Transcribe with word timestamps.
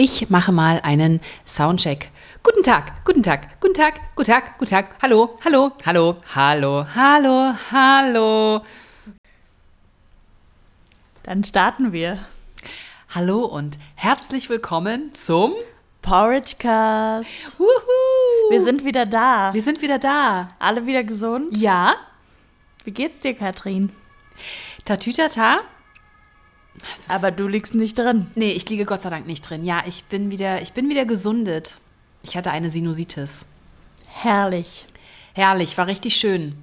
Ich 0.00 0.30
mache 0.30 0.52
mal 0.52 0.78
einen 0.84 1.20
Soundcheck. 1.44 2.12
Guten 2.44 2.62
Tag, 2.62 3.04
guten 3.04 3.24
Tag, 3.24 3.60
guten 3.60 3.74
Tag, 3.74 3.94
guten 4.14 4.30
Tag, 4.30 4.56
guten 4.56 4.70
Tag. 4.70 4.94
Hallo, 5.02 5.36
hallo, 5.44 5.72
hallo, 5.84 6.16
hallo, 6.36 6.86
hallo, 6.94 7.52
hallo. 7.72 8.60
Dann 11.24 11.42
starten 11.42 11.90
wir. 11.90 12.24
Hallo 13.12 13.44
und 13.44 13.76
herzlich 13.96 14.48
willkommen 14.48 15.12
zum 15.14 15.54
Porridge 16.00 16.54
Cast. 16.60 17.58
Wuhu. 17.58 18.50
Wir 18.50 18.62
sind 18.62 18.84
wieder 18.84 19.04
da. 19.04 19.52
Wir 19.52 19.62
sind 19.62 19.82
wieder 19.82 19.98
da. 19.98 20.50
Alle 20.60 20.86
wieder 20.86 21.02
gesund? 21.02 21.56
Ja, 21.56 21.96
Wie 22.84 22.92
geht's 22.92 23.18
dir, 23.18 23.34
Katrin? 23.34 23.90
Tatütata. 24.84 25.62
Aber 27.08 27.30
du 27.30 27.48
liegst 27.48 27.74
nicht 27.74 27.98
drin. 27.98 28.26
Nee, 28.34 28.52
ich 28.52 28.68
liege 28.68 28.84
Gott 28.84 29.02
sei 29.02 29.10
Dank 29.10 29.26
nicht 29.26 29.42
drin. 29.42 29.64
Ja, 29.64 29.82
ich 29.86 30.04
bin 30.04 30.30
wieder, 30.30 30.62
ich 30.62 30.72
bin 30.72 30.88
wieder 30.88 31.04
gesundet. 31.04 31.76
Ich 32.22 32.36
hatte 32.36 32.50
eine 32.50 32.70
Sinusitis. 32.70 33.46
Herrlich. 34.08 34.86
Herrlich, 35.34 35.78
war 35.78 35.86
richtig 35.86 36.16
schön. 36.16 36.56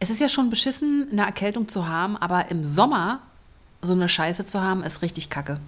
Es 0.00 0.10
ist 0.10 0.20
ja 0.20 0.28
schon 0.28 0.50
beschissen, 0.50 1.08
eine 1.10 1.26
Erkältung 1.26 1.68
zu 1.68 1.88
haben, 1.88 2.16
aber 2.16 2.50
im 2.50 2.64
Sommer 2.64 3.20
so 3.82 3.92
eine 3.92 4.08
Scheiße 4.08 4.46
zu 4.46 4.62
haben, 4.62 4.82
ist 4.82 5.02
richtig 5.02 5.30
kacke. 5.30 5.60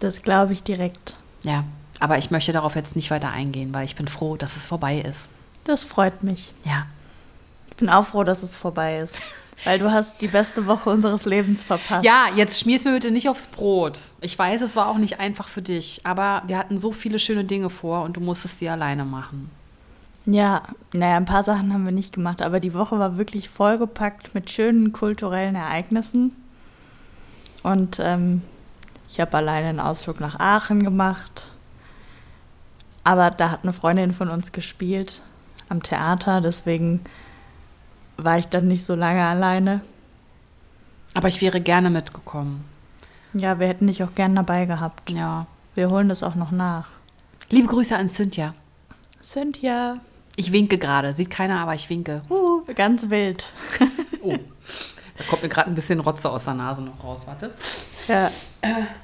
Das 0.00 0.22
glaube 0.22 0.52
ich 0.52 0.62
direkt. 0.62 1.16
Ja, 1.42 1.64
aber 2.00 2.18
ich 2.18 2.30
möchte 2.30 2.52
darauf 2.52 2.74
jetzt 2.74 2.96
nicht 2.96 3.10
weiter 3.10 3.30
eingehen, 3.30 3.72
weil 3.72 3.84
ich 3.84 3.96
bin 3.96 4.08
froh, 4.08 4.36
dass 4.36 4.56
es 4.56 4.66
vorbei 4.66 4.98
ist. 4.98 5.28
Das 5.64 5.84
freut 5.84 6.22
mich. 6.22 6.52
Ja. 6.64 6.86
Ich 7.70 7.76
bin 7.76 7.88
auch 7.88 8.06
froh, 8.06 8.24
dass 8.24 8.42
es 8.42 8.56
vorbei 8.56 8.98
ist. 8.98 9.16
Weil 9.64 9.78
du 9.78 9.90
hast 9.90 10.20
die 10.20 10.28
beste 10.28 10.66
Woche 10.66 10.90
unseres 10.90 11.24
Lebens 11.24 11.62
verpasst. 11.62 12.04
Ja, 12.04 12.26
jetzt 12.34 12.60
schmier's 12.60 12.84
mir 12.84 12.92
bitte 12.92 13.10
nicht 13.10 13.28
aufs 13.28 13.46
Brot. 13.46 13.98
Ich 14.20 14.38
weiß, 14.38 14.60
es 14.62 14.76
war 14.76 14.88
auch 14.88 14.98
nicht 14.98 15.18
einfach 15.18 15.48
für 15.48 15.62
dich, 15.62 16.02
aber 16.04 16.42
wir 16.46 16.58
hatten 16.58 16.78
so 16.78 16.92
viele 16.92 17.18
schöne 17.18 17.44
Dinge 17.44 17.70
vor 17.70 18.02
und 18.02 18.16
du 18.16 18.20
musstest 18.20 18.58
sie 18.58 18.68
alleine 18.68 19.04
machen. 19.04 19.50
Ja, 20.26 20.62
naja, 20.92 21.16
ein 21.16 21.24
paar 21.24 21.44
Sachen 21.44 21.72
haben 21.72 21.84
wir 21.84 21.92
nicht 21.92 22.12
gemacht, 22.12 22.42
aber 22.42 22.58
die 22.60 22.74
Woche 22.74 22.98
war 22.98 23.16
wirklich 23.16 23.48
vollgepackt 23.48 24.34
mit 24.34 24.50
schönen 24.50 24.92
kulturellen 24.92 25.54
Ereignissen. 25.54 26.32
Und 27.62 27.98
ähm, 28.00 28.42
ich 29.08 29.20
habe 29.20 29.36
alleine 29.36 29.68
einen 29.68 29.80
Ausflug 29.80 30.20
nach 30.20 30.38
Aachen 30.38 30.82
gemacht. 30.82 31.44
Aber 33.04 33.30
da 33.30 33.52
hat 33.52 33.60
eine 33.62 33.72
Freundin 33.72 34.12
von 34.12 34.28
uns 34.28 34.50
gespielt 34.50 35.22
am 35.68 35.82
Theater, 35.82 36.40
deswegen 36.40 37.00
war 38.16 38.38
ich 38.38 38.46
dann 38.46 38.68
nicht 38.68 38.84
so 38.84 38.94
lange 38.94 39.24
alleine. 39.24 39.80
Aber 41.14 41.28
ich 41.28 41.40
wäre 41.40 41.60
gerne 41.60 41.90
mitgekommen. 41.90 42.64
Ja, 43.32 43.58
wir 43.58 43.68
hätten 43.68 43.86
dich 43.86 44.02
auch 44.02 44.14
gern 44.14 44.34
dabei 44.34 44.66
gehabt. 44.66 45.10
Ja. 45.10 45.46
Wir 45.74 45.90
holen 45.90 46.08
das 46.08 46.22
auch 46.22 46.34
noch 46.34 46.50
nach. 46.50 46.88
Liebe 47.50 47.68
Grüße 47.68 47.96
an 47.96 48.08
Cynthia. 48.08 48.54
Cynthia. 49.22 49.98
Ich 50.36 50.52
winke 50.52 50.78
gerade. 50.78 51.14
Sieht 51.14 51.30
keiner, 51.30 51.60
aber 51.60 51.74
ich 51.74 51.88
winke. 51.90 52.22
Uh, 52.30 52.62
ganz 52.74 53.08
wild. 53.10 53.46
Oh. 54.22 54.34
Da 55.16 55.24
kommt 55.30 55.42
mir 55.44 55.48
gerade 55.48 55.70
ein 55.70 55.76
bisschen 55.76 56.00
Rotze 56.00 56.28
aus 56.28 56.46
der 56.46 56.54
Nase 56.54 56.82
noch 56.82 57.04
raus. 57.04 57.20
Warte. 57.26 57.52
Ja. 58.08 58.28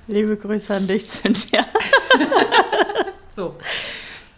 Liebe 0.09 0.37
Grüße 0.37 0.75
an 0.75 0.89
dich, 0.89 1.07
Cynthia. 1.09 1.65
So. 3.37 3.55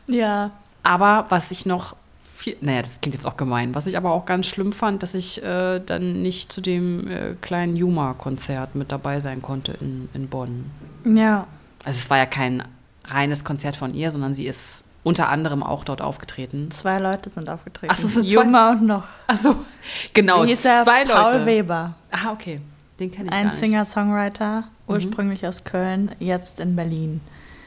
Ja. 0.06 0.50
Aber 0.83 1.25
was 1.31 1.50
ich 1.50 1.64
noch 1.64 1.97
viel, 2.45 2.56
naja, 2.61 2.83
das 2.83 3.00
klingt 3.00 3.14
jetzt 3.14 3.27
auch 3.27 3.37
gemein, 3.37 3.75
was 3.75 3.87
ich 3.87 3.97
aber 3.97 4.12
auch 4.12 4.27
ganz 4.27 4.47
schlimm 4.47 4.73
fand, 4.73 5.03
dass 5.03 5.14
ich 5.14 5.42
äh, 5.42 5.81
dann 5.81 6.23
nicht 6.23 6.53
zu 6.53 6.61
dem 6.61 7.09
äh, 7.09 7.34
kleinen 7.41 7.75
Juma-Konzert 7.75 8.75
mit 8.75 8.92
dabei 8.92 9.20
sein 9.20 9.41
konnte 9.42 9.73
in, 9.81 10.09
in 10.14 10.28
Bonn. 10.28 10.70
Ja. 11.05 11.47
Also 11.84 11.98
es 11.98 12.11
war 12.11 12.19
ja 12.19 12.27
kein 12.27 12.62
reines 13.06 13.45
Konzert 13.45 13.77
von 13.77 13.95
ihr, 13.95 14.11
sondern 14.11 14.34
sie 14.34 14.47
ist 14.47 14.84
unter 15.03 15.28
anderem 15.28 15.62
auch 15.62 15.84
dort 15.84 16.00
aufgetreten. 16.03 16.70
Zwei 16.70 16.98
Leute 16.98 17.31
sind 17.31 17.48
aufgetreten. 17.48 17.92
Ach 17.95 17.98
so, 17.98 18.06
es 18.06 18.15
sind 18.15 18.27
Juma 18.27 18.72
und 18.72 18.83
noch. 18.87 19.04
Achso, 19.27 19.56
genau, 20.12 20.44
Wie 20.44 20.49
hieß 20.49 20.62
zwei 20.62 21.04
Paul 21.04 21.33
Leute. 21.33 21.47
Weber. 21.47 21.94
Ah, 22.10 22.33
okay. 22.33 22.60
Den 23.00 23.10
kenne 23.10 23.28
ich 23.28 23.33
Ein 23.34 23.47
nicht. 23.47 23.56
Mhm. 23.56 23.60
Singer-Songwriter, 23.60 24.65
ursprünglich 24.87 25.47
aus 25.47 25.65
Köln, 25.65 26.15
jetzt 26.21 26.60
in 26.60 26.77
Berlin. 26.77 27.21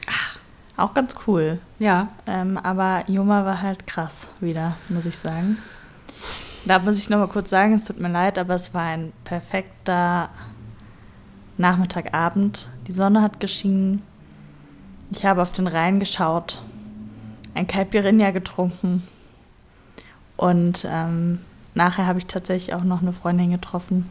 Ach. 0.08 0.37
Auch 0.78 0.94
ganz 0.94 1.14
cool. 1.26 1.58
Ja, 1.80 2.08
Ähm, 2.26 2.56
aber 2.56 3.02
Juma 3.08 3.44
war 3.44 3.60
halt 3.60 3.86
krass 3.88 4.28
wieder, 4.38 4.76
muss 4.88 5.06
ich 5.06 5.18
sagen. 5.18 5.58
Da 6.64 6.78
muss 6.78 6.98
ich 6.98 7.10
noch 7.10 7.18
mal 7.18 7.26
kurz 7.26 7.50
sagen, 7.50 7.72
es 7.72 7.84
tut 7.84 7.98
mir 7.98 8.08
leid, 8.08 8.38
aber 8.38 8.54
es 8.54 8.72
war 8.74 8.84
ein 8.84 9.12
perfekter 9.24 10.28
Nachmittagabend. 11.56 12.68
Die 12.86 12.92
Sonne 12.92 13.22
hat 13.22 13.40
geschienen. 13.40 14.02
Ich 15.10 15.24
habe 15.24 15.42
auf 15.42 15.50
den 15.50 15.66
Rhein 15.66 15.98
geschaut, 15.98 16.62
ein 17.54 17.66
Caipirinha 17.66 18.30
getrunken 18.30 19.02
und 20.36 20.86
ähm, 20.88 21.40
nachher 21.74 22.06
habe 22.06 22.20
ich 22.20 22.26
tatsächlich 22.26 22.74
auch 22.74 22.84
noch 22.84 23.02
eine 23.02 23.12
Freundin 23.12 23.50
getroffen 23.50 24.08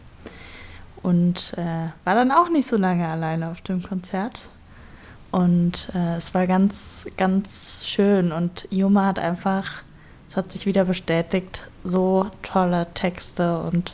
und 1.01 1.53
äh, 1.55 1.89
war 2.03 2.15
dann 2.15 2.31
auch 2.31 2.49
nicht 2.49 2.67
so 2.67 2.75
lange 2.75 3.07
alleine 3.07 3.51
auf 3.51 3.61
dem 3.61 3.83
Konzert. 3.83 4.49
Und 5.37 5.89
äh, 5.93 6.17
es 6.17 6.33
war 6.33 6.47
ganz, 6.47 7.05
ganz 7.15 7.85
schön. 7.85 8.31
Und 8.31 8.67
Juma 8.71 9.05
hat 9.05 9.19
einfach, 9.19 9.83
es 10.27 10.35
hat 10.35 10.51
sich 10.51 10.65
wieder 10.65 10.83
bestätigt, 10.85 11.61
so 11.83 12.25
tolle 12.41 12.87
Texte 12.95 13.59
und 13.59 13.93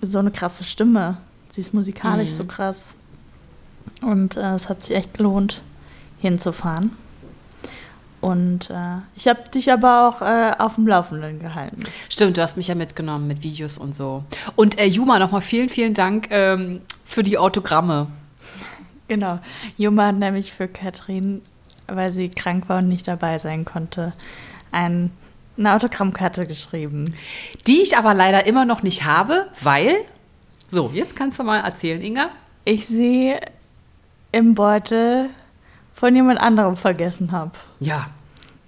so 0.00 0.20
eine 0.20 0.30
krasse 0.30 0.62
Stimme. 0.62 1.16
Sie 1.48 1.60
ist 1.60 1.74
musikalisch 1.74 2.30
Mhm. 2.30 2.34
so 2.36 2.44
krass. 2.44 2.94
Und 4.00 4.36
äh, 4.36 4.54
es 4.54 4.68
hat 4.68 4.84
sich 4.84 4.94
echt 4.94 5.12
gelohnt, 5.14 5.60
hinzufahren. 6.20 6.92
Und 8.20 8.70
äh, 8.70 8.98
ich 9.16 9.26
habe 9.26 9.40
dich 9.52 9.72
aber 9.72 10.06
auch 10.08 10.22
äh, 10.22 10.52
auf 10.56 10.76
dem 10.76 10.86
Laufenden 10.86 11.40
gehalten. 11.40 11.80
stimmt, 12.08 12.36
du 12.36 12.42
hast 12.42 12.56
mich 12.56 12.68
ja 12.68 12.76
mitgenommen 12.76 13.26
mit 13.26 13.42
Videos 13.42 13.76
und 13.76 13.92
so. 13.92 14.22
Und 14.54 14.78
äh, 14.78 14.86
Juma, 14.86 15.18
nochmal 15.18 15.40
vielen, 15.40 15.68
vielen 15.68 15.94
Dank 15.94 16.28
ähm, 16.30 16.80
für 17.04 17.24
die 17.24 17.38
Autogramme. 17.38 18.06
Genau. 19.08 19.38
Juma 19.76 20.06
hat 20.08 20.16
nämlich 20.16 20.52
für 20.52 20.68
Katrin, 20.68 21.42
weil 21.86 22.12
sie 22.12 22.28
krank 22.30 22.68
war 22.68 22.78
und 22.78 22.88
nicht 22.88 23.06
dabei 23.06 23.38
sein 23.38 23.64
konnte, 23.64 24.12
ein, 24.72 25.10
eine 25.58 25.74
Autogrammkarte 25.74 26.46
geschrieben. 26.46 27.14
Die 27.66 27.82
ich 27.82 27.96
aber 27.96 28.14
leider 28.14 28.46
immer 28.46 28.64
noch 28.64 28.82
nicht 28.82 29.04
habe, 29.04 29.46
weil. 29.60 29.94
So, 30.68 30.90
jetzt 30.92 31.14
kannst 31.16 31.38
du 31.38 31.42
mal 31.44 31.60
erzählen, 31.60 32.00
Inga. 32.02 32.30
Ich 32.64 32.86
sie 32.86 33.34
im 34.32 34.54
Beutel 34.54 35.28
von 35.92 36.14
jemand 36.16 36.40
anderem 36.40 36.76
vergessen 36.76 37.30
habe. 37.32 37.52
Ja. 37.80 38.06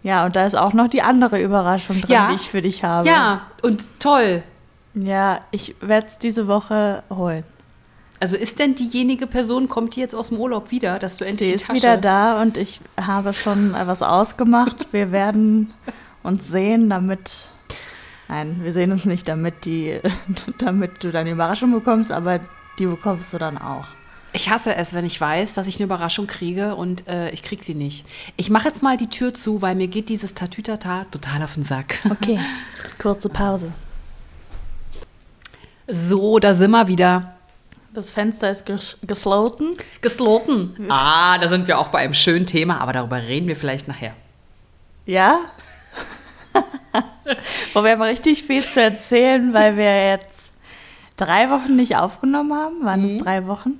Ja, 0.03 0.24
und 0.26 0.36
da 0.36 0.47
ist 0.47 0.54
auch 0.54 0.72
noch 0.74 0.86
die 0.88 1.03
andere 1.03 1.42
Überraschung 1.42 2.00
drin, 2.00 2.10
Ja. 2.12 2.28
die 2.28 2.34
ich 2.36 2.48
für 2.48 2.62
dich 2.62 2.84
habe. 2.84 3.08
Ja, 3.08 3.47
und 3.62 3.82
toll. 3.98 4.44
Ja, 4.94 5.41
ich 5.50 5.74
werde 5.80 6.06
es 6.06 6.18
diese 6.18 6.47
Woche 6.47 7.03
holen. 7.10 7.42
Also 8.19 8.37
ist 8.37 8.59
denn 8.59 8.75
diejenige 8.75 9.27
Person, 9.27 9.69
kommt 9.69 9.97
die 9.97 10.00
jetzt 10.00 10.15
aus 10.15 10.28
dem 10.28 10.38
Urlaub 10.38 10.71
wieder, 10.71 10.99
dass 10.99 11.19
du 11.19 11.25
endlich 11.25 11.41
Sie 11.41 11.47
die 11.50 11.56
ist 11.56 11.66
Tasche... 11.66 11.78
wieder 11.78 11.97
da 11.99 12.41
und 12.41 12.56
ich 12.56 12.81
habe 13.00 13.34
schon 13.34 13.75
äh, 13.75 13.87
was 13.87 14.03
ausgemacht. 14.03 14.88
Wir 14.93 15.12
werden 15.12 15.75
uns 16.22 16.49
sehen, 16.49 16.91
damit. 16.91 17.49
Nein, 18.28 18.56
wir 18.65 18.72
sehen 18.72 18.91
uns 18.91 19.04
nicht, 19.04 19.28
damit 19.28 19.65
die, 19.66 20.00
damit 20.59 21.04
du 21.04 21.12
deine 21.12 21.31
Überraschung 21.31 21.71
bekommst, 21.71 22.10
aber 22.10 22.41
die 22.77 22.87
bekommst 22.87 23.32
du 23.32 23.38
dann 23.38 23.56
auch. 23.56 23.87
Ich 24.33 24.50
hasse 24.50 24.75
es, 24.75 24.93
wenn 24.93 25.04
ich 25.06 25.21
weiß, 25.21 25.54
dass 25.54 25.69
ich 25.69 25.77
eine 25.77 25.84
Überraschung 25.84 26.27
kriege 26.27 26.75
und 26.75 27.06
äh, 27.06 27.31
ich 27.31 27.44
krieg 27.44 27.62
sie 27.62 27.75
nicht. 27.75 28.04
Ich 28.37 28.50
mache 28.50 28.66
jetzt 28.66 28.83
mal 28.83 28.97
die 28.97 29.09
Tür 29.09 29.33
zu, 29.33 29.62
weil 29.62 29.77
mir 29.77 29.87
geht 29.87 30.09
dieses 30.09 30.34
Tatütata 30.34 31.04
total 31.10 31.44
auf 31.44 31.54
den 31.54 31.62
Sack. 31.62 32.00
Okay, 32.10 32.41
kurze 32.98 33.28
Pause. 33.28 33.72
So, 35.87 36.41
da 36.41 36.53
sind 36.53 36.72
wir 36.72 36.88
wieder. 36.88 37.35
Das 37.97 38.11
Fenster 38.11 38.51
ist 38.51 38.67
ges 38.67 38.99
gesloten. 39.07 39.75
Gesloten. 40.03 40.77
Ah, 40.91 41.39
da 41.39 41.48
sind 41.48 41.66
wir 41.66 41.78
auch 41.78 41.89
bei 41.89 42.01
einem 42.01 42.13
schönen 42.13 42.45
Thema, 42.45 42.78
aber 42.83 42.93
darüber 42.93 43.16
reden 43.16 43.48
wir 43.48 43.57
vielleicht 43.57 43.89
nachher. 43.89 44.13
Ja? 45.07 45.39
Wo 47.72 47.83
wir 47.83 47.93
haben 47.93 48.03
richtig 48.03 48.43
viel 48.43 48.63
zu 48.63 48.83
erzählen, 48.83 49.54
weil 49.54 49.78
wir 49.78 50.10
jetzt 50.10 50.51
drei 51.16 51.48
Wochen 51.48 51.75
nicht 51.75 51.97
aufgenommen 51.97 52.53
haben. 52.53 52.84
Waren 52.84 53.03
es 53.03 53.22
drei 53.22 53.47
Wochen? 53.47 53.78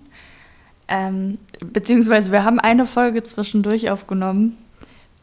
Ähm, 0.89 1.39
beziehungsweise 1.61 2.33
wir 2.33 2.43
haben 2.43 2.59
eine 2.59 2.87
Folge 2.87 3.23
zwischendurch 3.23 3.91
aufgenommen. 3.91 4.57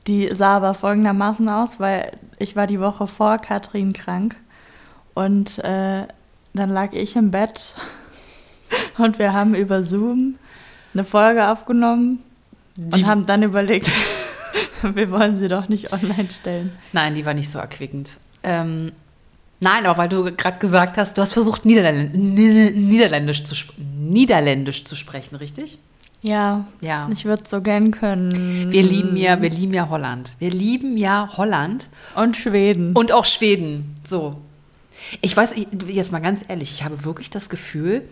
Die 0.05 0.29
sah 0.35 0.57
aber 0.57 0.75
folgendermaßen 0.75 1.49
aus, 1.49 1.79
weil 1.79 2.11
ich 2.37 2.55
war 2.55 2.67
die 2.67 2.79
Woche 2.79 3.07
vor 3.07 3.39
Katrin 3.39 3.93
krank. 3.93 4.35
Und 5.15 5.57
äh, 5.63 6.05
dann 6.53 6.69
lag 6.69 6.93
ich 6.93 7.15
im 7.15 7.31
Bett 7.31 7.73
und 8.97 9.19
wir 9.19 9.33
haben 9.33 9.55
über 9.55 9.83
Zoom 9.83 10.35
eine 10.93 11.03
Folge 11.03 11.47
aufgenommen 11.49 12.19
Die- 12.75 13.01
und 13.01 13.07
haben 13.07 13.25
dann 13.25 13.43
überlegt, 13.43 13.89
wir 14.81 15.09
wollen 15.11 15.39
sie 15.39 15.47
doch 15.47 15.69
nicht 15.69 15.91
online 15.93 16.29
stellen. 16.31 16.71
Nein, 16.91 17.15
die 17.15 17.25
war 17.25 17.33
nicht 17.33 17.49
so 17.49 17.59
erquickend. 17.59 18.11
Ähm, 18.43 18.91
nein, 19.59 19.85
aber 19.85 19.97
weil 19.97 20.09
du 20.09 20.23
gerade 20.35 20.59
gesagt 20.59 20.97
hast, 20.97 21.17
du 21.17 21.21
hast 21.21 21.33
versucht, 21.33 21.65
Niederländ 21.65 22.13
Niederländisch, 22.15 23.43
zu, 23.45 23.55
Niederländisch 23.97 24.83
zu 24.85 24.95
sprechen, 24.95 25.35
richtig? 25.37 25.77
Ja, 26.21 26.65
Ja. 26.81 27.09
ich 27.11 27.25
würde 27.25 27.43
so 27.47 27.61
gern 27.61 27.91
können. 27.91 28.71
Wir 28.71 28.81
lieben 28.83 29.17
ja, 29.17 29.41
wir 29.41 29.49
lieben 29.49 29.73
ja 29.73 29.89
Holland. 29.89 30.29
Wir 30.39 30.51
lieben 30.51 30.97
ja 30.97 31.29
Holland 31.35 31.89
Und 32.15 32.37
Schweden. 32.37 32.93
und 32.93 33.11
auch 33.11 33.25
Schweden. 33.25 33.95
So. 34.07 34.35
Ich 35.21 35.35
weiß, 35.35 35.51
ich- 35.53 35.67
jetzt 35.87 36.13
mal 36.13 36.19
ganz 36.21 36.45
ehrlich, 36.47 36.71
ich 36.71 36.83
habe 36.85 37.03
wirklich 37.03 37.29
das 37.29 37.49
Gefühl, 37.49 38.03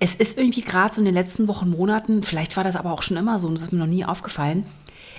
es 0.00 0.14
ist 0.14 0.38
irgendwie 0.38 0.62
gerade 0.62 0.94
so 0.94 1.00
in 1.00 1.06
den 1.06 1.14
letzten 1.14 1.48
Wochen, 1.48 1.70
Monaten, 1.70 2.22
vielleicht 2.22 2.56
war 2.56 2.64
das 2.64 2.76
aber 2.76 2.92
auch 2.92 3.02
schon 3.02 3.16
immer 3.16 3.38
so 3.38 3.48
und 3.48 3.54
das 3.54 3.62
ist 3.62 3.72
mir 3.72 3.80
noch 3.80 3.86
nie 3.86 4.04
aufgefallen, 4.04 4.64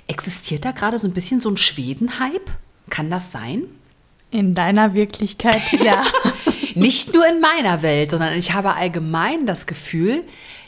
existiert 0.06 0.64
da 0.64 0.72
gerade 0.72 0.98
so 0.98 1.06
ein 1.06 1.12
bisschen 1.12 1.40
so 1.40 1.50
ein 1.50 1.56
Schweden-Hype? 1.56 2.50
Kann 2.88 3.10
das 3.10 3.30
sein? 3.30 3.64
In 4.30 4.54
deiner 4.54 4.94
Wirklichkeit, 4.94 5.72
ja. 5.84 6.04
Nicht 6.74 7.12
nur 7.14 7.26
in 7.26 7.40
meiner 7.40 7.82
Welt, 7.82 8.12
sondern 8.12 8.38
ich 8.38 8.52
habe 8.52 8.74
allgemein 8.74 9.46
das 9.46 9.66
Gefühl, 9.66 10.22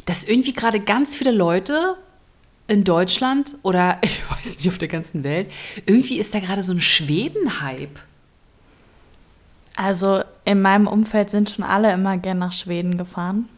dass 0.05 0.25
irgendwie 0.25 0.53
gerade 0.53 0.81
ganz 0.81 1.17
viele 1.17 1.33
Leute 1.33 1.97
in 2.69 2.85
Deutschland 2.85 3.57
oder 3.63 3.99
ich 4.03 4.21
weiß 4.31 4.57
nicht 4.57 4.69
auf 4.69 4.79
der 4.79 4.89
ganzen 4.89 5.25
Welt, 5.25 5.51
irgendwie 5.87 6.19
ist 6.19 6.35
da 6.35 6.41
gerade 6.41 6.63
so 6.63 6.73
ein 6.73 6.81
Schweden-Hype. 6.81 7.99
Also 9.75 10.23
in 10.45 10.61
meinem 10.61 10.87
Umfeld 10.87 11.31
sind 11.31 11.49
schon 11.49 11.65
alle 11.65 11.93
immer 11.93 12.19
gern 12.19 12.39
nach 12.39 12.53
Schweden 12.53 12.99
gefahren. 12.99 13.49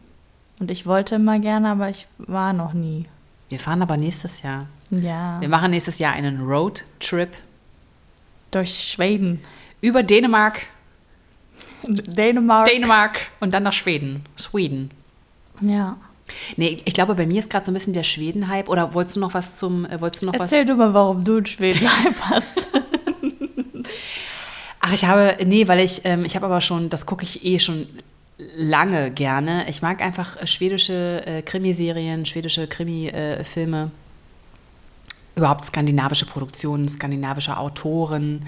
Und 0.59 0.71
ich 0.71 0.85
wollte 0.85 1.15
immer 1.15 1.39
gerne, 1.39 1.69
aber 1.69 1.89
ich 1.89 2.07
war 2.17 2.53
noch 2.53 2.73
nie. 2.73 3.05
Wir 3.49 3.59
fahren 3.59 3.81
aber 3.81 3.97
nächstes 3.97 4.41
Jahr. 4.41 4.67
Ja. 4.89 5.39
Wir 5.41 5.49
machen 5.49 5.71
nächstes 5.71 5.99
Jahr 5.99 6.13
einen 6.13 6.41
Roadtrip 6.41 7.29
Durch 8.51 8.73
Schweden. 8.91 9.41
über 9.81 10.03
Dänemark, 10.03 10.61
Dänemark. 11.83 12.67
Dänemark 12.67 13.19
und 13.39 13.53
dann 13.53 13.63
nach 13.63 13.73
Schweden. 13.73 14.23
Schweden. 14.37 14.91
ja. 15.61 15.97
Nee, 16.57 16.77
ich 16.85 16.95
glaube, 16.95 17.13
bei 17.13 17.27
mir 17.27 17.37
ist 17.37 17.51
gerade 17.51 17.65
so 17.67 17.71
ein 17.71 17.75
bisschen 17.75 17.93
der 17.93 18.01
Schweden-Hype. 18.01 18.67
Oder 18.67 18.95
wolltest 18.95 19.15
du 19.15 19.19
noch 19.19 19.35
was 19.35 19.57
zum, 19.57 19.85
äh, 19.85 20.01
wolltest 20.01 20.23
du 20.23 20.25
noch 20.25 20.33
was? 20.39 20.51
Erzähl 20.51 20.65
du 20.65 20.73
mal, 20.75 20.91
warum 20.91 21.23
du 21.23 21.37
in 21.37 21.45
Schweden 21.45 21.87
hast. 22.21 22.67
Ach, 24.79 24.91
ich 24.91 25.05
habe, 25.05 25.37
nee, 25.45 25.67
weil 25.67 25.81
ich, 25.81 26.01
ähm, 26.03 26.25
ich 26.25 26.35
habe 26.35 26.47
aber 26.47 26.61
schon, 26.61 26.89
das 26.89 27.05
gucke 27.05 27.23
ich 27.23 27.45
eh 27.45 27.59
schon 27.59 27.87
lange 28.37 29.11
gerne. 29.11 29.65
Ich 29.69 29.81
mag 29.81 30.01
einfach 30.01 30.41
äh, 30.41 30.47
schwedische 30.47 31.25
äh, 31.25 31.41
Krimiserien, 31.41 32.25
schwedische 32.25 32.67
Krimi-Filme. 32.67 33.91
Überhaupt 35.35 35.65
skandinavische 35.65 36.25
Produktionen, 36.25 36.87
skandinavische 36.87 37.57
Autoren. 37.57 38.45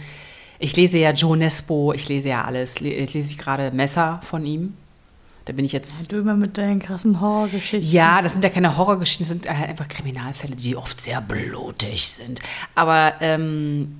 Ich 0.59 0.75
lese 0.75 0.97
ja 0.97 1.11
Joe 1.11 1.37
Nesbo, 1.37 1.93
ich 1.93 2.07
lese 2.07 2.29
ja 2.29 2.43
alles. 2.45 2.79
Le- 2.79 2.97
Jetzt 2.97 3.13
lese 3.13 3.31
ich 3.31 3.37
gerade 3.37 3.71
Messer 3.71 4.21
von 4.23 4.45
ihm. 4.45 4.73
Da 5.45 5.53
bin 5.53 5.63
ich 5.63 5.71
jetzt. 5.71 6.11
du 6.11 6.17
immer 6.17 6.35
mit 6.35 6.57
deinen 6.57 6.79
krassen 6.79 7.21
Horrorgeschichten. 7.21 7.89
Ja, 7.89 8.21
das 8.21 8.33
sind 8.33 8.43
ja 8.43 8.49
keine 8.49 8.75
Horrorgeschichten, 8.75 9.23
das 9.25 9.29
sind 9.29 9.49
halt 9.49 9.69
einfach 9.69 9.87
Kriminalfälle, 9.87 10.57
die 10.57 10.75
oft 10.75 10.99
sehr 10.99 11.21
blutig 11.21 12.09
sind. 12.09 12.41
Aber 12.75 13.13
ähm, 13.21 13.99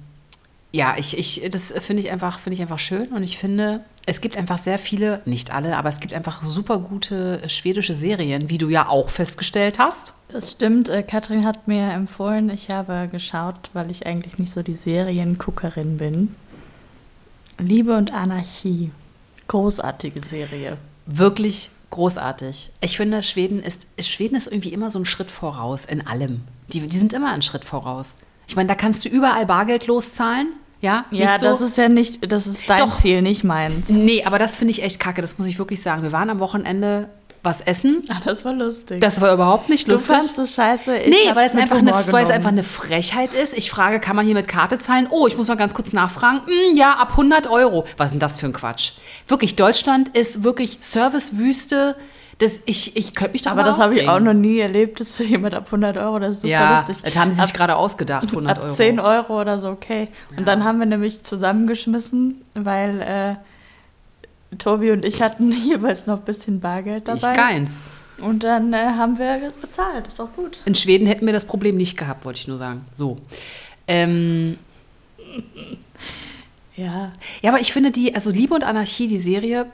ja, 0.73 0.95
ich, 0.97 1.17
ich, 1.17 1.49
das 1.49 1.71
finde 1.79 2.01
ich, 2.03 2.11
einfach, 2.11 2.39
finde 2.39 2.55
ich 2.55 2.61
einfach 2.61 2.79
schön 2.79 3.07
und 3.09 3.23
ich 3.23 3.37
finde, 3.37 3.81
es 4.07 4.21
gibt 4.21 4.37
einfach 4.37 4.57
sehr 4.57 4.79
viele, 4.79 5.21
nicht 5.25 5.51
alle, 5.51 5.75
aber 5.75 5.89
es 5.89 5.99
gibt 5.99 6.13
einfach 6.13 6.41
super 6.43 6.79
gute 6.79 7.41
schwedische 7.49 7.93
Serien, 7.93 8.49
wie 8.49 8.57
du 8.57 8.69
ja 8.69 8.87
auch 8.87 9.09
festgestellt 9.09 9.79
hast. 9.79 10.13
Das 10.29 10.51
stimmt. 10.51 10.87
Äh, 10.87 11.03
Katrin 11.03 11.45
hat 11.45 11.67
mir 11.67 11.91
empfohlen, 11.91 12.49
ich 12.49 12.69
habe 12.69 13.09
geschaut, 13.11 13.69
weil 13.73 13.91
ich 13.91 14.07
eigentlich 14.07 14.39
nicht 14.39 14.53
so 14.53 14.63
die 14.63 14.75
Serienguckerin 14.75 15.97
bin. 15.97 16.35
Liebe 17.57 17.97
und 17.97 18.13
Anarchie. 18.13 18.91
Großartige 19.49 20.21
Serie. 20.21 20.77
Wirklich 21.05 21.69
großartig. 21.89 22.71
Ich 22.79 22.95
finde, 22.95 23.23
Schweden 23.23 23.61
ist, 23.61 23.87
Schweden 23.99 24.37
ist 24.37 24.47
irgendwie 24.47 24.71
immer 24.71 24.89
so 24.89 24.99
ein 24.99 25.05
Schritt 25.05 25.31
voraus 25.31 25.83
in 25.83 26.07
allem. 26.07 26.43
Die, 26.71 26.79
die 26.79 26.97
sind 26.97 27.11
immer 27.11 27.33
einen 27.33 27.41
Schritt 27.41 27.65
voraus. 27.65 28.15
Ich 28.47 28.55
meine, 28.55 28.69
da 28.69 28.75
kannst 28.75 29.03
du 29.03 29.09
überall 29.09 29.45
Bargeld 29.45 29.85
loszahlen. 29.87 30.53
Ja, 30.81 31.05
Ja, 31.11 31.39
so? 31.39 31.45
das 31.45 31.61
ist 31.61 31.77
ja 31.77 31.89
nicht, 31.89 32.31
das 32.31 32.45
ist 32.47 32.69
dein 32.69 32.77
Doch. 32.79 32.95
Ziel, 32.95 33.21
nicht 33.21 33.43
meins. 33.43 33.89
Nee, 33.89 34.23
aber 34.25 34.37
das 34.39 34.57
finde 34.57 34.71
ich 34.71 34.83
echt 34.83 34.99
kacke, 34.99 35.21
das 35.21 35.37
muss 35.37 35.47
ich 35.47 35.57
wirklich 35.57 35.81
sagen. 35.81 36.03
Wir 36.03 36.11
waren 36.11 36.29
am 36.29 36.39
Wochenende 36.39 37.09
was 37.43 37.61
essen. 37.61 38.01
Ah, 38.09 38.17
das 38.25 38.43
war 38.43 38.53
lustig. 38.53 38.99
Das 38.99 39.21
war 39.21 39.33
überhaupt 39.33 39.69
nicht 39.69 39.87
du 39.87 39.93
lustig. 39.93 40.09
fandst 40.11 40.37
es 40.37 40.53
scheiße. 40.55 40.97
Ich 40.97 41.09
Nee, 41.09 41.33
weil 41.35 41.47
es, 41.47 41.55
einfach 41.55 41.77
eine, 41.77 41.93
weil 42.11 42.25
es 42.25 42.29
einfach 42.29 42.49
eine 42.49 42.63
Frechheit 42.63 43.33
ist. 43.33 43.57
Ich 43.57 43.71
frage, 43.71 43.99
kann 43.99 44.15
man 44.17 44.25
hier 44.25 44.33
mit 44.35 44.47
Karte 44.47 44.79
zahlen? 44.79 45.07
Oh, 45.09 45.27
ich 45.27 45.37
muss 45.37 45.47
mal 45.47 45.55
ganz 45.55 45.73
kurz 45.73 45.93
nachfragen. 45.93 46.41
Hm, 46.45 46.75
ja, 46.75 46.93
ab 46.93 47.11
100 47.11 47.47
Euro. 47.47 47.85
Was 47.95 48.07
ist 48.07 48.13
denn 48.13 48.19
das 48.19 48.39
für 48.39 48.47
ein 48.47 48.53
Quatsch? 48.53 48.93
Wirklich, 49.27 49.55
Deutschland 49.55 50.09
ist 50.09 50.43
wirklich 50.43 50.79
Servicewüste. 50.81 51.95
Das, 52.39 52.61
ich, 52.67 52.95
ich 52.95 53.15
könnte 53.15 53.33
mich 53.33 53.41
darüber 53.41 53.61
Aber 53.61 53.69
das 53.71 53.79
habe 53.79 53.95
ich 53.99 54.07
auch 54.07 54.19
noch 54.19 54.33
nie 54.33 54.59
erlebt, 54.59 54.99
dass 54.99 55.17
jemand 55.17 55.55
ab 55.55 55.65
100 55.65 55.97
Euro, 55.97 56.19
das 56.19 56.33
ist 56.33 56.41
super 56.41 56.49
Ja, 56.51 56.79
lustig. 56.79 56.97
das 57.03 57.17
haben 57.17 57.31
sie 57.31 57.41
sich 57.41 57.49
ab, 57.49 57.53
gerade 57.55 57.75
ausgedacht, 57.75 58.29
100 58.29 58.57
ab 58.57 58.63
Euro. 58.65 58.73
10 58.75 58.99
Euro 58.99 59.41
oder 59.41 59.59
so, 59.59 59.69
okay. 59.69 60.07
Und 60.37 60.47
dann 60.47 60.63
haben 60.63 60.77
wir 60.77 60.85
nämlich 60.85 61.23
zusammengeschmissen, 61.23 62.41
weil 62.53 63.01
äh, 63.01 64.55
Tobi 64.57 64.91
und 64.91 65.03
ich 65.03 65.21
hatten 65.23 65.51
jeweils 65.67 66.05
noch 66.05 66.17
ein 66.19 66.25
bisschen 66.25 66.59
Bargeld 66.59 67.07
Ich 67.09 67.21
dabei. 67.21 67.33
keins. 67.33 67.71
Und 68.21 68.43
dann 68.43 68.71
äh, 68.73 68.77
haben 68.77 69.17
wir 69.17 69.39
das 69.39 69.53
bezahlt, 69.53 70.07
ist 70.07 70.19
auch 70.21 70.31
gut. 70.35 70.61
In 70.65 70.75
Schweden 70.75 71.07
hätten 71.07 71.25
wir 71.25 71.33
das 71.33 71.45
Problem 71.45 71.75
nicht 71.77 71.97
gehabt, 71.97 72.23
wollte 72.25 72.39
ich 72.39 72.47
nur 72.47 72.57
sagen. 72.57 72.85
So. 72.93 73.17
Ähm, 73.87 74.57
Ja. 76.75 77.11
Ja, 77.41 77.51
aber 77.51 77.59
ich 77.59 77.73
finde 77.73 77.91
die, 77.91 78.13
also 78.13 78.29
Liebe 78.29 78.53
und 78.53 78.63
Anarchie, 78.63 79.07
die 79.07 79.17
Serie, 79.17 79.65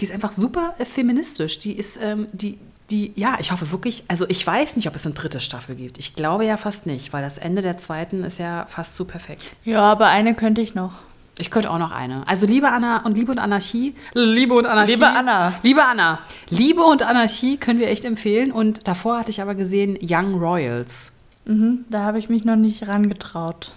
die 0.00 0.04
ist 0.04 0.12
einfach 0.12 0.32
super 0.32 0.74
äh, 0.78 0.84
feministisch. 0.84 1.58
Die 1.58 1.72
ist, 1.72 1.98
ähm, 2.02 2.26
die, 2.32 2.58
die, 2.90 3.12
ja, 3.16 3.36
ich 3.40 3.52
hoffe 3.52 3.70
wirklich, 3.70 4.04
also 4.08 4.26
ich 4.28 4.46
weiß 4.46 4.76
nicht, 4.76 4.88
ob 4.88 4.94
es 4.94 5.04
eine 5.04 5.14
dritte 5.14 5.40
Staffel 5.40 5.74
gibt. 5.74 5.98
Ich 5.98 6.14
glaube 6.14 6.44
ja 6.44 6.56
fast 6.56 6.86
nicht, 6.86 7.12
weil 7.12 7.22
das 7.22 7.38
Ende 7.38 7.62
der 7.62 7.78
zweiten 7.78 8.24
ist 8.24 8.38
ja 8.38 8.66
fast 8.68 8.96
zu 8.96 9.04
perfekt. 9.04 9.56
Ja, 9.64 9.80
aber 9.80 10.06
eine 10.06 10.34
könnte 10.34 10.60
ich 10.60 10.74
noch. 10.74 10.92
Ich 11.40 11.52
könnte 11.52 11.70
auch 11.70 11.78
noch 11.78 11.92
eine. 11.92 12.26
Also 12.26 12.46
Liebe 12.46 12.68
Anna 12.68 13.04
und 13.04 13.16
Liebe 13.16 13.30
und 13.30 13.38
Anarchie. 13.38 13.94
Liebe 14.12 14.54
und 14.54 14.66
Anarchie. 14.66 14.94
Liebe 14.94 15.06
Anna. 15.06 15.54
Liebe 15.62 15.84
Anna. 15.84 16.18
Liebe 16.48 16.82
und 16.82 17.02
Anarchie 17.02 17.58
können 17.58 17.78
wir 17.78 17.88
echt 17.88 18.04
empfehlen. 18.04 18.50
Und 18.50 18.88
davor 18.88 19.18
hatte 19.18 19.30
ich 19.30 19.40
aber 19.40 19.54
gesehen 19.54 19.96
Young 20.02 20.34
Royals. 20.34 21.12
Mhm, 21.44 21.84
da 21.90 22.00
habe 22.00 22.18
ich 22.18 22.28
mich 22.28 22.44
noch 22.44 22.56
nicht 22.56 22.88
rangetraut. 22.88 23.72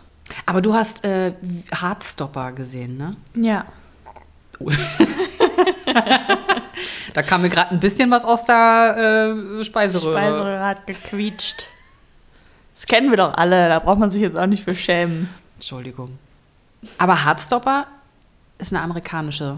Aber 0.48 0.62
du 0.62 0.74
hast 0.74 1.06
äh, 1.06 1.34
Heartstopper 1.72 2.52
gesehen, 2.54 2.98
ne? 2.98 3.16
Ja. 3.36 3.66
Da 7.14 7.24
kam 7.24 7.42
mir 7.42 7.50
gerade 7.50 7.72
ein 7.72 7.80
bisschen 7.80 8.10
was 8.10 8.24
aus 8.24 8.46
der 8.46 9.36
äh, 9.60 9.64
Speiseröhre. 9.64 10.18
Speiseröhre 10.18 10.66
hat 10.66 10.88
gequietscht. 10.88 11.66
Das 12.76 12.86
kennen 12.86 13.10
wir 13.10 13.18
doch 13.18 13.34
alle, 13.34 13.68
da 13.68 13.80
braucht 13.80 14.00
man 14.00 14.10
sich 14.10 14.22
jetzt 14.22 14.40
auch 14.40 14.46
nicht 14.46 14.64
für 14.64 14.74
schämen. 14.74 15.30
Entschuldigung. 15.56 16.18
Aber 16.98 17.26
Heartstopper 17.26 17.86
ist 18.58 18.74
eine 18.74 18.82
amerikanische 18.82 19.58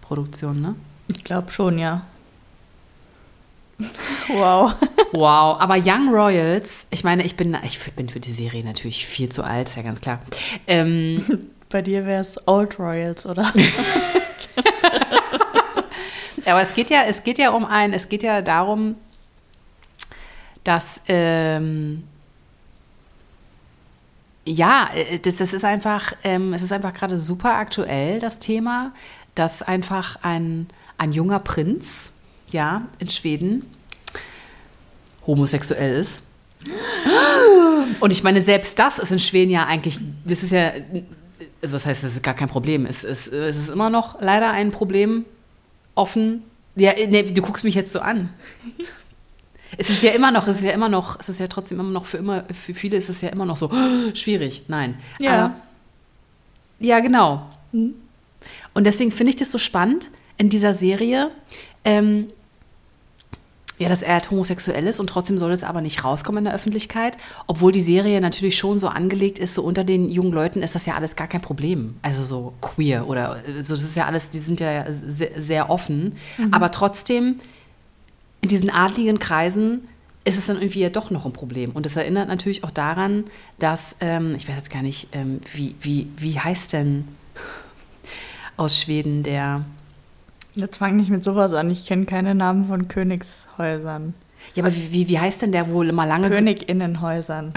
Produktion, 0.00 0.60
ne? 0.60 0.76
Ich 1.14 1.24
glaube 1.24 1.50
schon, 1.50 1.78
ja. 1.78 2.02
Wow. 4.28 4.74
Wow. 5.14 5.60
Aber 5.60 5.76
Young 5.76 6.08
Royals, 6.08 6.86
ich 6.88 7.04
meine, 7.04 7.22
ich 7.24 7.36
bin, 7.36 7.54
ich 7.66 7.78
bin 7.92 8.08
für 8.08 8.20
die 8.20 8.32
Serie 8.32 8.64
natürlich 8.64 9.06
viel 9.06 9.28
zu 9.28 9.42
alt, 9.42 9.68
ist 9.68 9.76
ja 9.76 9.82
ganz 9.82 10.00
klar. 10.00 10.20
Ähm, 10.66 11.50
Bei 11.68 11.82
dir 11.82 12.06
wäre 12.06 12.22
es 12.22 12.38
Old 12.46 12.78
Royals, 12.78 13.26
oder? 13.26 13.52
Aber 16.46 16.62
es 16.62 16.74
geht 16.74 16.90
ja, 16.90 17.04
es 17.04 17.22
geht 17.22 17.38
ja 17.38 17.50
um 17.50 17.64
ein, 17.64 17.92
es 17.92 18.08
geht 18.08 18.22
ja 18.22 18.42
darum, 18.42 18.96
dass 20.64 21.02
ähm, 21.08 22.04
ja, 24.44 24.90
äh, 24.94 25.18
das, 25.18 25.36
das 25.36 25.52
ist 25.52 25.64
einfach, 25.64 26.14
ähm, 26.24 26.54
es 26.54 26.62
ist 26.62 26.72
einfach 26.72 26.94
gerade 26.94 27.18
super 27.18 27.54
aktuell, 27.54 28.18
das 28.18 28.38
Thema, 28.38 28.92
dass 29.34 29.62
einfach 29.62 30.16
ein, 30.22 30.68
ein 30.98 31.12
junger 31.12 31.38
Prinz, 31.38 32.10
ja, 32.50 32.86
in 32.98 33.08
Schweden 33.08 33.64
homosexuell 35.26 35.94
ist. 35.94 36.22
Und 38.00 38.12
ich 38.12 38.22
meine, 38.22 38.42
selbst 38.42 38.78
das 38.78 38.98
ist 38.98 39.10
in 39.10 39.18
Schweden 39.18 39.50
ja 39.50 39.66
eigentlich, 39.66 39.98
das 40.24 40.42
ist 40.42 40.52
ja, 40.52 40.72
also 41.62 41.74
was 41.74 41.86
heißt, 41.86 42.04
das 42.04 42.14
ist 42.14 42.22
gar 42.22 42.34
kein 42.34 42.48
Problem. 42.48 42.86
Es 42.86 43.04
ist, 43.04 43.28
es 43.28 43.56
ist 43.56 43.70
immer 43.70 43.90
noch 43.90 44.20
leider 44.20 44.50
ein 44.50 44.70
Problem 44.70 45.24
offen. 45.94 46.42
Ja, 46.74 46.92
nee, 46.94 47.22
du 47.22 47.42
guckst 47.42 47.64
mich 47.64 47.74
jetzt 47.74 47.92
so 47.92 48.00
an. 48.00 48.30
Es 49.78 49.90
ist 49.90 50.02
ja 50.02 50.10
immer 50.10 50.30
noch, 50.30 50.46
es 50.46 50.56
ist 50.56 50.64
ja 50.64 50.72
immer 50.72 50.88
noch, 50.88 51.18
es 51.18 51.28
ist 51.28 51.40
ja 51.40 51.46
trotzdem 51.46 51.80
immer 51.80 51.90
noch 51.90 52.04
für 52.04 52.18
immer, 52.18 52.44
für 52.52 52.74
viele 52.74 52.96
ist 52.96 53.08
es 53.08 53.20
ja 53.20 53.30
immer 53.30 53.46
noch 53.46 53.56
so 53.56 53.70
schwierig. 54.14 54.64
Nein. 54.68 54.96
Ja. 55.18 55.32
Aber, 55.32 55.56
ja, 56.78 57.00
genau. 57.00 57.46
Mhm. 57.72 57.94
Und 58.74 58.84
deswegen 58.84 59.10
finde 59.10 59.30
ich 59.30 59.36
das 59.36 59.52
so 59.52 59.58
spannend 59.58 60.10
in 60.38 60.48
dieser 60.48 60.74
Serie, 60.74 61.30
ähm, 61.84 62.28
ja, 63.82 63.88
dass 63.88 64.02
er 64.02 64.14
halt 64.14 64.30
homosexuell 64.30 64.86
ist 64.86 65.00
und 65.00 65.08
trotzdem 65.08 65.38
soll 65.38 65.52
es 65.52 65.64
aber 65.64 65.80
nicht 65.80 66.04
rauskommen 66.04 66.38
in 66.38 66.44
der 66.44 66.54
Öffentlichkeit, 66.54 67.16
obwohl 67.46 67.72
die 67.72 67.80
Serie 67.80 68.20
natürlich 68.20 68.56
schon 68.56 68.78
so 68.78 68.88
angelegt 68.88 69.38
ist, 69.38 69.54
so 69.54 69.62
unter 69.62 69.84
den 69.84 70.10
jungen 70.10 70.32
Leuten 70.32 70.62
ist 70.62 70.74
das 70.74 70.86
ja 70.86 70.94
alles 70.94 71.16
gar 71.16 71.26
kein 71.26 71.40
Problem. 71.40 71.96
Also 72.02 72.22
so 72.22 72.54
queer 72.60 73.08
oder 73.08 73.42
so, 73.60 73.74
das 73.74 73.82
ist 73.82 73.96
ja 73.96 74.06
alles, 74.06 74.30
die 74.30 74.38
sind 74.38 74.60
ja 74.60 74.86
sehr, 74.90 75.40
sehr 75.40 75.70
offen, 75.70 76.16
aber 76.50 76.70
trotzdem 76.70 77.40
in 78.40 78.48
diesen 78.48 78.70
adligen 78.70 79.18
Kreisen 79.18 79.88
ist 80.24 80.38
es 80.38 80.46
dann 80.46 80.56
irgendwie 80.56 80.80
ja 80.80 80.90
doch 80.90 81.10
noch 81.10 81.26
ein 81.26 81.32
Problem. 81.32 81.72
Und 81.72 81.84
es 81.84 81.96
erinnert 81.96 82.28
natürlich 82.28 82.62
auch 82.62 82.70
daran, 82.70 83.24
dass, 83.58 83.96
ähm, 84.00 84.34
ich 84.36 84.48
weiß 84.48 84.56
jetzt 84.56 84.70
gar 84.70 84.82
nicht, 84.82 85.08
ähm, 85.12 85.40
wie, 85.52 85.74
wie, 85.80 86.08
wie 86.16 86.38
heißt 86.38 86.72
denn 86.72 87.08
aus 88.56 88.80
Schweden 88.80 89.22
der. 89.22 89.64
Jetzt 90.54 90.76
fang 90.76 90.96
nicht 90.96 91.10
mit 91.10 91.24
sowas 91.24 91.52
an. 91.54 91.70
Ich 91.70 91.86
kenne 91.86 92.04
keine 92.04 92.34
Namen 92.34 92.64
von 92.64 92.88
Königshäusern. 92.88 94.14
Ja, 94.54 94.64
aber 94.64 94.74
wie, 94.74 94.92
wie, 94.92 95.08
wie 95.08 95.18
heißt 95.18 95.42
denn 95.42 95.52
der, 95.52 95.70
wo 95.70 95.82
mal 95.84 96.04
lange. 96.04 96.28
Königinnenhäusern. 96.28 97.52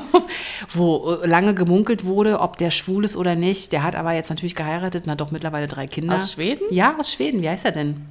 wo 0.72 1.18
äh, 1.22 1.26
lange 1.26 1.54
gemunkelt 1.54 2.04
wurde, 2.04 2.40
ob 2.40 2.56
der 2.56 2.70
schwul 2.70 3.04
ist 3.04 3.16
oder 3.16 3.34
nicht. 3.34 3.72
Der 3.72 3.82
hat 3.82 3.96
aber 3.96 4.12
jetzt 4.12 4.30
natürlich 4.30 4.54
geheiratet 4.54 5.04
und 5.04 5.10
hat 5.10 5.20
doch 5.20 5.32
mittlerweile 5.32 5.66
drei 5.66 5.86
Kinder. 5.86 6.16
Aus 6.16 6.32
Schweden? 6.32 6.62
Ja, 6.70 6.96
aus 6.98 7.12
Schweden. 7.12 7.42
Wie 7.42 7.48
heißt 7.48 7.64
er 7.64 7.72
denn? 7.72 8.06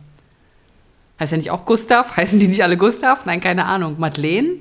Heißt 1.19 1.33
er 1.33 1.37
nicht 1.37 1.51
auch 1.51 1.65
Gustav? 1.65 2.17
Heißen 2.17 2.39
die 2.39 2.47
nicht 2.47 2.63
alle 2.63 2.77
Gustav? 2.77 3.25
Nein, 3.25 3.39
keine 3.39 3.65
Ahnung. 3.65 3.95
Madeleine, 3.99 4.55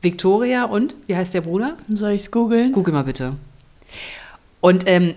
Victoria 0.00 0.64
und 0.64 0.94
wie 1.06 1.16
heißt 1.16 1.34
der 1.34 1.42
Bruder? 1.42 1.76
Soll 1.88 2.12
ich 2.12 2.22
es 2.22 2.30
googeln? 2.30 2.72
Google 2.72 2.94
mal 2.94 3.04
bitte. 3.04 3.36
Und 4.60 4.84
ähm, 4.86 5.14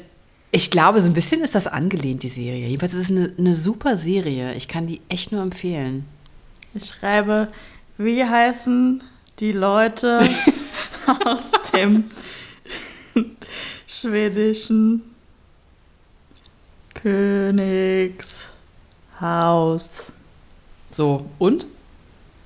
ich 0.55 0.71
glaube, 0.71 1.01
so 1.01 1.09
ein 1.09 1.13
bisschen 1.13 1.41
ist 1.41 1.53
das 1.53 1.67
angelehnt, 1.67 2.23
die 2.23 2.29
Serie. 2.29 2.67
Jedenfalls 2.67 2.93
ist 2.93 3.09
es 3.09 3.11
eine, 3.11 3.33
eine 3.37 3.53
super 3.53 3.97
Serie. 3.97 4.55
Ich 4.55 4.69
kann 4.69 4.87
die 4.87 5.01
echt 5.09 5.33
nur 5.33 5.41
empfehlen. 5.41 6.05
Ich 6.73 6.85
schreibe, 6.85 7.49
wie 7.97 8.23
heißen 8.23 9.03
die 9.39 9.51
Leute 9.51 10.19
aus 11.25 11.43
dem 11.73 12.05
schwedischen 13.85 15.01
Königshaus? 16.93 18.39
So, 20.89 21.25
und? 21.37 21.65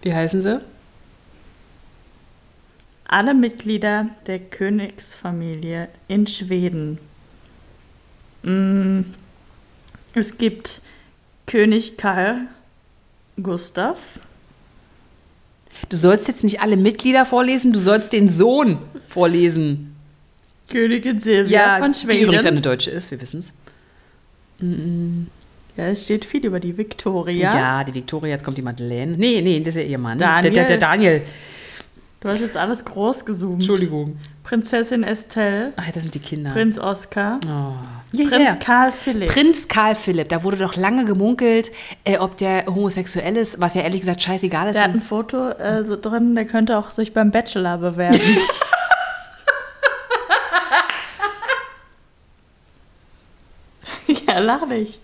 Wie 0.01 0.15
heißen 0.15 0.41
sie? 0.41 0.61
Alle 3.05 3.35
Mitglieder 3.35 4.07
der 4.25 4.39
Königsfamilie 4.39 5.89
in 6.07 6.25
Schweden. 6.25 6.97
Mm, 8.43 9.01
Es 10.13 10.37
gibt 10.37 10.81
König 11.45 11.97
Karl 11.97 12.41
Gustav, 13.41 13.97
Du 15.87 15.95
sollst 15.95 16.27
jetzt 16.27 16.43
nicht 16.43 16.61
alle 16.61 16.75
Mitglieder 16.75 17.25
vorlesen, 17.25 17.71
du 17.71 17.79
sollst 17.79 18.11
den 18.11 18.29
Sohn 18.29 18.79
vorlesen. 19.07 19.95
Königin 20.67 21.19
Silvia 21.19 21.77
von 21.77 21.93
die 21.93 22.05
übrigens 22.05 22.41
Schweden. 22.41 22.47
eine 22.47 22.61
Deutsche 22.61 22.91
ist, 22.91 23.11
wir 23.11 23.21
wissen 23.21 23.39
es. 23.39 23.53
Ja, 25.77 25.85
es 25.87 26.03
steht 26.03 26.25
viel 26.25 26.45
über 26.45 26.59
die 26.59 26.77
Victoria. 26.77 27.53
Ja. 27.55 27.83
die 27.85 27.93
Victoria, 27.93 28.31
jetzt 28.31 28.43
kommt 28.43 28.57
die 28.57 28.61
Madeleine. 28.61 29.15
Nee, 29.17 29.41
nee, 29.41 29.61
das 29.61 29.75
ist 29.75 29.83
ja 29.83 29.87
ihr 29.87 29.97
Mann. 29.97 30.17
Daniel. 30.17 30.41
Der, 30.51 30.65
der, 30.65 30.65
der 30.65 30.77
Daniel. 30.77 31.21
Du 32.21 32.27
hast 32.27 32.41
jetzt 32.41 32.57
alles 32.57 32.83
groß 32.83 33.23
gezoomt. 33.23 33.53
Entschuldigung. 33.55 34.19
Prinzessin 34.43 35.03
Estelle, 35.03 35.71
Ach, 35.77 35.89
das 35.93 36.03
sind 36.03 36.13
die 36.15 36.19
Kinder. 36.19 36.51
Prinz 36.51 36.77
Oskar, 36.77 37.39
oh. 37.45 37.75
ja, 38.11 38.27
Prinz 38.27 38.43
ja. 38.43 38.55
Karl 38.55 38.91
Philipp. 38.91 39.29
Prinz 39.29 39.69
Karl 39.69 39.95
Philipp, 39.95 40.27
da 40.27 40.43
wurde 40.43 40.57
doch 40.57 40.75
lange 40.75 41.05
gemunkelt, 41.05 41.71
äh, 42.03 42.17
ob 42.17 42.35
der 42.37 42.65
homosexuell 42.65 43.37
ist, 43.37 43.61
was 43.61 43.75
ja 43.75 43.83
ehrlich 43.83 44.01
gesagt 44.01 44.21
scheißegal 44.21 44.67
ist. 44.69 44.75
der 44.75 44.83
hat 44.85 44.93
ein 44.93 45.01
Foto 45.01 45.51
äh, 45.51 45.85
so 45.85 45.95
drin, 45.95 46.35
der 46.35 46.43
könnte 46.45 46.77
auch 46.77 46.91
sich 46.91 47.13
beim 47.13 47.31
Bachelor 47.31 47.77
bewerben. 47.77 48.19
ja, 54.27 54.39
lach 54.39 54.65
nicht. 54.65 54.99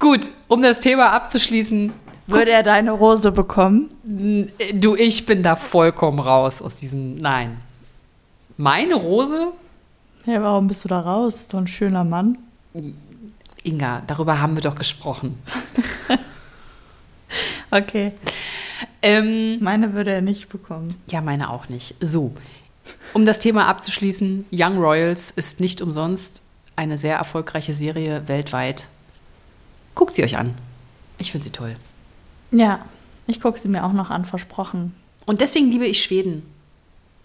Gut, 0.00 0.22
um 0.48 0.62
das 0.62 0.80
Thema 0.80 1.10
abzuschließen, 1.10 1.92
Würde 2.26 2.50
er 2.52 2.62
deine 2.62 2.92
Rose 2.92 3.32
bekommen? 3.32 3.90
du, 4.04 4.94
ich 4.94 5.26
bin 5.26 5.42
da 5.42 5.56
vollkommen 5.56 6.20
raus 6.20 6.62
aus 6.62 6.76
diesem, 6.76 7.16
nein. 7.16 7.58
Meine 8.56 8.94
Rose? 8.94 9.48
Ja, 10.26 10.42
warum 10.42 10.68
bist 10.68 10.84
du 10.84 10.88
da 10.88 11.00
raus? 11.00 11.36
Ist 11.36 11.54
doch 11.54 11.58
ein 11.58 11.66
schöner 11.66 12.04
Mann. 12.04 12.38
Inga, 13.64 14.02
darüber 14.06 14.40
haben 14.40 14.54
wir 14.54 14.62
doch 14.62 14.74
gesprochen. 14.74 15.38
Okay. 17.70 18.12
Ähm, 19.00 19.58
Meine 19.62 19.94
würde 19.94 20.12
er 20.12 20.20
nicht 20.20 20.50
bekommen. 20.50 20.94
Ja, 21.08 21.22
meine 21.22 21.48
auch 21.50 21.70
nicht. 21.70 21.94
So, 22.00 22.32
um 23.14 23.24
das 23.24 23.38
Thema 23.38 23.66
abzuschließen, 23.66 24.44
Young 24.52 24.76
Royals 24.76 25.30
ist 25.30 25.58
nicht 25.58 25.80
umsonst 25.80 26.42
eine 26.76 26.98
sehr 26.98 27.16
erfolgreiche 27.16 27.72
Serie 27.72 28.28
weltweit. 28.28 28.88
Guckt 29.94 30.14
sie 30.14 30.22
euch 30.22 30.36
an. 30.36 30.54
Ich 31.16 31.32
finde 31.32 31.44
sie 31.44 31.50
toll. 31.50 31.76
Ja, 32.52 32.80
ich 33.26 33.40
gucke 33.40 33.58
sie 33.58 33.68
mir 33.68 33.84
auch 33.84 33.92
noch 33.92 34.10
an, 34.10 34.24
versprochen. 34.24 34.94
Und 35.26 35.40
deswegen 35.40 35.70
liebe 35.70 35.86
ich 35.86 36.02
Schweden. 36.02 36.42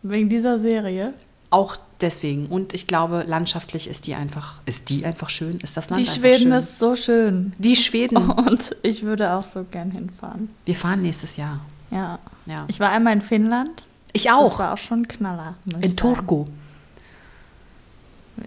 Wegen 0.04 0.30
dieser 0.30 0.60
Serie. 0.60 1.14
Auch 1.50 1.78
deswegen. 2.02 2.48
Und 2.48 2.74
ich 2.74 2.88
glaube, 2.88 3.24
landschaftlich 3.28 3.88
ist 3.90 4.06
die 4.08 4.16
einfach, 4.16 4.56
ist 4.66 4.90
die 4.90 5.06
einfach 5.06 5.30
schön? 5.30 5.58
Ist 5.64 5.78
das 5.78 5.90
Land 5.90 6.02
Die 6.06 6.10
Schweden 6.10 6.44
schön? 6.44 6.52
ist 6.52 6.80
so 6.80 6.96
schön. 6.96 7.54
Die 7.58 7.76
Schweden. 7.76 8.18
Und 8.32 8.76
ich 8.84 9.04
würde 9.04 9.32
auch 9.34 9.46
so 9.46 9.64
gern 9.70 9.92
hinfahren. 9.92 10.50
Wir 10.66 10.76
fahren 10.76 11.02
nächstes 11.02 11.38
Jahr. 11.38 11.62
Ja. 11.92 12.20
Ja. 12.46 12.66
Ich 12.68 12.80
war 12.80 12.90
einmal 12.90 13.14
in 13.14 13.22
Finnland. 13.22 13.84
Ich 14.14 14.24
Das 14.26 14.34
auch. 14.34 14.60
war 14.60 14.74
auch 14.74 14.78
schon 14.78 15.02
ein 15.02 15.08
Knaller. 15.08 15.56
In. 15.82 15.96
Turku. 15.96 16.46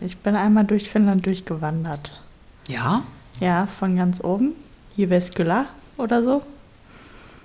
Ich 0.01 0.17
bin 0.19 0.37
einmal 0.37 0.65
durch 0.65 0.89
Finnland 0.89 1.27
durchgewandert. 1.27 2.13
Ja? 2.69 3.03
Ja, 3.41 3.67
von 3.67 3.97
ganz 3.97 4.23
oben. 4.23 4.53
Jyväskylä 4.97 5.67
oder 5.97 6.23
so. 6.23 6.43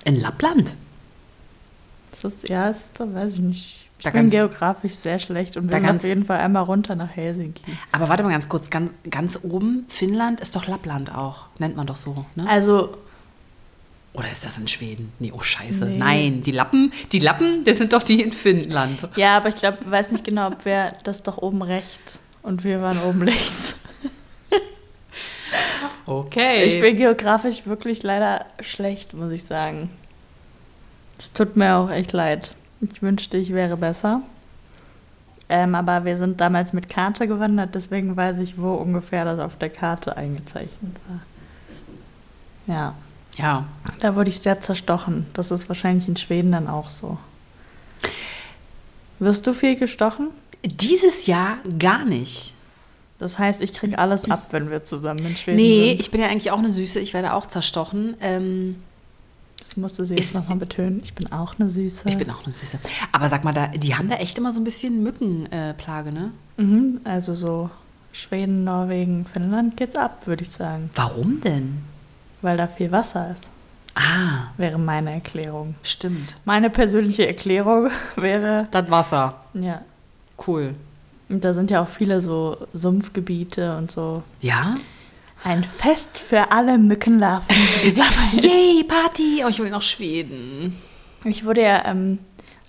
In 0.05 0.21
Lappland. 0.21 0.74
Das 2.12 2.24
ist, 2.24 2.47
ja, 2.47 2.69
ist, 2.69 2.91
da 2.97 3.13
weiß 3.13 3.33
ich 3.33 3.39
nicht. 3.39 3.89
Ich 3.97 4.03
Da 4.05 4.12
bin 4.12 4.29
geografisch 4.29 4.93
sehr 4.93 5.19
schlecht 5.19 5.57
und 5.57 5.69
wir 5.71 5.79
sind 5.79 5.89
auf 5.89 6.03
jeden 6.03 6.24
Fall 6.25 6.38
einmal 6.39 6.63
runter 6.63 6.95
nach 6.95 7.09
Helsinki. 7.09 7.63
Aber 7.91 8.07
warte 8.07 8.24
mal 8.24 8.29
ganz 8.31 8.47
kurz. 8.47 8.69
Ganz, 8.69 8.91
ganz 9.09 9.39
oben, 9.41 9.85
Finnland 9.89 10.39
ist 10.41 10.55
doch 10.55 10.67
Lappland 10.67 11.13
auch. 11.13 11.45
Nennt 11.59 11.75
man 11.75 11.88
doch 11.88 11.97
so. 11.97 12.25
Ne? 12.35 12.47
Also, 12.47 12.97
Oder 14.13 14.31
ist 14.31 14.45
das 14.45 14.57
in 14.57 14.67
Schweden? 14.67 15.12
Nee, 15.19 15.31
oh 15.35 15.41
Scheiße. 15.41 15.85
Nee. 15.85 15.97
Nein, 15.97 16.43
die 16.43 16.51
Lappen, 16.51 16.91
die 17.12 17.19
Lappen, 17.19 17.63
das 17.65 17.77
sind 17.79 17.93
doch 17.93 18.03
die 18.03 18.21
in 18.21 18.31
Finnland. 18.31 19.07
ja, 19.15 19.38
aber 19.38 19.50
ich 19.50 19.55
glaube, 19.55 19.77
weiß 19.85 20.12
nicht 20.12 20.24
genau, 20.24 20.47
ob 20.47 20.63
wir 20.65 20.93
das 21.03 21.24
doch 21.24 21.38
oben 21.38 21.62
rechts 21.62 22.19
und 22.43 22.63
wir 22.63 22.81
waren 22.81 23.00
oben 23.00 23.21
links. 23.25 23.75
Okay. 26.07 26.65
Ich 26.65 26.79
bin 26.79 26.97
geografisch 26.97 27.65
wirklich 27.65 28.03
leider 28.03 28.45
schlecht, 28.59 29.15
muss 29.15 29.31
ich 29.31 29.43
sagen. 29.43 29.89
Es 31.17 31.33
tut 31.33 31.55
mir 31.55 31.77
auch 31.77 31.89
echt 31.89 32.12
leid. 32.12 32.51
Ich 32.81 33.01
wünschte, 33.01 33.38
ich 33.38 33.53
wäre 33.53 33.75
besser. 33.75 34.21
Ähm, 35.47 35.75
aber 35.75 36.05
wir 36.05 36.17
sind 36.17 36.41
damals 36.41 36.74
mit 36.74 36.89
Karte 36.89 37.27
gewandert, 37.27 37.75
deswegen 37.75 38.15
weiß 38.17 38.39
ich, 38.39 38.57
wo 38.57 38.74
ungefähr 38.74 39.25
das 39.25 39.39
auf 39.39 39.57
der 39.57 39.69
Karte 39.69 40.17
eingezeichnet 40.17 40.95
war. 41.07 41.19
Ja, 42.67 42.95
ja. 43.38 43.65
da 44.00 44.15
wurde 44.15 44.29
ich 44.29 44.39
sehr 44.39 44.59
zerstochen. 44.59 45.27
Das 45.33 45.51
ist 45.51 45.69
wahrscheinlich 45.69 46.07
in 46.07 46.17
Schweden 46.17 46.51
dann 46.51 46.67
auch 46.67 46.89
so. 46.89 47.19
Wirst 49.19 49.45
du 49.45 49.53
viel 49.53 49.75
gestochen? 49.75 50.29
Dieses 50.63 51.27
Jahr 51.27 51.57
gar 51.77 52.05
nicht. 52.05 52.54
Das 53.17 53.39
heißt, 53.39 53.62
ich 53.62 53.74
kriege 53.74 53.98
alles 53.98 54.29
ab, 54.29 54.48
wenn 54.51 54.69
wir 54.69 54.84
zusammen 54.84 55.25
in 55.25 55.36
Schweden 55.38 55.57
Nee, 55.57 55.89
sind. 55.91 56.00
ich 56.01 56.12
bin 56.12 56.19
ja 56.22 56.27
eigentlich 56.27 56.51
auch 56.51 56.60
eine 56.60 56.72
Süße. 56.74 57.00
Ich 57.00 57.13
werde 57.13 57.34
auch 57.34 57.45
zerstochen. 57.45 58.15
Ähm, 58.19 58.75
Das 59.63 59.77
musste 59.77 60.05
sie 60.05 60.15
jetzt 60.15 60.36
nochmal 60.36 60.57
betonen. 60.57 61.00
Ich 61.03 61.13
bin 61.13 61.31
auch 61.31 61.55
eine 61.57 61.69
Süße. 61.69 62.10
ich 62.10 62.17
bin 62.17 62.29
auch 62.29 62.43
eine 62.43 62.53
Süße. 62.53 62.77
Aber 63.13 63.29
sag 63.29 63.43
mal, 63.45 63.53
da, 63.53 63.67
die 63.67 63.95
haben 63.95 64.10
da 64.10 64.15
echt 64.17 64.38
immer 64.38 64.51
so 64.51 64.60
ein 64.60 64.65
bisschen 64.65 65.01
Mückenplage, 65.01 66.10
äh, 66.10 66.12
ne? 66.12 66.31
Mhm, 66.57 67.00
also 67.05 67.36
so 67.36 67.69
Schweden, 68.12 68.63
Norwegen, 68.65 69.25
Finnland 69.31 69.75
geht's 69.77 69.95
ab, 69.95 70.27
würde 70.27 70.43
ich 70.43 70.50
sagen. 70.51 70.89
Warum 70.95 71.39
denn? 71.41 71.79
Weil 72.41 72.57
da 72.57 72.67
viel 72.67 72.91
Wasser 72.91 73.31
ist, 73.31 73.50
Ah, 73.98 74.50
wäre 74.57 74.77
meine 74.77 75.13
Erklärung. 75.13 75.75
stimmt. 75.84 76.36
Meine 76.43 76.69
persönliche 76.69 77.25
Erklärung 77.27 77.89
wäre, 78.17 78.67
Das 78.72 78.89
Wasser. 78.91 79.36
ja, 79.53 79.81
Cool. 80.45 80.75
Und 81.29 81.44
da 81.44 81.53
sind 81.53 81.72
ja 81.72 81.82
auch 81.82 81.88
viele 81.88 82.22
so 82.22 82.58
Sumpfgebiete 82.74 83.77
und 83.77 83.91
so. 83.91 84.24
Ja? 84.41 84.75
Ein 85.44 85.63
Fest 85.63 86.17
für 86.17 86.51
alle 86.51 86.77
Mückenlarven. 86.77 87.55
Yay, 88.34 88.84
Party! 88.84 89.44
Oh, 89.46 89.50
ich 89.50 89.60
will 89.60 89.70
nach 89.70 89.82
Schweden. 89.82 90.75
Ich 91.24 91.46
wurde 91.46 91.63
ja 91.63 91.86
ähm, 91.86 92.20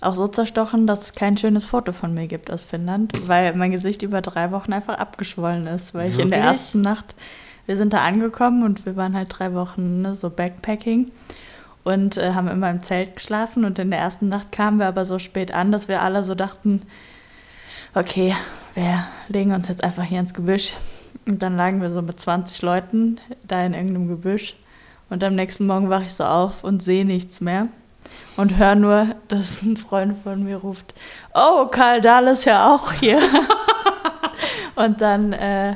auch 0.01 0.15
so 0.15 0.27
zerstochen, 0.27 0.87
dass 0.87 1.05
es 1.05 1.13
kein 1.13 1.37
schönes 1.37 1.65
Foto 1.65 1.91
von 1.91 2.13
mir 2.13 2.27
gibt 2.27 2.51
aus 2.51 2.63
Finnland, 2.63 3.27
weil 3.27 3.55
mein 3.55 3.71
Gesicht 3.71 4.01
über 4.03 4.21
drei 4.21 4.51
Wochen 4.51 4.73
einfach 4.73 4.97
abgeschwollen 4.97 5.67
ist, 5.67 5.93
weil 5.93 6.09
ich 6.09 6.19
in 6.19 6.29
der 6.29 6.39
Wirklich? 6.39 6.59
ersten 6.59 6.81
Nacht, 6.81 7.15
wir 7.65 7.77
sind 7.77 7.93
da 7.93 8.03
angekommen 8.03 8.63
und 8.63 8.85
wir 8.85 8.95
waren 8.95 9.15
halt 9.15 9.27
drei 9.31 9.53
Wochen 9.53 10.01
ne, 10.01 10.15
so 10.15 10.29
Backpacking 10.29 11.11
und 11.83 12.17
äh, 12.17 12.33
haben 12.33 12.47
immer 12.47 12.69
im 12.69 12.81
Zelt 12.81 13.15
geschlafen 13.15 13.65
und 13.65 13.79
in 13.79 13.91
der 13.91 13.99
ersten 13.99 14.29
Nacht 14.29 14.51
kamen 14.51 14.79
wir 14.79 14.87
aber 14.87 15.05
so 15.05 15.19
spät 15.19 15.53
an, 15.53 15.71
dass 15.71 15.87
wir 15.87 16.01
alle 16.01 16.23
so 16.23 16.35
dachten, 16.35 16.83
okay, 17.97 18.35
wir 18.75 19.07
legen 19.27 19.53
uns 19.53 19.67
jetzt 19.67 19.83
einfach 19.83 20.03
hier 20.03 20.19
ins 20.19 20.33
Gebüsch. 20.33 20.73
Und 21.25 21.41
dann 21.41 21.57
lagen 21.57 21.81
wir 21.81 21.89
so 21.89 22.01
mit 22.01 22.19
20 22.19 22.61
Leuten 22.61 23.19
da 23.45 23.65
in 23.65 23.73
irgendeinem 23.73 24.07
Gebüsch. 24.07 24.55
Und 25.09 25.23
am 25.23 25.35
nächsten 25.35 25.65
Morgen 25.65 25.89
wache 25.89 26.03
ich 26.03 26.13
so 26.13 26.23
auf 26.23 26.63
und 26.63 26.83
sehe 26.83 27.05
nichts 27.05 27.41
mehr. 27.41 27.67
und 28.37 28.57
höre 28.57 28.75
nur, 28.75 29.15
dass 29.27 29.61
ein 29.61 29.75
Freund 29.75 30.15
von 30.23 30.43
mir 30.43 30.57
ruft, 30.57 30.93
oh, 31.33 31.65
Karl 31.65 32.01
Dahl 32.01 32.27
ist 32.27 32.45
ja 32.45 32.73
auch 32.73 32.93
hier. 32.93 33.19
und 34.75 35.01
dann, 35.01 35.33
äh, 35.33 35.75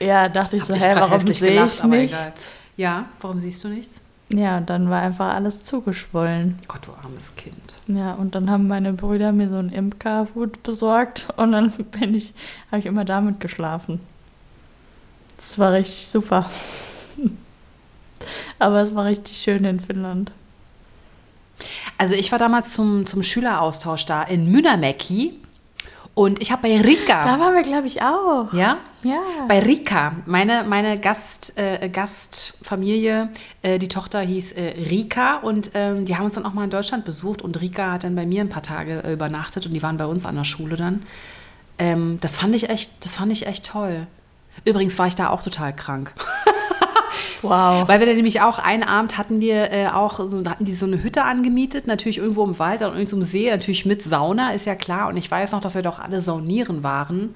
ja, 0.00 0.28
dachte 0.28 0.56
ich 0.56 0.62
Hab 0.62 0.68
so, 0.68 0.74
hä, 0.74 0.94
warum 0.96 1.20
sehe 1.20 1.64
ich 1.64 1.84
nichts? 1.84 2.50
Ja, 2.76 3.04
warum 3.20 3.38
siehst 3.38 3.62
du 3.62 3.68
nichts? 3.68 3.99
Ja, 4.32 4.58
und 4.58 4.70
dann 4.70 4.90
war 4.90 5.02
einfach 5.02 5.34
alles 5.34 5.64
zugeschwollen. 5.64 6.58
Gott, 6.68 6.86
du 6.86 6.92
armes 6.92 7.34
Kind. 7.34 7.76
Ja, 7.88 8.12
und 8.14 8.36
dann 8.36 8.48
haben 8.48 8.68
meine 8.68 8.92
Brüder 8.92 9.32
mir 9.32 9.48
so 9.48 9.56
einen 9.56 9.72
Imkerhut 9.72 10.62
besorgt 10.62 11.28
und 11.36 11.52
dann 11.52 11.70
bin 11.90 12.14
ich, 12.14 12.32
habe 12.70 12.78
ich 12.78 12.86
immer 12.86 13.04
damit 13.04 13.40
geschlafen. 13.40 14.00
Das 15.36 15.58
war 15.58 15.72
richtig 15.72 16.06
super. 16.06 16.48
Aber 18.58 18.82
es 18.82 18.94
war 18.94 19.06
richtig 19.06 19.36
schön 19.36 19.64
in 19.64 19.80
Finnland. 19.80 20.30
Also 21.98 22.14
ich 22.14 22.30
war 22.30 22.38
damals 22.38 22.72
zum, 22.72 23.06
zum 23.06 23.22
Schüleraustausch 23.22 24.06
da 24.06 24.22
in 24.22 24.50
Mynämäki 24.50 25.40
und 26.14 26.42
ich 26.42 26.50
habe 26.52 26.62
bei 26.62 26.80
Rika. 26.80 27.24
Da 27.24 27.40
waren 27.40 27.54
wir, 27.54 27.62
glaube 27.62 27.86
ich, 27.86 28.02
auch. 28.02 28.52
ja? 28.52 28.78
Ja. 29.02 29.20
Bei 29.48 29.60
Rika, 29.60 30.12
meine, 30.26 30.64
meine 30.64 30.98
Gast, 30.98 31.58
äh, 31.58 31.88
Gastfamilie, 31.88 33.30
äh, 33.62 33.78
die 33.78 33.88
Tochter 33.88 34.20
hieß 34.20 34.52
äh, 34.52 34.74
Rika 34.90 35.36
und 35.36 35.70
ähm, 35.72 36.04
die 36.04 36.16
haben 36.16 36.26
uns 36.26 36.34
dann 36.34 36.44
auch 36.44 36.52
mal 36.52 36.64
in 36.64 36.70
Deutschland 36.70 37.06
besucht 37.06 37.40
und 37.40 37.58
Rika 37.62 37.92
hat 37.92 38.04
dann 38.04 38.14
bei 38.14 38.26
mir 38.26 38.42
ein 38.42 38.50
paar 38.50 38.62
Tage 38.62 39.02
äh, 39.02 39.14
übernachtet 39.14 39.64
und 39.64 39.72
die 39.72 39.82
waren 39.82 39.96
bei 39.96 40.04
uns 40.04 40.26
an 40.26 40.34
der 40.34 40.44
Schule 40.44 40.76
dann. 40.76 41.06
Ähm, 41.78 42.18
das 42.20 42.36
fand 42.36 42.54
ich 42.54 42.68
echt, 42.68 43.02
das 43.02 43.14
fand 43.14 43.32
ich 43.32 43.46
echt 43.46 43.66
toll. 43.66 44.06
Übrigens 44.66 44.98
war 44.98 45.06
ich 45.06 45.16
da 45.16 45.30
auch 45.30 45.42
total 45.42 45.74
krank. 45.74 46.12
wow. 47.42 47.86
Weil 47.88 48.00
wir 48.00 48.06
dann 48.06 48.16
nämlich 48.16 48.40
auch 48.40 48.58
einen 48.58 48.82
Abend 48.82 49.18
hatten 49.18 49.40
wir 49.40 49.72
äh, 49.72 49.88
auch, 49.88 50.24
so, 50.24 50.44
hatten 50.44 50.64
die 50.64 50.74
so 50.74 50.86
eine 50.86 51.02
Hütte 51.02 51.24
angemietet, 51.24 51.86
natürlich 51.86 52.18
irgendwo 52.18 52.44
im 52.44 52.58
Wald 52.58 52.82
und 52.82 52.92
irgendwo 52.92 53.16
im 53.16 53.22
See, 53.22 53.50
natürlich 53.50 53.84
mit 53.84 54.02
Sauna, 54.02 54.52
ist 54.52 54.66
ja 54.66 54.74
klar. 54.74 55.08
Und 55.08 55.16
ich 55.16 55.30
weiß 55.30 55.52
noch, 55.52 55.60
dass 55.60 55.74
wir 55.74 55.82
doch 55.82 55.98
alle 55.98 56.20
saunieren 56.20 56.82
waren. 56.82 57.34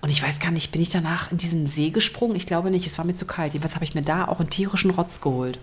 Und 0.00 0.10
ich 0.10 0.22
weiß 0.22 0.38
gar 0.38 0.50
nicht, 0.50 0.70
bin 0.70 0.82
ich 0.82 0.90
danach 0.90 1.32
in 1.32 1.38
diesen 1.38 1.66
See 1.66 1.90
gesprungen? 1.90 2.36
Ich 2.36 2.46
glaube 2.46 2.70
nicht, 2.70 2.86
es 2.86 2.98
war 2.98 3.06
mir 3.06 3.14
zu 3.14 3.24
kalt. 3.24 3.54
Jedenfalls 3.54 3.74
habe 3.74 3.84
ich 3.84 3.94
mir 3.94 4.02
da 4.02 4.28
auch 4.28 4.38
einen 4.38 4.50
tierischen 4.50 4.90
Rotz 4.90 5.20
geholt. 5.20 5.58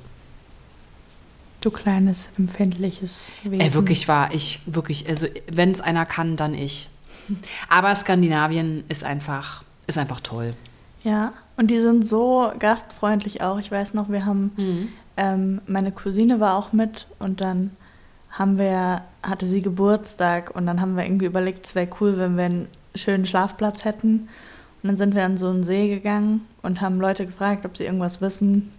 Du 1.61 1.69
kleines, 1.69 2.31
empfindliches 2.39 3.31
Wesen. 3.43 3.59
Ey, 3.59 3.73
wirklich 3.75 4.07
war 4.07 4.33
ich, 4.33 4.61
wirklich, 4.65 5.07
also 5.07 5.27
wenn 5.47 5.69
es 5.69 5.79
einer 5.79 6.07
kann, 6.07 6.35
dann 6.35 6.55
ich. 6.55 6.89
Aber 7.69 7.95
Skandinavien 7.95 8.83
ist 8.89 9.03
einfach, 9.03 9.63
ist 9.85 9.99
einfach 9.99 10.21
toll. 10.21 10.55
Ja, 11.03 11.33
und 11.61 11.67
die 11.67 11.79
sind 11.79 12.07
so 12.07 12.51
gastfreundlich 12.57 13.43
auch. 13.43 13.59
Ich 13.59 13.71
weiß 13.71 13.93
noch, 13.93 14.09
wir 14.09 14.25
haben, 14.25 14.51
ähm, 15.15 15.61
meine 15.67 15.91
Cousine 15.91 16.39
war 16.39 16.55
auch 16.55 16.73
mit 16.73 17.05
und 17.19 17.39
dann 17.39 17.69
haben 18.31 18.57
wir, 18.57 19.03
hatte 19.21 19.45
sie 19.45 19.61
Geburtstag 19.61 20.55
und 20.55 20.65
dann 20.65 20.81
haben 20.81 20.97
wir 20.97 21.05
irgendwie 21.05 21.27
überlegt, 21.27 21.67
es 21.67 21.75
wäre 21.75 21.87
cool, 21.99 22.17
wenn 22.17 22.35
wir 22.35 22.45
einen 22.45 22.67
schönen 22.95 23.27
Schlafplatz 23.27 23.85
hätten. 23.85 24.27
Und 24.81 24.87
dann 24.87 24.97
sind 24.97 25.13
wir 25.13 25.23
an 25.23 25.37
so 25.37 25.49
einen 25.49 25.61
See 25.61 25.87
gegangen 25.87 26.47
und 26.63 26.81
haben 26.81 26.99
Leute 26.99 27.27
gefragt, 27.27 27.63
ob 27.63 27.77
sie 27.77 27.83
irgendwas 27.83 28.21
wissen, 28.21 28.71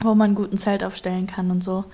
wo 0.00 0.14
man 0.14 0.34
gut 0.34 0.54
ein 0.54 0.56
Zelt 0.56 0.82
aufstellen 0.82 1.26
kann 1.26 1.50
und 1.50 1.62
so. 1.62 1.84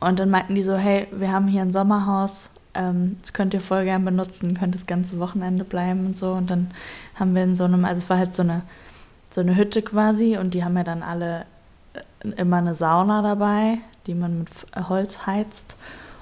Und 0.00 0.18
dann 0.20 0.30
meinten 0.30 0.54
die 0.54 0.62
so, 0.62 0.74
hey, 0.74 1.06
wir 1.12 1.32
haben 1.32 1.48
hier 1.48 1.60
ein 1.60 1.72
Sommerhaus, 1.72 2.48
ähm, 2.72 3.18
das 3.20 3.34
könnt 3.34 3.52
ihr 3.52 3.60
voll 3.60 3.84
gern 3.84 4.06
benutzen, 4.06 4.56
könnt 4.58 4.74
das 4.74 4.86
ganze 4.86 5.18
Wochenende 5.18 5.64
bleiben 5.64 6.06
und 6.06 6.16
so. 6.16 6.32
Und 6.32 6.50
dann 6.50 6.70
haben 7.16 7.34
wir 7.34 7.42
in 7.42 7.56
so 7.56 7.64
einem, 7.64 7.84
also 7.84 7.98
es 7.98 8.08
war 8.08 8.16
halt 8.16 8.34
so 8.34 8.40
eine, 8.40 8.62
so 9.30 9.40
eine 9.40 9.56
Hütte 9.56 9.82
quasi 9.82 10.36
und 10.36 10.54
die 10.54 10.64
haben 10.64 10.76
ja 10.76 10.84
dann 10.84 11.02
alle 11.02 11.46
äh, 11.94 12.28
immer 12.36 12.56
eine 12.58 12.74
Sauna 12.74 13.22
dabei, 13.22 13.78
die 14.06 14.14
man 14.14 14.40
mit 14.40 14.48
F- 14.50 14.88
Holz 14.88 15.26
heizt. 15.26 15.76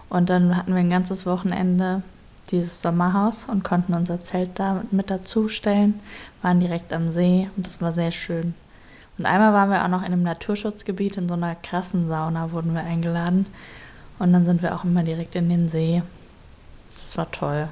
Und 0.09 0.31
dann 0.31 0.57
hatten 0.57 0.73
wir 0.73 0.81
ein 0.81 0.91
ganzes 0.91 1.27
Wochenende 1.27 2.03
dieses 2.51 2.81
Sommerhaus 2.81 3.45
und 3.45 3.63
konnten 3.63 3.93
unser 3.93 4.23
Zelt 4.23 4.59
da 4.59 4.83
mit 4.91 5.11
dazu 5.11 5.49
stellen, 5.51 6.01
waren 6.41 6.61
direkt 6.61 6.93
am 6.95 7.11
See 7.11 7.51
und 7.57 7.67
es 7.67 7.81
war 7.83 7.93
sehr 7.93 8.11
schön. 8.11 8.55
Und 9.19 9.27
einmal 9.27 9.53
waren 9.53 9.71
wir 9.71 9.85
auch 9.85 9.89
noch 9.89 10.01
in 10.01 10.13
einem 10.13 10.23
Naturschutzgebiet, 10.23 11.17
in 11.17 11.29
so 11.29 11.35
einer 11.35 11.55
krassen 11.57 12.09
Sauna 12.09 12.53
wurden 12.53 12.73
wir 12.73 12.85
eingeladen. 12.85 13.47
Und 14.19 14.33
dann 14.33 14.47
sind 14.47 14.63
wir 14.63 14.75
auch 14.75 14.85
immer 14.85 15.03
direkt 15.03 15.35
in 15.35 15.49
den 15.49 15.69
See. 15.69 16.03
Das 16.97 17.19
war 17.19 17.31
toll. 17.31 17.69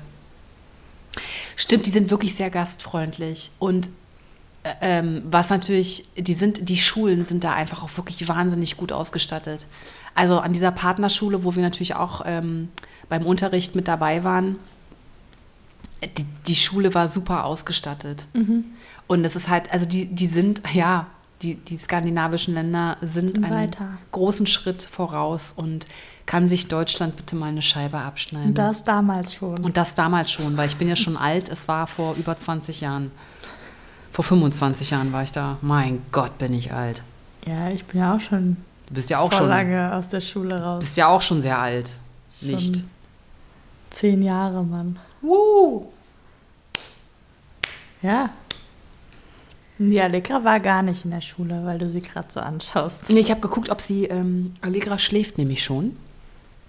Stimmt, 1.57 1.87
die 1.87 1.91
sind 1.91 2.11
wirklich 2.11 2.35
sehr 2.35 2.51
gastfreundlich. 2.51 3.51
Und 3.59 3.87
äh, 3.87 3.91
ähm, 4.81 5.23
was 5.31 5.51
natürlich, 5.51 6.09
die 6.17 6.35
sind, 6.35 6.69
die 6.69 6.79
Schulen 6.79 7.25
sind 7.25 7.45
da 7.45 7.53
einfach 7.53 7.83
auch 7.83 7.97
wirklich 7.97 8.27
wahnsinnig 8.29 8.77
gut 8.77 8.93
ausgestattet. 8.93 9.67
Also 10.15 10.39
an 10.39 10.53
dieser 10.53 10.71
Partnerschule, 10.71 11.45
wo 11.45 11.55
wir 11.55 11.63
natürlich 11.63 11.95
auch 11.95 12.23
ähm, 12.25 12.69
beim 13.09 13.25
Unterricht 13.27 13.75
mit 13.75 13.87
dabei 13.89 14.25
waren, 14.25 14.57
die, 16.19 16.25
die 16.47 16.55
Schule 16.55 16.95
war 16.95 17.09
super 17.09 17.45
ausgestattet. 17.45 18.27
Und 19.07 19.25
es 19.25 19.37
ist 19.37 19.49
halt, 19.49 19.73
also 19.73 19.87
die, 19.87 20.07
die 20.07 20.27
sind, 20.27 20.63
ja, 20.73 21.07
die, 21.43 21.55
die 21.57 21.77
skandinavischen 21.77 22.55
Länder 22.55 22.97
sind 23.03 23.37
Sind 23.37 23.45
einen 23.45 23.55
weiter. 23.55 23.99
großen 24.13 24.47
Schritt 24.47 24.83
voraus 24.83 25.53
und 25.55 25.87
kann 26.25 26.49
sich 26.49 26.69
Deutschland 26.69 27.17
bitte 27.17 27.37
mal 27.37 27.49
eine 27.51 27.63
Scheibe 27.63 27.99
abschneiden. 27.99 28.49
Und 28.49 28.59
das 28.59 28.85
damals 28.85 29.35
schon. 29.35 29.59
Und 29.63 29.77
das 29.77 29.95
damals 29.95 30.33
schon, 30.33 30.57
weil 30.57 30.69
ich 30.69 30.77
bin 30.77 30.89
ja 30.89 30.97
schon 30.97 31.17
alt. 31.19 31.49
Es 31.49 31.69
war 31.69 31.87
vor 31.87 32.15
über 32.17 32.37
20 32.37 32.81
Jahren. 32.81 33.11
Vor 34.17 34.25
25 34.25 34.93
Jahren 34.93 35.13
war 35.13 35.25
ich 35.25 35.33
da. 35.33 35.59
Mein 35.61 36.01
Gott, 36.11 36.39
bin 36.39 36.55
ich 36.55 36.73
alt. 36.73 37.03
ja, 37.47 37.69
ich 37.69 37.85
bin 37.85 38.01
ja 38.01 38.17
auch 38.17 38.21
schon 38.21 38.57
Du 38.89 38.95
bist 38.95 39.11
ja 39.11 39.19
auch 39.19 39.31
schon, 39.31 39.47
lange 39.47 39.93
aus 39.95 40.09
der 40.09 40.23
Schule 40.23 40.59
raus. 40.59 40.83
bist 40.83 40.97
ja 40.97 41.09
auch 41.09 41.21
schon 41.21 41.43
sehr 41.43 41.59
alt. 41.59 41.93
Schon 42.41 42.49
Nicht. 42.53 42.83
Zehn 43.91 44.23
Jahre, 44.23 44.65
Mann. 44.65 44.99
Woo. 45.21 45.89
Ja. 48.01 48.31
Die 49.77 50.01
Allegra 50.01 50.43
war 50.43 50.61
gar 50.61 50.81
nicht 50.81 51.05
in 51.05 51.11
der 51.11 51.21
Schule, 51.21 51.61
weil 51.67 51.79
du 51.79 51.91
sie 51.91 52.01
gerade 52.01 52.29
so 52.33 52.41
anschaust. 52.41 53.11
Nee, 53.11 53.21
ich 53.21 53.31
habe 53.31 53.43
geguckt, 53.43 53.69
ob 53.69 53.83
sie, 53.83 54.05
ähm, 54.05 54.55
Allegra 54.63 54.99
schläft 54.99 55.37
nämlich 55.37 55.63
schon. 55.63 55.95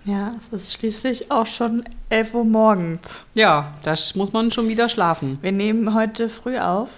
Ja, 0.04 0.34
es 0.38 0.50
ist 0.50 0.74
schließlich 0.74 1.32
auch 1.32 1.48
schon 1.48 1.86
11 2.10 2.34
Uhr 2.34 2.44
morgens. 2.44 3.24
Ja, 3.36 3.74
da 3.84 3.96
muss 4.16 4.34
man 4.34 4.52
schon 4.52 4.68
wieder 4.68 4.90
schlafen. 4.90 5.38
Wir 5.42 5.54
nehmen 5.54 5.94
heute 5.94 6.28
früh 6.28 6.58
auf. 6.58 6.90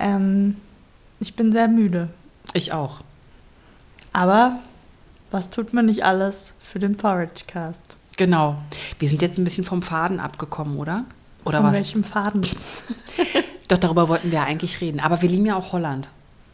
Ähm, 0.00 0.56
ich 1.20 1.34
bin 1.36 1.52
sehr 1.52 1.68
müde. 1.68 2.08
Ich 2.54 2.72
auch. 2.72 3.00
Aber 4.12 4.58
was 5.30 5.50
tut 5.50 5.72
man 5.72 5.86
nicht 5.86 6.04
alles 6.04 6.52
für 6.60 6.78
den 6.80 6.96
Porridge 6.96 7.44
Cast? 7.46 7.80
Genau. 8.16 8.56
Wir 8.98 9.08
sind 9.08 9.22
jetzt 9.22 9.38
ein 9.38 9.44
bisschen 9.44 9.64
vom 9.64 9.82
Faden 9.82 10.18
abgekommen, 10.18 10.76
oder? 10.78 11.04
Oder 11.44 11.58
Von 11.58 11.66
was? 11.68 11.76
welchem 11.76 12.02
Faden? 12.04 12.42
Doch, 13.68 13.78
darüber 13.78 14.08
wollten 14.08 14.30
wir 14.32 14.40
ja 14.40 14.44
eigentlich 14.44 14.80
reden. 14.80 15.00
Aber 15.00 15.22
wir 15.22 15.28
lieben 15.28 15.46
ja 15.46 15.54
auch 15.56 15.72
Holland. 15.72 16.08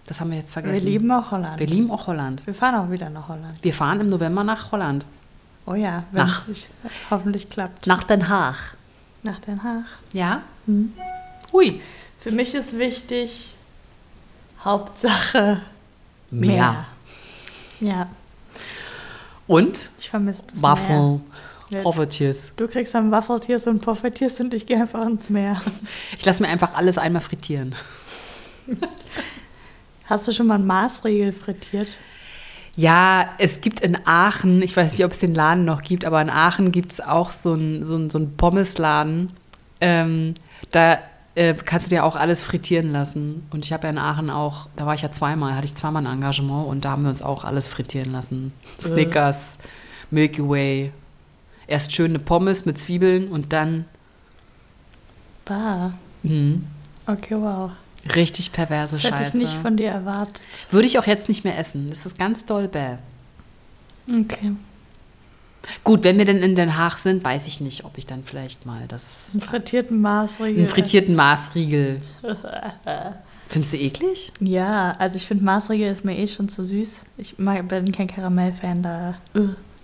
Das 0.07 0.21
haben 0.21 0.31
wir 0.31 0.37
jetzt 0.39 0.51
Wir 0.55 0.63
vergessen. 0.63 0.85
lieben 0.87 1.11
auch 1.11 1.31
Holland. 1.31 1.59
wir 1.59 1.67
lieben 1.67 1.91
auch 1.91 2.07
Holland. 2.07 2.47
Wir 2.47 2.55
fahren 2.55 2.75
auch 2.77 2.91
wieder 2.91 3.09
nach 3.11 3.27
Holland. 3.29 3.59
Wir 3.63 3.73
fahren 3.73 4.01
im 4.01 4.07
November 4.09 4.45
nach 4.45 4.71
Holland. 4.71 5.07
Oh 5.65 5.75
ja, 5.75 6.05
wenn 6.13 6.27
Nach- 6.27 6.47
es 6.47 6.69
hoffentlich 7.11 7.49
klappt. 7.51 7.87
Nach 7.89 8.05
Den 8.05 8.29
Haag. 8.29 8.77
Nach 9.25 9.41
Den 9.41 9.65
Haag. 9.65 9.85
Ja? 10.13 10.43
Hm. 10.67 10.93
Hui. 11.53 11.81
Für 12.27 12.33
mich 12.33 12.57
ist 12.57 12.77
wichtig, 12.77 13.55
Hauptsache 14.65 15.61
Mehr. 16.29 16.85
Ja, 17.79 18.09
Und 19.47 19.91
ich 20.01 20.11
vermisse 20.11 20.43
das. 20.53 20.61
Waffeln, 20.61 21.21
Ja. 21.71 21.83
Profitiers. 21.83 22.53
Du 22.57 22.67
kriegst 22.67 22.97
dann 22.97 23.13
Waffeltiers 23.13 23.69
und 23.69 23.81
Profitiers 23.81 24.41
und 24.41 24.53
ich 24.55 24.67
gehe 24.67 24.77
einfach 24.81 25.07
ins 25.07 25.31
Meer. 25.31 25.63
Ich 26.19 26.25
lasse 26.25 26.43
mir 26.43 26.49
einfach 26.49 26.75
alles 26.75 26.99
einmal 26.99 27.23
frittieren. 27.23 27.77
Hast 30.07 30.27
du 30.27 30.33
schon 30.33 30.49
mal 30.49 30.57
einen 30.57 30.67
Maßriegel 30.67 31.33
frittiert? 31.33 31.97
Ja, 32.75 33.29
es 33.39 33.61
gibt 33.61 33.79
in 33.79 34.05
Aachen, 34.05 34.63
ich 34.63 34.77
weiß 34.77 34.91
nicht, 34.91 35.05
ob 35.05 35.13
es 35.13 35.21
den 35.21 35.37
Laden 35.37 35.65
noch 35.65 35.81
gibt, 35.81 36.05
aber 36.05 36.21
in 36.21 36.31
Aachen 36.31 36.73
gibt 36.73 36.91
es 36.91 37.01
auch 37.01 37.31
so 37.31 37.53
einen 37.53 37.85
so 37.85 37.95
ein, 37.95 38.11
so 38.11 38.19
ein 38.19 38.37
Pommesladen. 38.37 39.31
Ähm, 39.81 40.35
da 40.73 40.99
äh, 41.37 41.55
kannst 41.55 41.87
du 41.87 41.91
dir 41.91 42.05
auch 42.05 42.17
alles 42.17 42.43
frittieren 42.43 42.91
lassen. 42.91 43.47
Und 43.51 43.65
ich 43.65 43.73
habe 43.73 43.85
ja 43.85 43.91
in 43.91 43.99
Aachen 43.99 44.29
auch, 44.31 44.69
da 44.75 44.85
war 44.87 44.95
ich 44.95 45.03
ja 45.03 45.13
zweimal, 45.13 45.55
hatte 45.55 45.67
ich 45.67 45.75
zweimal 45.77 46.05
ein 46.05 46.13
Engagement 46.13 46.67
und 46.67 46.85
da 46.85 46.91
haben 46.91 47.03
wir 47.05 47.11
uns 47.11 47.23
auch 47.23 47.45
alles 47.45 47.69
frittieren 47.69 48.11
lassen. 48.11 48.53
Äh. 48.81 48.89
Snickers, 48.89 49.59
Milky 50.11 50.43
Way. 50.49 50.93
Erst 51.69 51.93
schön 51.93 52.11
eine 52.13 52.19
Pommes 52.19 52.65
mit 52.67 52.79
Zwiebeln 52.81 53.29
und 53.29 53.53
dann 53.53 53.85
Bah. 55.45 55.93
mh, 56.23 56.59
Okay, 57.07 57.37
wow. 57.37 57.71
richtig 58.17 58.51
perverse 58.53 58.97
Das 58.97 59.05
hätte 59.05 59.17
Scheiße. 59.19 59.29
ich 59.39 59.43
nicht 59.45 59.55
von 59.55 59.77
dir 59.77 59.91
erwartet. 59.91 60.43
Würde 60.71 60.87
ich 60.87 60.99
auch 60.99 61.07
jetzt 61.07 61.29
nicht 61.29 61.45
mehr 61.45 61.57
essen. 61.59 61.89
Das 61.91 62.05
ist 62.05 62.19
ganz 62.19 62.45
doll 62.45 62.67
bäh. 62.69 62.97
Okay. 64.09 64.53
Gut, 65.85 66.05
wenn 66.05 66.19
wir 66.19 66.25
denn 66.25 66.39
in 66.39 66.55
Den 66.55 66.77
Haag 66.77 66.99
sind, 66.99 67.25
weiß 67.25 67.47
ich 67.47 67.61
nicht, 67.61 67.85
ob 67.85 67.99
ich 67.99 68.07
dann 68.07 68.25
vielleicht 68.25 68.67
mal 68.67 68.87
das 68.89 69.31
Einen 69.33 69.43
frittierten 69.43 70.01
Maßriegel. 70.01 70.59
einen 70.63 70.69
frittierten 70.69 71.15
Maßriegel. 71.15 72.03
Findest 73.49 73.73
du 73.75 73.79
eklig? 73.79 74.33
Ja, 74.41 74.93
also 74.99 75.17
ich 75.17 75.27
finde 75.27 75.45
Maßriegel 75.45 75.91
ist 75.93 76.05
mir 76.05 76.17
eh 76.19 76.27
schon 76.27 76.49
zu 76.49 76.65
süß. 76.65 77.03
Ich 77.17 77.39
mag, 77.39 77.69
bin 77.69 77.93
kein 77.93 78.09
Karamellfan, 78.09 78.83
da. 78.83 79.15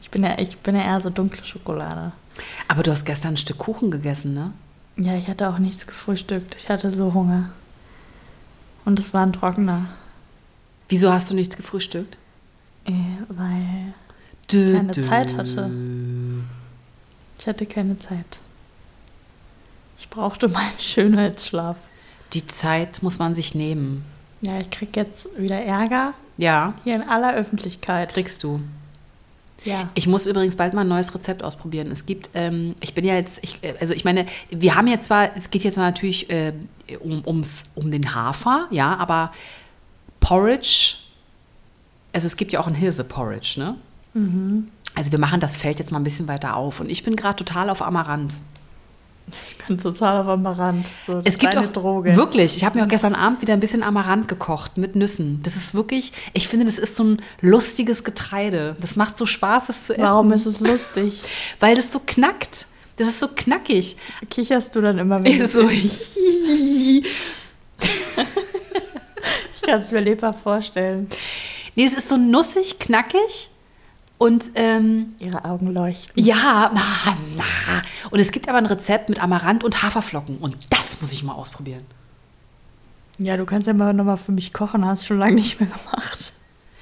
Ich 0.00 0.10
bin 0.10 0.24
ja, 0.24 0.38
ich 0.38 0.56
bin 0.58 0.74
ja 0.74 0.82
eher 0.82 1.00
so 1.00 1.10
dunkle 1.10 1.44
Schokolade. 1.44 2.12
Aber 2.68 2.82
du 2.82 2.90
hast 2.90 3.04
gestern 3.04 3.34
ein 3.34 3.36
Stück 3.36 3.58
Kuchen 3.58 3.90
gegessen, 3.90 4.34
ne? 4.34 4.52
Ja, 4.96 5.14
ich 5.16 5.28
hatte 5.28 5.48
auch 5.48 5.58
nichts 5.58 5.86
gefrühstückt. 5.86 6.56
Ich 6.58 6.68
hatte 6.68 6.90
so 6.90 7.14
Hunger. 7.14 7.50
Und 8.84 8.98
es 8.98 9.14
war 9.14 9.24
ein 9.24 9.32
trockener. 9.32 9.86
Wieso 10.88 11.12
hast 11.12 11.30
du 11.30 11.34
nichts 11.34 11.56
gefrühstückt? 11.56 12.16
Äh, 12.84 12.92
weil 13.28 13.94
Dö, 14.50 14.74
keine 14.74 14.92
Zeit 14.92 15.36
hatte. 15.36 15.70
ich 17.38 17.46
hatte 17.46 17.66
keine 17.66 17.98
Zeit. 17.98 18.38
Ich 19.98 20.08
brauchte 20.08 20.48
meinen 20.48 20.72
Schönheitsschlaf. 20.78 21.76
Die 22.32 22.46
Zeit 22.46 23.02
muss 23.02 23.18
man 23.18 23.34
sich 23.34 23.54
nehmen. 23.54 24.04
Ja, 24.40 24.58
ich 24.58 24.70
krieg 24.70 24.96
jetzt 24.96 25.26
wieder 25.36 25.60
Ärger 25.62 26.14
Ja, 26.36 26.74
hier 26.84 26.96
in 26.96 27.02
aller 27.02 27.34
Öffentlichkeit. 27.34 28.12
kriegst 28.12 28.42
du. 28.42 28.60
Ja. 29.64 29.90
Ich 29.94 30.08
muss 30.08 30.26
übrigens 30.26 30.56
bald 30.56 30.74
mal 30.74 30.80
ein 30.80 30.88
neues 30.88 31.14
Rezept 31.14 31.44
ausprobieren. 31.44 31.90
Es 31.92 32.04
gibt, 32.04 32.30
ähm, 32.34 32.74
ich 32.80 32.94
bin 32.94 33.04
ja 33.04 33.14
jetzt, 33.14 33.38
ich, 33.42 33.62
äh, 33.62 33.74
also 33.80 33.94
ich 33.94 34.04
meine, 34.04 34.26
wir 34.50 34.74
haben 34.74 34.88
jetzt 34.88 35.06
zwar, 35.06 35.36
es 35.36 35.50
geht 35.50 35.62
jetzt 35.62 35.76
natürlich 35.76 36.28
äh, 36.30 36.52
um, 37.00 37.22
ums, 37.26 37.62
um 37.76 37.90
den 37.90 38.14
Hafer, 38.14 38.66
ja, 38.70 38.96
aber 38.96 39.32
Porridge, 40.18 40.96
also 42.12 42.26
es 42.26 42.36
gibt 42.36 42.52
ja 42.52 42.60
auch 42.60 42.66
ein 42.66 42.74
Hirse-Porridge, 42.74 43.54
ne? 43.58 43.76
Also 44.14 45.12
wir 45.12 45.18
machen 45.18 45.40
das 45.40 45.56
Feld 45.56 45.78
jetzt 45.78 45.90
mal 45.90 45.98
ein 45.98 46.04
bisschen 46.04 46.28
weiter 46.28 46.56
auf. 46.56 46.80
Und 46.80 46.90
ich 46.90 47.02
bin 47.02 47.16
gerade 47.16 47.36
total 47.36 47.70
auf 47.70 47.82
Amaranth. 47.82 48.36
Ich 49.48 49.64
bin 49.66 49.78
total 49.78 50.18
auf 50.18 50.28
Amaranth. 50.28 50.86
So 51.06 51.22
Es 51.24 51.38
gibt 51.38 51.56
auch 51.56 51.72
Droge. 51.72 52.16
wirklich. 52.16 52.56
Ich 52.56 52.64
habe 52.64 52.78
mir 52.78 52.84
auch 52.84 52.88
gestern 52.88 53.14
Abend 53.14 53.40
wieder 53.40 53.54
ein 53.54 53.60
bisschen 53.60 53.82
Amaranth 53.82 54.28
gekocht 54.28 54.76
mit 54.76 54.96
Nüssen. 54.96 55.40
Das 55.42 55.56
ist 55.56 55.74
wirklich. 55.74 56.12
Ich 56.34 56.48
finde, 56.48 56.66
das 56.66 56.78
ist 56.78 56.96
so 56.96 57.04
ein 57.04 57.22
lustiges 57.40 58.04
Getreide. 58.04 58.76
Das 58.80 58.96
macht 58.96 59.16
so 59.16 59.24
Spaß, 59.24 59.68
es 59.70 59.84
zu 59.84 59.94
essen. 59.94 60.02
Warum 60.02 60.32
ist 60.32 60.44
es 60.46 60.60
lustig? 60.60 61.22
Weil 61.60 61.74
das 61.74 61.90
so 61.92 62.00
knackt. 62.04 62.66
Das 62.96 63.06
ist 63.06 63.20
so 63.20 63.28
knackig. 63.28 63.96
Kicherst 64.28 64.76
du 64.76 64.80
dann 64.82 64.98
immer 64.98 65.24
wieder? 65.24 65.46
so. 65.46 65.68
Ich 69.54 69.68
kann 69.68 69.80
es 69.80 69.92
mir 69.92 70.00
lebhaft 70.00 70.42
vorstellen. 70.42 71.08
nee, 71.76 71.84
es 71.84 71.94
ist 71.94 72.08
so 72.08 72.16
nussig, 72.16 72.80
knackig 72.80 73.48
und 74.22 74.44
ähm, 74.54 75.14
Ihre 75.18 75.44
Augen 75.44 75.72
leuchten. 75.72 76.12
ja, 76.22 76.70
na, 76.74 76.82
na. 77.36 77.44
Und 78.10 78.20
es 78.20 78.30
gibt 78.32 78.48
aber 78.48 78.58
ein 78.58 78.66
Rezept 78.66 79.08
mit 79.08 79.22
Amaranth 79.22 79.64
und 79.64 79.82
Haferflocken 79.82 80.38
und 80.38 80.56
das 80.70 81.00
muss 81.00 81.12
ich 81.12 81.22
mal 81.22 81.34
ausprobieren. 81.34 81.84
Ja, 83.18 83.36
du 83.36 83.44
kannst 83.44 83.66
ja 83.66 83.72
mal 83.74 83.92
nochmal 83.92 84.16
für 84.16 84.32
mich 84.32 84.52
kochen. 84.52 84.84
Hast 84.86 85.02
du 85.02 85.06
schon 85.08 85.18
lange 85.18 85.34
nicht 85.34 85.60
mehr 85.60 85.68
gemacht. 85.68 86.32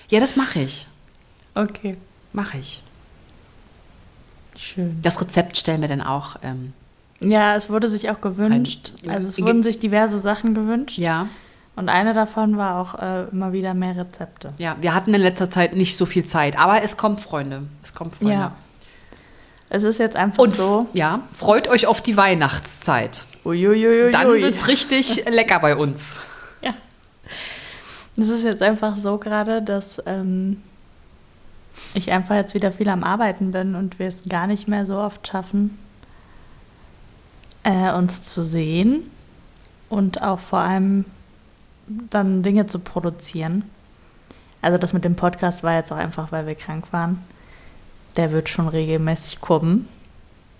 Ja, 0.08 0.20
das 0.20 0.36
mache 0.36 0.60
ich. 0.60 0.86
Okay. 1.54 1.96
Mache 2.32 2.58
ich. 2.58 2.82
Schön. 4.56 4.98
Das 5.02 5.20
Rezept 5.20 5.56
stellen 5.56 5.80
wir 5.80 5.88
dann 5.88 6.02
auch. 6.02 6.36
Ähm, 6.42 6.72
Ja, 7.20 7.56
es 7.56 7.68
wurde 7.68 7.88
sich 7.88 8.10
auch 8.10 8.20
gewünscht. 8.20 8.92
Ein- 9.04 9.10
Also 9.10 9.28
es 9.28 9.40
wurden 9.40 9.62
sich 9.62 9.78
diverse 9.80 10.18
Sachen 10.18 10.54
gewünscht. 10.54 10.98
ja. 10.98 11.28
Und 11.80 11.88
eine 11.88 12.12
davon 12.12 12.58
war 12.58 12.78
auch 12.78 12.98
äh, 13.00 13.22
immer 13.32 13.54
wieder 13.54 13.72
mehr 13.72 13.96
Rezepte. 13.96 14.52
Ja, 14.58 14.76
wir 14.82 14.94
hatten 14.94 15.14
in 15.14 15.22
letzter 15.22 15.48
Zeit 15.48 15.74
nicht 15.74 15.96
so 15.96 16.04
viel 16.04 16.26
Zeit, 16.26 16.58
aber 16.58 16.82
es 16.82 16.98
kommt, 16.98 17.20
Freunde. 17.20 17.62
Es 17.82 17.94
kommt, 17.94 18.16
Freunde. 18.16 18.34
Ja. 18.34 18.52
Es 19.70 19.82
ist 19.82 19.96
jetzt 19.96 20.14
einfach 20.14 20.42
Und 20.42 20.54
so. 20.54 20.88
ja, 20.92 21.22
freut 21.34 21.68
euch 21.68 21.86
auf 21.86 22.02
die 22.02 22.18
Weihnachtszeit. 22.18 23.22
Uiuiuiui. 23.46 24.10
Dann 24.10 24.28
wird's 24.28 24.68
richtig 24.68 25.24
lecker 25.30 25.58
bei 25.58 25.74
uns. 25.74 26.18
Ja. 26.60 26.74
Es 28.18 28.28
ist 28.28 28.44
jetzt 28.44 28.60
einfach 28.60 28.98
so 28.98 29.16
gerade, 29.16 29.62
dass 29.62 30.02
ähm, 30.04 30.60
ich 31.94 32.12
einfach 32.12 32.34
jetzt 32.34 32.52
wieder 32.52 32.72
viel 32.72 32.90
am 32.90 33.02
Arbeiten 33.02 33.52
bin 33.52 33.74
und 33.74 33.98
wir 33.98 34.08
es 34.08 34.28
gar 34.28 34.46
nicht 34.46 34.68
mehr 34.68 34.84
so 34.84 34.98
oft 34.98 35.26
schaffen, 35.26 35.78
äh, 37.62 37.90
uns 37.94 38.24
zu 38.26 38.42
sehen 38.42 39.10
und 39.88 40.20
auch 40.20 40.40
vor 40.40 40.58
allem 40.58 41.06
dann 42.10 42.42
Dinge 42.42 42.66
zu 42.66 42.78
produzieren. 42.78 43.64
Also 44.62 44.78
das 44.78 44.92
mit 44.92 45.04
dem 45.04 45.16
Podcast 45.16 45.62
war 45.62 45.74
jetzt 45.74 45.92
auch 45.92 45.96
einfach, 45.96 46.32
weil 46.32 46.46
wir 46.46 46.54
krank 46.54 46.92
waren. 46.92 47.24
Der 48.16 48.32
wird 48.32 48.48
schon 48.48 48.68
regelmäßig 48.68 49.40
kommen. 49.40 49.88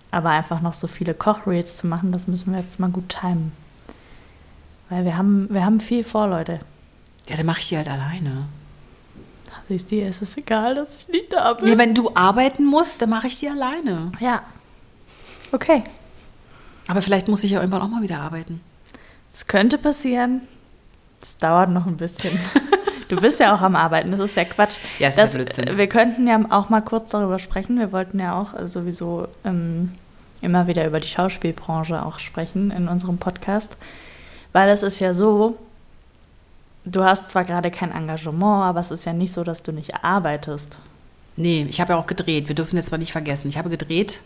Aber 0.09 0.29
einfach 0.29 0.61
noch 0.61 0.73
so 0.73 0.87
viele 0.87 1.13
Kochreels 1.13 1.77
zu 1.77 1.87
machen, 1.87 2.11
das 2.11 2.27
müssen 2.27 2.51
wir 2.51 2.59
jetzt 2.59 2.79
mal 2.79 2.89
gut 2.89 3.09
timen. 3.09 3.53
Weil 4.89 5.05
wir 5.05 5.17
haben, 5.17 5.47
wir 5.49 5.63
haben 5.63 5.79
viel 5.79 6.03
vor, 6.03 6.27
Leute. 6.27 6.59
Ja, 7.29 7.37
dann 7.37 7.45
mache 7.45 7.61
ich 7.61 7.69
die 7.69 7.77
halt 7.77 7.89
alleine. 7.89 8.45
Siehst 9.69 9.89
du, 9.89 10.01
es 10.01 10.21
ist 10.21 10.37
egal, 10.37 10.75
dass 10.75 10.97
ich 10.97 11.07
nicht 11.07 11.31
da 11.31 11.53
bin. 11.53 11.67
Ja, 11.67 11.77
wenn 11.77 11.95
du 11.95 12.11
arbeiten 12.13 12.65
musst, 12.65 13.01
dann 13.01 13.09
mache 13.09 13.27
ich 13.27 13.39
die 13.39 13.47
alleine. 13.47 14.11
Ja. 14.19 14.43
Okay. 15.53 15.83
Aber 16.87 17.01
vielleicht 17.01 17.29
muss 17.29 17.45
ich 17.45 17.51
ja 17.51 17.61
irgendwann 17.61 17.81
auch 17.81 17.87
mal 17.87 18.01
wieder 18.01 18.19
arbeiten. 18.19 18.59
Es 19.33 19.47
könnte 19.47 19.77
passieren. 19.77 20.41
Es 21.21 21.37
dauert 21.37 21.69
noch 21.69 21.85
ein 21.85 21.97
bisschen. 21.97 22.37
Du 23.11 23.19
bist 23.19 23.41
ja 23.41 23.53
auch 23.53 23.59
am 23.59 23.75
Arbeiten, 23.75 24.11
das 24.11 24.21
ist 24.21 24.37
ja 24.37 24.45
Quatsch. 24.45 24.77
Ja, 24.97 25.09
ist 25.09 25.17
das, 25.17 25.33
Blödsinn. 25.33 25.77
Wir 25.77 25.87
könnten 25.87 26.27
ja 26.27 26.39
auch 26.49 26.69
mal 26.69 26.79
kurz 26.79 27.09
darüber 27.09 27.39
sprechen. 27.39 27.77
Wir 27.77 27.91
wollten 27.91 28.21
ja 28.21 28.39
auch 28.39 28.57
äh, 28.57 28.69
sowieso 28.69 29.27
ähm, 29.43 29.91
immer 30.41 30.67
wieder 30.67 30.87
über 30.87 31.01
die 31.01 31.09
Schauspielbranche 31.09 32.05
auch 32.05 32.19
sprechen 32.19 32.71
in 32.71 32.87
unserem 32.87 33.17
Podcast. 33.17 33.75
Weil 34.53 34.69
es 34.69 34.81
ist 34.81 35.01
ja 35.01 35.13
so, 35.13 35.57
du 36.85 37.03
hast 37.03 37.29
zwar 37.29 37.43
gerade 37.43 37.69
kein 37.69 37.91
Engagement, 37.91 38.63
aber 38.63 38.79
es 38.79 38.91
ist 38.91 39.03
ja 39.03 39.11
nicht 39.11 39.33
so, 39.33 39.43
dass 39.43 39.61
du 39.61 39.73
nicht 39.73 40.05
arbeitest. 40.05 40.77
Nee, 41.35 41.65
ich 41.69 41.81
habe 41.81 41.91
ja 41.91 41.99
auch 41.99 42.07
gedreht. 42.07 42.47
Wir 42.47 42.55
dürfen 42.55 42.77
jetzt 42.77 42.91
mal 42.91 42.97
nicht 42.97 43.11
vergessen. 43.11 43.49
Ich 43.49 43.57
habe 43.57 43.69
gedreht 43.69 44.21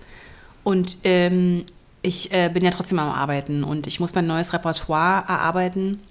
und 0.63 0.99
ähm, 1.05 1.65
ich 2.03 2.31
äh, 2.31 2.49
bin 2.53 2.63
ja 2.63 2.69
trotzdem 2.69 2.99
am 2.99 3.10
Arbeiten 3.10 3.63
und 3.63 3.88
ich 3.88 3.99
muss 3.99 4.13
mein 4.13 4.27
neues 4.27 4.53
Repertoire 4.53 5.23
erarbeiten 5.27 6.01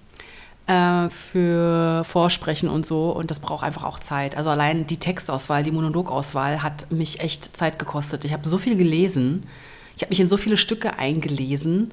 äh, 0.66 1.10
für 1.10 2.04
Vorsprechen 2.04 2.68
und 2.68 2.86
so 2.86 3.10
und 3.10 3.30
das 3.30 3.40
braucht 3.40 3.64
einfach 3.64 3.84
auch 3.84 3.98
Zeit. 3.98 4.36
Also 4.36 4.50
allein 4.50 4.86
die 4.86 4.98
Textauswahl, 4.98 5.62
die 5.62 5.70
Monologauswahl 5.70 6.62
hat 6.62 6.90
mich 6.90 7.20
echt 7.20 7.56
Zeit 7.56 7.78
gekostet. 7.78 8.24
Ich 8.24 8.32
habe 8.32 8.48
so 8.48 8.58
viel 8.58 8.76
gelesen, 8.76 9.46
ich 9.96 10.02
habe 10.02 10.10
mich 10.10 10.20
in 10.20 10.28
so 10.28 10.36
viele 10.36 10.56
Stücke 10.56 10.98
eingelesen 10.98 11.92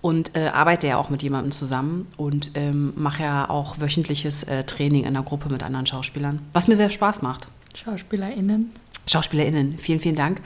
und 0.00 0.36
äh, 0.36 0.48
arbeite 0.48 0.86
ja 0.86 0.96
auch 0.96 1.10
mit 1.10 1.22
jemandem 1.22 1.52
zusammen 1.52 2.06
und 2.16 2.52
ähm, 2.54 2.92
mache 2.96 3.24
ja 3.24 3.50
auch 3.50 3.80
wöchentliches 3.80 4.44
äh, 4.44 4.64
Training 4.64 5.02
in 5.02 5.08
einer 5.08 5.24
Gruppe 5.24 5.48
mit 5.48 5.62
anderen 5.62 5.86
Schauspielern, 5.86 6.40
was 6.52 6.68
mir 6.68 6.76
sehr 6.76 6.90
Spaß 6.90 7.22
macht. 7.22 7.48
SchauspielerInnen. 7.74 8.70
SchauspielerInnen, 9.06 9.78
vielen, 9.78 10.00
vielen 10.00 10.16
Dank. 10.16 10.40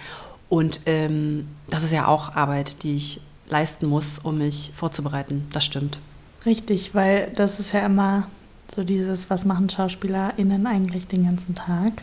Und 0.49 0.81
ähm, 0.87 1.49
das 1.69 1.83
ist 1.83 1.93
ja 1.93 2.07
auch 2.07 2.35
Arbeit, 2.35 2.83
die 2.83 2.97
ich 2.97 3.21
leisten 3.49 3.87
muss, 3.87 4.19
um 4.19 4.39
mich 4.39 4.73
vorzubereiten. 4.75 5.47
Das 5.53 5.65
stimmt. 5.65 5.99
Richtig, 6.45 6.95
weil 6.95 7.31
das 7.37 7.61
ist 7.61 7.73
ja 7.73 7.87
immer 7.87 8.29
so 8.75 8.85
dieses, 8.85 9.31
was 9.31 9.45
machen 9.45 9.69
SchauspielerInnen 9.69 10.67
eigentlich 10.67 11.07
den 11.07 11.25
ganzen 11.25 11.55
Tag 11.55 12.03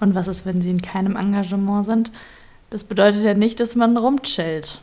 und 0.00 0.14
was 0.14 0.28
ist, 0.28 0.46
wenn 0.46 0.62
sie 0.62 0.70
in 0.70 0.80
keinem 0.80 1.16
Engagement 1.16 1.86
sind. 1.86 2.10
Das 2.70 2.84
bedeutet 2.84 3.24
ja 3.24 3.34
nicht, 3.34 3.60
dass 3.60 3.74
man 3.74 3.96
rumchillt. 3.96 4.80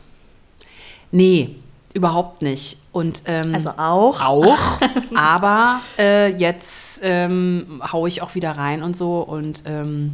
Nee, 1.10 1.56
überhaupt 1.92 2.42
nicht. 2.42 2.78
Und 2.92 3.22
ähm, 3.26 3.54
Also 3.54 3.70
auch. 3.70 4.20
auch, 4.20 4.80
aber 5.14 5.80
äh, 5.98 6.32
jetzt 6.36 7.00
ähm, 7.02 7.82
haue 7.92 8.08
ich 8.08 8.22
auch 8.22 8.34
wieder 8.34 8.52
rein 8.52 8.82
und 8.82 8.96
so 8.96 9.20
und 9.20 9.62
ähm, 9.66 10.12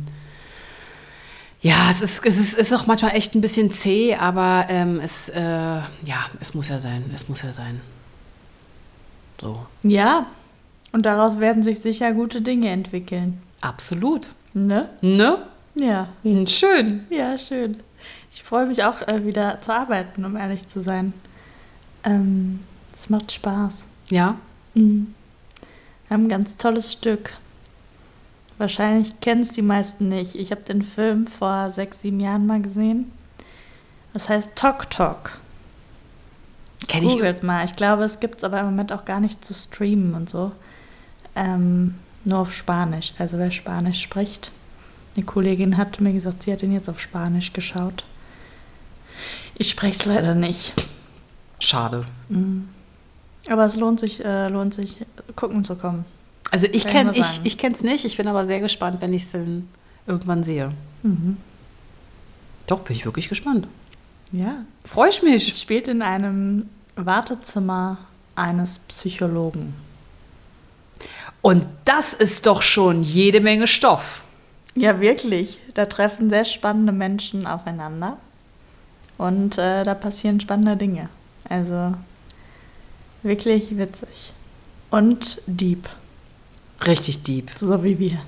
ja, 1.62 1.90
es 1.90 2.00
ist, 2.00 2.24
es 2.24 2.38
ist, 2.38 2.54
ist 2.56 2.72
auch 2.72 2.86
manchmal 2.86 3.14
echt 3.14 3.34
ein 3.34 3.42
bisschen 3.42 3.70
zäh, 3.70 4.14
aber 4.14 4.66
ähm, 4.70 4.98
es, 5.02 5.28
äh, 5.28 5.40
ja, 5.40 6.26
es 6.40 6.54
muss 6.54 6.68
ja 6.68 6.80
sein, 6.80 7.10
es 7.14 7.28
muss 7.28 7.42
ja 7.42 7.52
sein. 7.52 7.82
So, 9.40 9.58
Ja, 9.82 10.26
und 10.92 11.06
daraus 11.06 11.38
werden 11.40 11.62
sich 11.62 11.80
sicher 11.80 12.12
gute 12.12 12.42
Dinge 12.42 12.68
entwickeln. 12.70 13.40
absolut. 13.60 14.28
Ne? 14.52 14.88
Ne? 15.00 15.38
Ja. 15.76 16.08
Schön. 16.46 17.04
Ja, 17.08 17.38
schön. 17.38 17.78
Ich 18.32 18.42
freue 18.42 18.66
mich 18.66 18.82
auch 18.82 19.00
äh, 19.06 19.24
wieder 19.24 19.58
zu 19.60 19.72
arbeiten, 19.72 20.24
um 20.24 20.36
ehrlich 20.36 20.66
zu 20.66 20.80
sein. 20.82 21.12
Ähm, 22.04 22.60
es 22.94 23.08
macht 23.08 23.32
Spaß. 23.32 23.84
Ja, 24.10 24.36
Mhm. 24.74 25.14
Wir 26.08 26.14
haben 26.16 26.24
ein 26.24 26.28
ganz 26.28 26.56
tolles 26.56 26.92
Stück. 26.92 27.32
Wahrscheinlich 28.58 29.20
kennen 29.20 29.40
es 29.42 29.52
die 29.52 29.62
meisten 29.62 30.08
nicht. 30.08 30.34
Ich 30.34 30.50
habe 30.50 30.62
den 30.62 30.82
Film 30.82 31.26
vor 31.28 31.70
sechs, 31.70 32.02
sieben 32.02 32.20
Jahren 32.20 32.46
mal 32.46 32.60
gesehen. 32.60 33.10
Das 34.12 34.28
heißt 34.28 34.54
Tok 34.56 34.90
Tok. 34.90 35.38
Kenne 36.90 37.06
ich. 37.06 37.12
Googelt 37.12 37.42
mal. 37.42 37.64
Ich 37.64 37.76
glaube, 37.76 38.04
es 38.04 38.20
gibt 38.20 38.38
es 38.38 38.44
aber 38.44 38.60
im 38.60 38.66
Moment 38.66 38.92
auch 38.92 39.04
gar 39.04 39.20
nicht 39.20 39.44
zu 39.44 39.54
streamen 39.54 40.14
und 40.14 40.28
so. 40.28 40.52
Ähm, 41.34 41.94
nur 42.24 42.38
auf 42.38 42.52
Spanisch. 42.52 43.14
Also 43.18 43.38
wer 43.38 43.50
Spanisch 43.50 44.00
spricht. 44.00 44.50
Eine 45.16 45.24
Kollegin 45.24 45.76
hat 45.76 46.00
mir 46.00 46.12
gesagt, 46.12 46.44
sie 46.44 46.52
hat 46.52 46.62
ihn 46.62 46.72
jetzt 46.72 46.88
auf 46.88 47.00
Spanisch 47.00 47.52
geschaut. 47.52 48.04
Ich 49.54 49.70
spreche 49.70 49.98
es 49.98 50.04
leider 50.04 50.34
nicht. 50.34 50.72
Schade. 51.58 52.06
Mhm. 52.28 52.68
Aber 53.48 53.66
es 53.66 53.76
lohnt 53.76 54.00
sich, 54.00 54.24
äh, 54.24 54.48
lohnt 54.48 54.74
sich, 54.74 54.98
gucken 55.36 55.64
zu 55.64 55.76
kommen. 55.76 56.04
Also 56.50 56.66
ich 56.70 56.86
kenne 56.86 57.12
ich, 57.14 57.40
ich 57.44 57.58
kenn's 57.58 57.82
nicht. 57.82 58.04
Ich 58.04 58.16
bin 58.16 58.26
aber 58.26 58.44
sehr 58.44 58.60
gespannt, 58.60 59.00
wenn 59.00 59.12
ich 59.12 59.24
es 59.24 59.32
dann 59.32 59.68
irgendwann 60.06 60.44
sehe. 60.44 60.70
Mhm. 61.02 61.36
Doch, 62.66 62.80
bin 62.80 62.96
ich 62.96 63.04
wirklich 63.04 63.28
gespannt. 63.28 63.66
Ja. 64.32 64.64
Freue 64.84 65.08
ich 65.08 65.22
mich. 65.22 65.48
Es 65.50 65.60
spielt 65.60 65.88
in 65.88 66.02
einem 66.02 66.68
Wartezimmer 66.96 67.98
eines 68.34 68.78
Psychologen. 68.78 69.74
Und 71.42 71.66
das 71.84 72.12
ist 72.12 72.46
doch 72.46 72.62
schon 72.62 73.02
jede 73.02 73.40
Menge 73.40 73.66
Stoff. 73.66 74.24
Ja, 74.74 75.00
wirklich. 75.00 75.58
Da 75.74 75.86
treffen 75.86 76.30
sehr 76.30 76.44
spannende 76.44 76.92
Menschen 76.92 77.46
aufeinander. 77.46 78.18
Und 79.18 79.58
äh, 79.58 79.82
da 79.84 79.94
passieren 79.94 80.40
spannende 80.40 80.76
Dinge. 80.76 81.08
Also 81.48 81.94
wirklich 83.22 83.76
witzig. 83.76 84.32
Und 84.90 85.42
deep. 85.46 85.88
Richtig 86.86 87.22
deep. 87.22 87.50
So 87.58 87.82
wie 87.84 87.98
wir. 87.98 88.22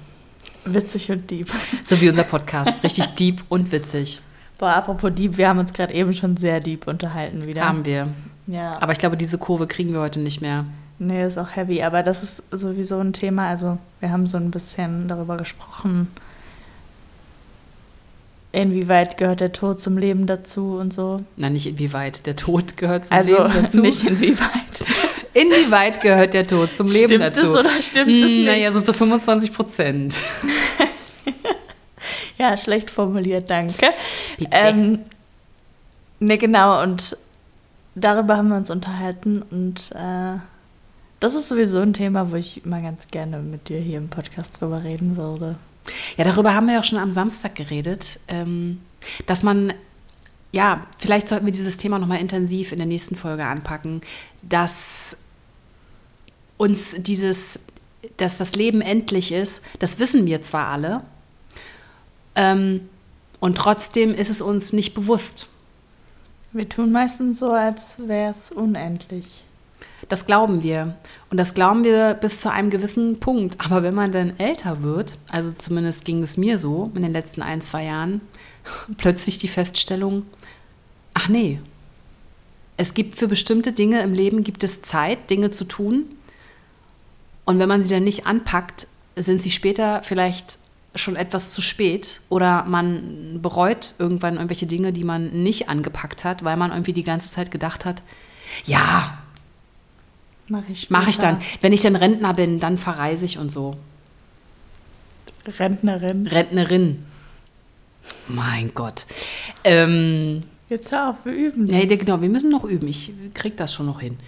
Witzig 0.64 1.10
und 1.10 1.30
deep. 1.30 1.50
So 1.82 2.00
wie 2.00 2.08
unser 2.08 2.24
Podcast. 2.24 2.82
Richtig 2.82 3.06
deep 3.14 3.42
und 3.48 3.72
witzig. 3.72 4.20
Boah, 4.58 4.74
apropos 4.74 5.12
deep, 5.14 5.36
wir 5.36 5.48
haben 5.48 5.58
uns 5.58 5.72
gerade 5.72 5.92
eben 5.92 6.12
schon 6.12 6.36
sehr 6.36 6.60
deep 6.60 6.86
unterhalten 6.86 7.44
wieder. 7.46 7.64
Haben 7.64 7.84
wir. 7.84 8.08
Ja. 8.46 8.80
Aber 8.80 8.92
ich 8.92 8.98
glaube, 8.98 9.16
diese 9.16 9.38
Kurve 9.38 9.66
kriegen 9.66 9.92
wir 9.92 10.00
heute 10.00 10.20
nicht 10.20 10.40
mehr. 10.40 10.64
Nee, 10.98 11.24
ist 11.26 11.38
auch 11.38 11.56
heavy, 11.56 11.82
aber 11.82 12.02
das 12.02 12.22
ist 12.22 12.42
sowieso 12.50 12.98
ein 13.00 13.12
Thema. 13.12 13.48
Also, 13.48 13.78
wir 14.00 14.10
haben 14.10 14.26
so 14.26 14.36
ein 14.38 14.50
bisschen 14.50 15.08
darüber 15.08 15.36
gesprochen, 15.36 16.08
inwieweit 18.52 19.16
gehört 19.16 19.40
der 19.40 19.52
Tod 19.52 19.80
zum 19.80 19.96
Leben 19.96 20.26
dazu 20.26 20.76
und 20.78 20.92
so. 20.92 21.22
Nein, 21.36 21.54
nicht 21.54 21.66
inwieweit. 21.66 22.26
Der 22.26 22.36
Tod 22.36 22.76
gehört 22.76 23.06
zum 23.06 23.16
Also, 23.16 23.36
Leben 23.42 23.62
dazu. 23.62 23.80
nicht 23.80 24.04
inwieweit. 24.04 24.48
Inwieweit 25.34 26.02
gehört 26.02 26.34
der 26.34 26.46
Tod 26.46 26.74
zum 26.74 26.88
Leben 26.88 27.06
stimmt 27.14 27.22
dazu? 27.24 27.40
es 27.46 27.54
oder 27.54 27.70
stimmt 27.80 28.08
es 28.10 28.14
Hm, 28.22 28.36
nicht? 28.36 28.44
Naja, 28.46 28.70
so 28.70 28.82
zu 28.82 28.92
25 28.92 29.54
Prozent. 29.54 30.20
Ja, 32.38 32.56
schlecht 32.56 32.90
formuliert, 32.90 33.48
danke. 33.50 33.86
Ähm, 34.50 34.98
ne, 36.18 36.38
genau, 36.38 36.82
und 36.82 37.16
darüber 37.94 38.36
haben 38.36 38.48
wir 38.48 38.56
uns 38.56 38.70
unterhalten 38.70 39.42
und 39.42 39.92
äh, 39.92 40.38
das 41.20 41.34
ist 41.34 41.48
sowieso 41.48 41.80
ein 41.80 41.92
Thema, 41.92 42.30
wo 42.30 42.36
ich 42.36 42.64
immer 42.64 42.80
ganz 42.80 43.06
gerne 43.08 43.38
mit 43.38 43.68
dir 43.68 43.78
hier 43.78 43.98
im 43.98 44.08
Podcast 44.08 44.60
drüber 44.60 44.82
reden 44.82 45.16
würde. 45.16 45.56
Ja, 46.16 46.24
darüber 46.24 46.54
haben 46.54 46.66
wir 46.66 46.74
ja 46.74 46.80
auch 46.80 46.84
schon 46.84 46.98
am 46.98 47.12
Samstag 47.12 47.54
geredet, 47.54 48.18
ähm, 48.28 48.80
dass 49.26 49.42
man, 49.42 49.72
ja, 50.52 50.86
vielleicht 50.98 51.28
sollten 51.28 51.46
wir 51.46 51.52
dieses 51.52 51.76
Thema 51.76 51.98
nochmal 51.98 52.20
intensiv 52.20 52.72
in 52.72 52.78
der 52.78 52.86
nächsten 52.86 53.16
Folge 53.16 53.44
anpacken, 53.44 54.00
dass 54.42 55.16
uns 56.56 56.94
dieses, 56.98 57.60
dass 58.16 58.38
das 58.38 58.54
Leben 58.56 58.80
endlich 58.80 59.32
ist, 59.32 59.62
das 59.78 59.98
wissen 59.98 60.26
wir 60.26 60.42
zwar 60.42 60.68
alle, 60.68 61.02
ähm, 62.34 62.88
und 63.40 63.58
trotzdem 63.58 64.14
ist 64.14 64.30
es 64.30 64.40
uns 64.40 64.72
nicht 64.72 64.94
bewusst. 64.94 65.48
Wir 66.52 66.68
tun 66.68 66.92
meistens 66.92 67.38
so, 67.38 67.52
als 67.52 67.96
wäre 67.98 68.30
es 68.30 68.50
unendlich. 68.50 69.44
Das 70.08 70.26
glauben 70.26 70.62
wir. 70.62 70.96
Und 71.30 71.38
das 71.38 71.54
glauben 71.54 71.82
wir 71.84 72.12
bis 72.12 72.42
zu 72.42 72.50
einem 72.50 72.68
gewissen 72.68 73.20
Punkt. 73.20 73.56
Aber 73.64 73.82
wenn 73.82 73.94
man 73.94 74.12
dann 74.12 74.38
älter 74.38 74.82
wird, 74.82 75.16
also 75.28 75.52
zumindest 75.52 76.04
ging 76.04 76.22
es 76.22 76.36
mir 76.36 76.58
so 76.58 76.90
in 76.94 77.02
den 77.02 77.12
letzten 77.12 77.40
ein, 77.40 77.62
zwei 77.62 77.84
Jahren, 77.84 78.20
plötzlich 78.98 79.38
die 79.38 79.48
Feststellung, 79.48 80.26
ach 81.14 81.28
nee, 81.28 81.58
es 82.76 82.92
gibt 82.92 83.16
für 83.16 83.28
bestimmte 83.28 83.72
Dinge 83.72 84.02
im 84.02 84.12
Leben, 84.12 84.44
gibt 84.44 84.64
es 84.64 84.82
Zeit, 84.82 85.30
Dinge 85.30 85.52
zu 85.52 85.64
tun. 85.64 86.04
Und 87.44 87.58
wenn 87.58 87.68
man 87.68 87.82
sie 87.82 87.94
dann 87.94 88.04
nicht 88.04 88.26
anpackt, 88.26 88.88
sind 89.16 89.40
sie 89.40 89.50
später 89.50 90.02
vielleicht 90.02 90.58
schon 90.94 91.16
etwas 91.16 91.52
zu 91.52 91.62
spät 91.62 92.20
oder 92.28 92.64
man 92.64 93.40
bereut 93.40 93.94
irgendwann 93.98 94.34
irgendwelche 94.34 94.66
Dinge, 94.66 94.92
die 94.92 95.04
man 95.04 95.42
nicht 95.42 95.68
angepackt 95.68 96.24
hat, 96.24 96.44
weil 96.44 96.56
man 96.56 96.70
irgendwie 96.70 96.92
die 96.92 97.04
ganze 97.04 97.30
Zeit 97.30 97.50
gedacht 97.50 97.84
hat, 97.84 98.02
ja, 98.66 99.18
Mach 100.48 100.68
ich 100.68 100.90
Mache 100.90 101.08
ich 101.08 101.18
dann. 101.18 101.40
Wenn 101.62 101.72
ich 101.72 101.80
dann 101.80 101.96
Rentner 101.96 102.34
bin, 102.34 102.60
dann 102.60 102.76
verreise 102.76 103.24
ich 103.24 103.38
und 103.38 103.50
so. 103.50 103.74
Rentnerin. 105.58 106.26
Rentnerin. 106.26 107.04
Mein 108.28 108.74
Gott. 108.74 109.06
Ähm, 109.64 110.42
Jetzt 110.68 110.92
hör 110.92 111.10
auf, 111.10 111.16
wir 111.24 111.32
üben. 111.32 111.66
ja, 111.66 111.84
das. 111.84 111.98
genau, 111.98 112.20
wir 112.20 112.28
müssen 112.28 112.50
noch 112.50 112.64
üben. 112.64 112.86
Ich 112.88 113.12
krieg 113.34 113.56
das 113.56 113.72
schon 113.72 113.86
noch 113.86 114.00
hin. 114.00 114.18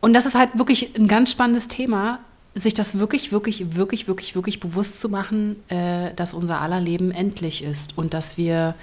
Und 0.00 0.12
das 0.12 0.26
ist 0.26 0.34
halt 0.34 0.50
wirklich 0.58 0.96
ein 0.98 1.08
ganz 1.08 1.30
spannendes 1.30 1.68
Thema, 1.68 2.18
sich 2.54 2.74
das 2.74 2.98
wirklich, 2.98 3.32
wirklich, 3.32 3.74
wirklich, 3.74 4.08
wirklich, 4.08 4.34
wirklich 4.34 4.60
bewusst 4.60 5.00
zu 5.00 5.08
machen, 5.08 5.56
äh, 5.68 6.12
dass 6.14 6.34
unser 6.34 6.60
aller 6.60 6.80
Leben 6.80 7.10
endlich 7.10 7.62
ist 7.62 7.96
und 7.96 8.12
dass 8.12 8.36
wir, 8.36 8.74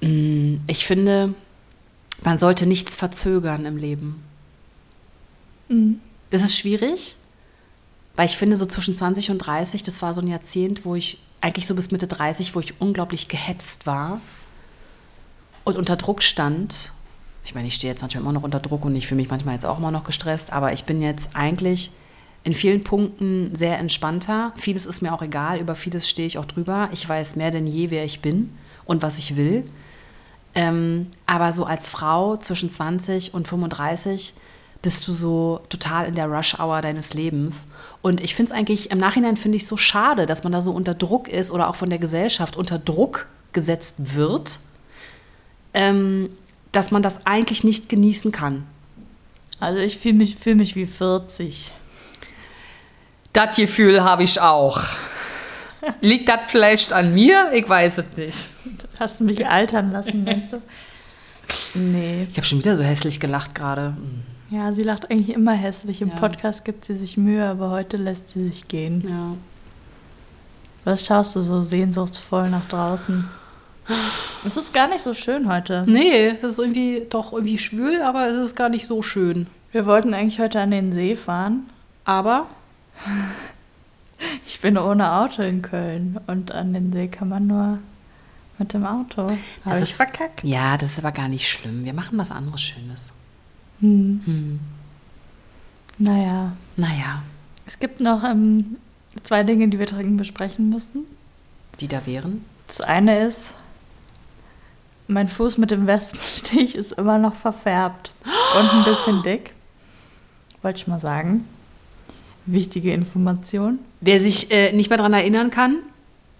mh, 0.00 0.60
ich 0.66 0.86
finde, 0.86 1.34
man 2.22 2.38
sollte 2.38 2.66
nichts 2.66 2.96
verzögern 2.96 3.64
im 3.66 3.76
Leben. 3.76 4.22
Mhm. 5.68 6.00
Das 6.30 6.42
ist 6.42 6.56
schwierig, 6.56 7.16
weil 8.16 8.26
ich 8.26 8.36
finde, 8.36 8.56
so 8.56 8.66
zwischen 8.66 8.94
20 8.94 9.30
und 9.30 9.38
30, 9.38 9.82
das 9.82 10.02
war 10.02 10.12
so 10.12 10.20
ein 10.20 10.28
Jahrzehnt, 10.28 10.84
wo 10.84 10.94
ich 10.94 11.18
eigentlich 11.40 11.66
so 11.66 11.74
bis 11.74 11.90
Mitte 11.90 12.06
30, 12.06 12.54
wo 12.54 12.60
ich 12.60 12.80
unglaublich 12.80 13.28
gehetzt 13.28 13.86
war 13.86 14.20
und 15.64 15.76
unter 15.76 15.96
Druck 15.96 16.22
stand. 16.22 16.92
Ich 17.44 17.54
meine, 17.54 17.68
ich 17.68 17.74
stehe 17.74 17.92
jetzt 17.92 18.02
manchmal 18.02 18.22
immer 18.22 18.32
noch 18.32 18.42
unter 18.42 18.60
Druck 18.60 18.84
und 18.84 18.94
ich 18.94 19.06
fühle 19.06 19.20
mich 19.20 19.30
manchmal 19.30 19.54
jetzt 19.54 19.66
auch 19.66 19.78
immer 19.78 19.90
noch 19.90 20.04
gestresst, 20.04 20.52
aber 20.52 20.72
ich 20.72 20.84
bin 20.84 21.02
jetzt 21.02 21.30
eigentlich 21.34 21.90
in 22.42 22.54
vielen 22.54 22.84
Punkten 22.84 23.54
sehr 23.54 23.78
entspannter. 23.78 24.52
Vieles 24.56 24.86
ist 24.86 25.02
mir 25.02 25.12
auch 25.12 25.22
egal, 25.22 25.58
über 25.60 25.74
vieles 25.74 26.08
stehe 26.08 26.26
ich 26.26 26.38
auch 26.38 26.44
drüber. 26.44 26.88
Ich 26.92 27.06
weiß 27.06 27.36
mehr 27.36 27.50
denn 27.50 27.66
je, 27.66 27.90
wer 27.90 28.04
ich 28.04 28.20
bin 28.20 28.56
und 28.84 29.02
was 29.02 29.18
ich 29.18 29.36
will. 29.36 29.64
Ähm, 30.54 31.08
aber 31.26 31.52
so 31.52 31.64
als 31.64 31.90
Frau 31.90 32.36
zwischen 32.36 32.70
20 32.70 33.34
und 33.34 33.46
35 33.46 34.34
bist 34.82 35.06
du 35.06 35.12
so 35.12 35.60
total 35.68 36.06
in 36.06 36.14
der 36.14 36.26
Rush-Hour 36.26 36.80
deines 36.80 37.14
Lebens. 37.14 37.68
Und 38.00 38.22
ich 38.22 38.34
finde 38.34 38.52
es 38.52 38.58
eigentlich, 38.58 38.90
im 38.90 38.98
Nachhinein 38.98 39.36
finde 39.36 39.56
ich 39.56 39.62
es 39.62 39.68
so 39.68 39.76
schade, 39.76 40.26
dass 40.26 40.42
man 40.42 40.52
da 40.52 40.60
so 40.60 40.72
unter 40.72 40.94
Druck 40.94 41.28
ist 41.28 41.50
oder 41.50 41.68
auch 41.68 41.76
von 41.76 41.90
der 41.90 41.98
Gesellschaft 41.98 42.56
unter 42.56 42.78
Druck 42.78 43.26
gesetzt 43.52 44.16
wird, 44.16 44.58
ähm, 45.74 46.30
dass 46.72 46.90
man 46.90 47.02
das 47.02 47.26
eigentlich 47.26 47.64
nicht 47.64 47.88
genießen 47.88 48.32
kann. 48.32 48.66
Also 49.58 49.80
ich 49.80 49.98
fühle 49.98 50.14
mich, 50.14 50.36
fühl 50.36 50.54
mich 50.54 50.76
wie 50.76 50.86
40. 50.86 51.72
Das 53.32 53.56
Gefühl 53.56 54.02
habe 54.02 54.22
ich 54.22 54.40
auch. 54.40 54.80
Liegt 56.00 56.28
das 56.28 56.40
vielleicht 56.48 56.92
an 56.92 57.14
mir? 57.14 57.50
Ich 57.52 57.68
weiß 57.68 57.98
es 57.98 58.16
nicht. 58.16 58.48
Hast 58.98 59.20
du 59.20 59.24
mich 59.24 59.46
altern 59.46 59.92
lassen, 59.92 60.24
meinst 60.24 60.52
du? 60.52 60.62
Nee. 61.74 62.26
Ich 62.30 62.36
habe 62.36 62.46
schon 62.46 62.58
wieder 62.58 62.74
so 62.74 62.82
hässlich 62.82 63.18
gelacht 63.20 63.54
gerade. 63.54 63.96
Ja, 64.50 64.72
sie 64.72 64.82
lacht 64.82 65.10
eigentlich 65.10 65.34
immer 65.34 65.52
hässlich. 65.52 66.00
Im 66.02 66.08
Ja. 66.10 66.16
Podcast 66.16 66.64
gibt 66.64 66.84
sie 66.84 66.94
sich 66.94 67.16
Mühe, 67.16 67.44
aber 67.46 67.70
heute 67.70 67.96
lässt 67.96 68.28
sie 68.30 68.48
sich 68.48 68.68
gehen. 68.68 69.04
Ja. 69.08 69.34
Was 70.84 71.04
schaust 71.04 71.36
du 71.36 71.42
so 71.42 71.62
sehnsuchtsvoll 71.62 72.50
nach 72.50 72.66
draußen? 72.68 73.28
Es 74.46 74.56
ist 74.56 74.72
gar 74.72 74.88
nicht 74.88 75.02
so 75.02 75.14
schön 75.14 75.48
heute. 75.48 75.84
Nee, 75.86 76.32
das 76.32 76.52
ist 76.52 76.58
irgendwie 76.58 77.06
doch 77.10 77.32
irgendwie 77.32 77.58
schwül, 77.58 78.00
aber 78.02 78.26
es 78.28 78.36
ist 78.38 78.56
gar 78.56 78.68
nicht 78.68 78.86
so 78.86 79.02
schön. 79.02 79.46
Wir 79.72 79.86
wollten 79.86 80.14
eigentlich 80.14 80.38
heute 80.40 80.60
an 80.60 80.70
den 80.70 80.92
See 80.92 81.16
fahren. 81.16 81.68
Aber 82.04 82.46
Ich 84.46 84.60
bin 84.60 84.76
ohne 84.76 85.12
Auto 85.12 85.42
in 85.42 85.62
Köln 85.62 86.18
und 86.26 86.52
an 86.52 86.72
den 86.74 86.92
See 86.92 87.08
kann 87.08 87.28
man 87.28 87.46
nur 87.46 87.78
mit 88.58 88.74
dem 88.74 88.84
Auto. 88.84 89.26
Das 89.28 89.38
Habe 89.64 89.78
ist- 89.78 89.82
ich 89.88 89.94
verkackt. 89.94 90.44
ja, 90.44 90.76
das 90.76 90.90
ist 90.92 90.98
aber 90.98 91.12
gar 91.12 91.28
nicht 91.28 91.48
schlimm. 91.48 91.84
Wir 91.84 91.94
machen 91.94 92.18
was 92.18 92.30
anderes 92.30 92.60
Schönes. 92.60 93.12
Hm. 93.80 94.20
Hm. 94.24 94.60
Naja, 95.98 96.52
Naja, 96.76 97.22
es 97.66 97.78
gibt 97.78 98.00
noch 98.00 98.22
ähm, 98.24 98.76
zwei 99.22 99.42
Dinge, 99.42 99.68
die 99.68 99.78
wir 99.78 99.86
dringend 99.86 100.18
besprechen 100.18 100.68
müssen. 100.70 101.04
die 101.80 101.88
da 101.88 102.04
wären. 102.06 102.44
Das 102.66 102.80
eine 102.82 103.20
ist, 103.20 103.52
mein 105.10 105.28
Fuß 105.28 105.58
mit 105.58 105.70
dem 105.70 105.86
Wespenstich 105.86 106.74
ist 106.74 106.92
immer 106.92 107.18
noch 107.18 107.34
verfärbt 107.34 108.12
und 108.58 108.72
ein 108.72 108.84
bisschen 108.84 109.22
dick. 109.22 109.52
Wollte 110.62 110.80
ich 110.80 110.86
mal 110.86 111.00
sagen. 111.00 111.46
Wichtige 112.46 112.92
Information. 112.92 113.78
Wer 114.00 114.20
sich 114.20 114.50
äh, 114.50 114.72
nicht 114.72 114.88
mehr 114.88 114.98
daran 114.98 115.12
erinnern 115.12 115.50
kann, 115.50 115.78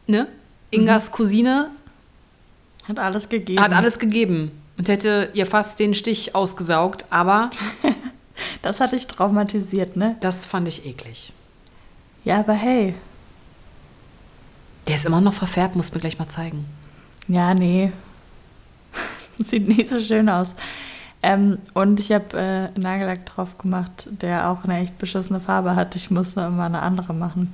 ne? 0.07 0.27
Ingas 0.71 1.11
Cousine 1.13 1.71
Hat 2.89 2.99
alles 2.99 3.29
gegeben. 3.29 3.61
hat 3.61 3.73
alles 3.73 3.99
gegeben 3.99 4.51
und 4.79 4.89
hätte 4.89 5.31
ihr 5.35 5.47
fast 5.47 5.79
den 5.81 5.95
Stich 5.95 6.35
ausgesaugt, 6.35 7.07
aber 7.11 7.51
Das 8.63 8.81
hat 8.81 8.93
dich 8.93 9.07
traumatisiert, 9.07 9.97
ne? 9.97 10.17
das 10.21 10.47
fand 10.47 10.69
ich 10.69 10.87
eklig. 10.87 11.33
Ja, 12.25 12.41
aber 12.41 12.55
hey. 12.55 12.95
Der 14.89 14.95
ist 14.95 15.07
immer 15.07 15.21
noch 15.21 15.35
verfärbt, 15.35 15.77
muss 15.77 15.93
mir 15.93 16.01
gleich 16.01 16.19
mal 16.19 16.29
zeigen. 16.29 16.65
Ja, 17.29 17.55
nee. 17.55 17.93
Sieht 19.45 19.69
nicht 19.69 19.89
so 19.89 20.01
schön 20.01 20.29
aus. 20.29 20.55
Ähm, 21.23 21.59
und 21.75 22.01
ich 22.01 22.13
habe 22.13 22.39
äh, 22.77 22.79
Nagellack 22.79 23.27
drauf 23.27 23.59
gemacht, 23.59 24.09
der 24.11 24.49
auch 24.49 24.65
eine 24.65 24.79
echt 24.79 24.99
beschissene 24.99 25.41
Farbe 25.41 25.77
hat. 25.77 25.95
Ich 25.95 26.11
musste 26.11 26.41
immer 26.41 26.65
eine 26.65 26.81
andere 26.81 27.13
machen. 27.13 27.53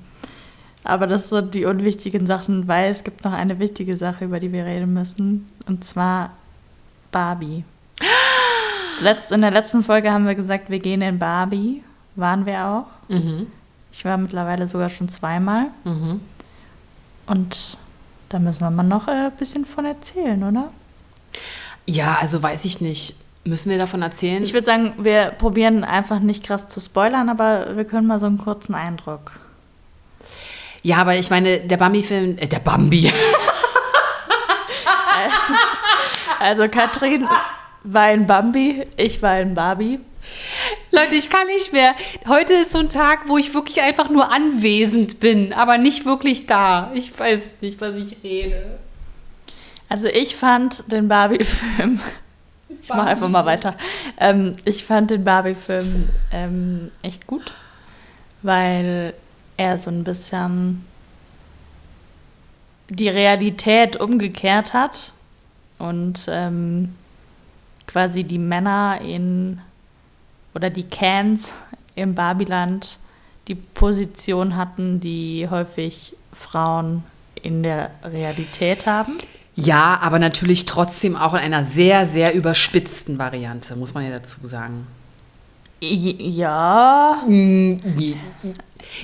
Aber 0.84 1.08
das 1.08 1.30
sind 1.30 1.54
die 1.54 1.64
unwichtigen 1.64 2.28
Sachen, 2.28 2.68
weil 2.68 2.92
es 2.92 3.02
gibt 3.02 3.24
noch 3.24 3.32
eine 3.32 3.58
wichtige 3.58 3.96
Sache, 3.96 4.26
über 4.26 4.38
die 4.38 4.52
wir 4.52 4.64
reden 4.66 4.92
müssen. 4.92 5.46
Und 5.66 5.84
zwar 5.84 6.30
Barbie. 7.10 7.64
Letzt, 9.00 9.32
in 9.32 9.40
der 9.40 9.50
letzten 9.50 9.82
Folge 9.82 10.12
haben 10.12 10.26
wir 10.26 10.34
gesagt, 10.34 10.70
wir 10.70 10.78
gehen 10.78 11.02
in 11.02 11.18
Barbie. 11.18 11.82
Waren 12.14 12.46
wir 12.46 12.64
auch. 12.64 13.10
Mhm. 13.10 13.48
Ich 13.92 14.04
war 14.04 14.16
mittlerweile 14.16 14.68
sogar 14.68 14.88
schon 14.88 15.08
zweimal. 15.08 15.66
Mhm. 15.84 16.20
Und 17.26 17.76
da 18.28 18.38
müssen 18.38 18.60
wir 18.60 18.70
mal 18.70 18.84
noch 18.84 19.08
ein 19.08 19.32
bisschen 19.32 19.66
von 19.66 19.84
erzählen, 19.84 20.42
oder? 20.42 20.70
Ja, 21.86 22.18
also 22.20 22.42
weiß 22.42 22.64
ich 22.64 22.80
nicht. 22.80 23.16
Müssen 23.44 23.70
wir 23.70 23.78
davon 23.78 24.02
erzählen? 24.02 24.42
Ich 24.42 24.52
würde 24.52 24.66
sagen, 24.66 24.94
wir 24.98 25.26
probieren 25.26 25.84
einfach 25.84 26.18
nicht 26.18 26.44
krass 26.44 26.66
zu 26.66 26.80
spoilern, 26.80 27.28
aber 27.28 27.76
wir 27.76 27.84
können 27.84 28.08
mal 28.08 28.18
so 28.18 28.26
einen 28.26 28.38
kurzen 28.38 28.74
Eindruck. 28.74 29.38
ja, 30.82 30.96
aber 30.96 31.14
ich 31.14 31.30
meine, 31.30 31.60
der 31.60 31.76
Bambi-Film, 31.76 32.38
äh, 32.38 32.48
der 32.48 32.58
Bambi. 32.58 33.12
Also 36.38 36.68
Katrin 36.68 37.26
war 37.82 38.12
in 38.12 38.26
Bambi, 38.26 38.84
ich 38.96 39.22
war 39.22 39.40
in 39.40 39.54
Barbie. 39.54 40.00
Leute, 40.90 41.14
ich 41.14 41.30
kann 41.30 41.46
nicht 41.46 41.72
mehr. 41.72 41.94
Heute 42.26 42.54
ist 42.54 42.72
so 42.72 42.78
ein 42.78 42.88
Tag, 42.88 43.20
wo 43.26 43.38
ich 43.38 43.54
wirklich 43.54 43.80
einfach 43.80 44.10
nur 44.10 44.32
anwesend 44.32 45.20
bin, 45.20 45.52
aber 45.52 45.78
nicht 45.78 46.04
wirklich 46.04 46.46
da. 46.46 46.90
Ich 46.94 47.16
weiß 47.18 47.56
nicht, 47.60 47.80
was 47.80 47.94
ich 47.96 48.16
rede. 48.22 48.78
Also 49.88 50.08
ich 50.08 50.36
fand 50.36 50.90
den 50.90 51.08
Barbie-Film, 51.08 52.00
ich 52.80 52.88
mache 52.88 53.08
einfach 53.08 53.28
mal 53.28 53.46
weiter. 53.46 53.74
Ähm, 54.18 54.56
ich 54.64 54.84
fand 54.84 55.10
den 55.10 55.24
Barbie-Film 55.24 56.08
ähm, 56.32 56.90
echt 57.02 57.26
gut, 57.26 57.54
weil 58.42 59.14
er 59.56 59.78
so 59.78 59.90
ein 59.90 60.04
bisschen 60.04 60.84
die 62.88 63.08
Realität 63.08 63.96
umgekehrt 63.96 64.72
hat 64.72 65.12
und 65.78 66.26
ähm, 66.28 66.94
quasi 67.86 68.24
die 68.24 68.38
Männer 68.38 69.00
in 69.02 69.60
oder 70.54 70.70
die 70.70 70.84
Cans 70.84 71.52
im 71.94 72.14
Barbiland 72.14 72.98
die 73.48 73.54
Position 73.54 74.56
hatten, 74.56 75.00
die 75.00 75.46
häufig 75.48 76.16
Frauen 76.32 77.04
in 77.42 77.62
der 77.62 77.90
Realität 78.02 78.86
haben. 78.86 79.18
Ja, 79.56 79.98
aber 80.02 80.18
natürlich 80.18 80.66
trotzdem 80.66 81.16
auch 81.16 81.32
in 81.32 81.40
einer 81.40 81.64
sehr, 81.64 82.04
sehr 82.04 82.34
überspitzten 82.34 83.18
Variante, 83.18 83.74
muss 83.74 83.94
man 83.94 84.04
ja 84.04 84.10
dazu 84.10 84.46
sagen. 84.46 84.86
Ja, 85.80 87.22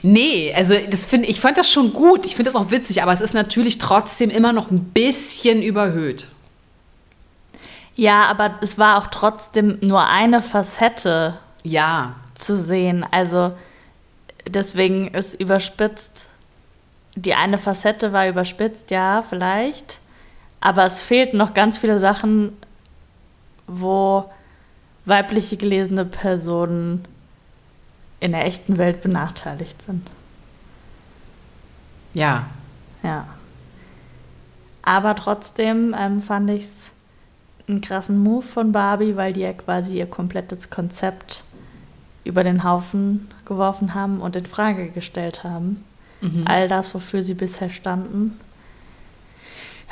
Nee, 0.02 0.54
also 0.54 0.74
das 0.90 1.06
finde 1.06 1.28
ich 1.28 1.40
fand 1.40 1.58
das 1.58 1.70
schon 1.70 1.92
gut. 1.92 2.24
Ich 2.26 2.36
finde 2.36 2.50
das 2.50 2.56
auch 2.56 2.70
witzig, 2.70 3.02
aber 3.02 3.12
es 3.12 3.20
ist 3.20 3.34
natürlich 3.34 3.78
trotzdem 3.78 4.30
immer 4.30 4.52
noch 4.52 4.70
ein 4.70 4.84
bisschen 4.84 5.62
überhöht. 5.62 6.26
ja, 7.96 8.24
aber 8.24 8.58
es 8.62 8.78
war 8.78 8.98
auch 8.98 9.08
trotzdem 9.08 9.78
nur 9.80 10.06
eine 10.06 10.40
Facette 10.40 11.38
Ja, 11.62 12.14
zu 12.34 12.58
sehen. 12.58 13.04
Also 13.10 13.52
deswegen 14.46 15.08
ist 15.08 15.34
überspitzt. 15.34 16.28
Die 17.16 17.34
eine 17.34 17.58
Facette 17.58 18.12
war 18.12 18.28
überspitzt, 18.28 18.90
ja, 18.90 19.24
vielleicht. 19.28 19.98
Aber 20.62 20.86
es 20.86 21.02
fehlten 21.02 21.36
noch 21.36 21.54
ganz 21.54 21.76
viele 21.76 21.98
Sachen, 21.98 22.56
wo 23.66 24.30
weibliche 25.04 25.56
gelesene 25.56 26.04
Personen 26.04 27.04
in 28.20 28.30
der 28.30 28.46
echten 28.46 28.78
Welt 28.78 29.02
benachteiligt 29.02 29.82
sind. 29.82 30.08
ja. 32.14 32.46
Ja. 33.02 33.26
Aber 34.82 35.16
trotzdem 35.16 35.94
ähm, 35.98 36.20
fand 36.20 36.50
ich 36.50 36.62
es 36.62 36.90
einen 37.68 37.80
krassen 37.80 38.22
Move 38.22 38.44
von 38.44 38.70
Barbie, 38.70 39.16
weil 39.16 39.32
die 39.32 39.40
ja 39.40 39.52
quasi 39.52 39.98
ihr 39.98 40.06
komplettes 40.06 40.70
Konzept 40.70 41.42
über 42.22 42.44
den 42.44 42.62
Haufen 42.62 43.28
geworfen 43.44 43.94
haben 43.94 44.20
und 44.20 44.36
in 44.36 44.46
Frage 44.46 44.88
gestellt 44.90 45.42
haben. 45.42 45.84
All 46.44 46.68
das, 46.68 46.94
wofür 46.94 47.24
sie 47.24 47.34
bisher 47.34 47.70
standen, 47.70 48.38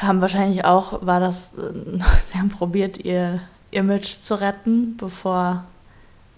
haben 0.03 0.21
wahrscheinlich 0.21 0.65
auch, 0.65 1.05
war 1.05 1.21
das, 1.21 1.53
äh, 1.55 1.99
sie 2.33 2.39
haben 2.39 2.51
probiert, 2.51 2.99
ihr 2.99 3.41
Image 3.71 4.21
zu 4.21 4.41
retten, 4.41 4.97
bevor 4.97 5.65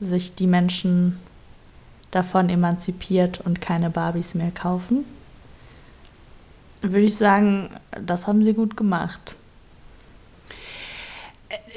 sich 0.01 0.35
die 0.35 0.47
Menschen 0.47 1.19
davon 2.11 2.51
emanzipiert 2.51 3.41
und 3.41 3.61
keine 3.61 3.91
Barbies 3.91 4.35
mehr 4.35 4.51
kaufen. 4.51 5.05
Würde 6.83 7.07
ich 7.07 7.17
sagen, 7.17 7.71
das 8.01 8.27
haben 8.27 8.43
sie 8.45 8.53
gut 8.53 8.77
gemacht. 8.77 9.37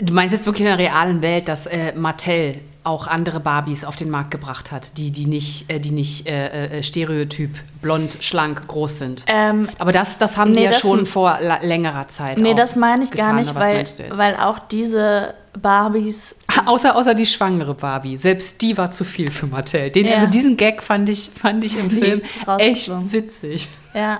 Du 0.01 0.13
meinst 0.13 0.33
jetzt 0.33 0.45
wirklich 0.45 0.61
in 0.61 0.77
der 0.77 0.79
realen 0.79 1.21
Welt, 1.21 1.47
dass 1.47 1.67
äh, 1.67 1.93
Mattel 1.95 2.61
auch 2.85 3.07
andere 3.07 3.39
Barbies 3.39 3.83
auf 3.83 3.95
den 3.95 4.09
Markt 4.09 4.31
gebracht 4.31 4.71
hat, 4.71 4.97
die, 4.97 5.11
die 5.11 5.25
nicht, 5.25 5.69
äh, 5.71 5.79
die 5.79 5.91
nicht 5.91 6.27
äh, 6.27 6.77
äh, 6.79 6.83
stereotyp, 6.83 7.51
blond, 7.81 8.17
schlank, 8.21 8.67
groß 8.67 8.99
sind. 8.99 9.23
Ähm, 9.27 9.69
Aber 9.79 9.91
das, 9.91 10.17
das 10.19 10.37
haben 10.37 10.53
sie 10.53 10.59
nee, 10.59 10.65
ja 10.65 10.71
das- 10.71 10.79
schon 10.81 11.05
vor 11.05 11.39
längerer 11.61 12.07
Zeit. 12.07 12.37
nee, 12.37 12.53
das 12.53 12.75
meine 12.75 13.03
ich 13.03 13.11
gar 13.11 13.17
getan. 13.33 13.35
nicht, 13.37 13.51
Oder 13.51 13.59
was 13.59 13.99
weil, 13.99 14.17
weil 14.17 14.35
auch 14.37 14.59
diese 14.59 15.33
Barbies. 15.59 16.35
Außer, 16.65 16.95
außer 16.95 17.13
die 17.13 17.25
schwangere 17.25 17.73
Barbie. 17.73 18.17
Selbst 18.17 18.61
die 18.61 18.77
war 18.77 18.91
zu 18.91 19.03
viel 19.03 19.31
für 19.31 19.47
Mattel. 19.47 19.89
Den, 19.89 20.05
Ja. 20.07 20.13
Also 20.15 20.27
diesen 20.27 20.55
Gag 20.57 20.83
fand 20.83 21.09
ich, 21.09 21.29
fand 21.29 21.63
ich 21.63 21.77
im 21.79 21.89
Die 21.89 21.95
Film 21.95 22.21
echt 22.59 22.91
witzig. 23.11 23.69
Ja. 23.93 24.19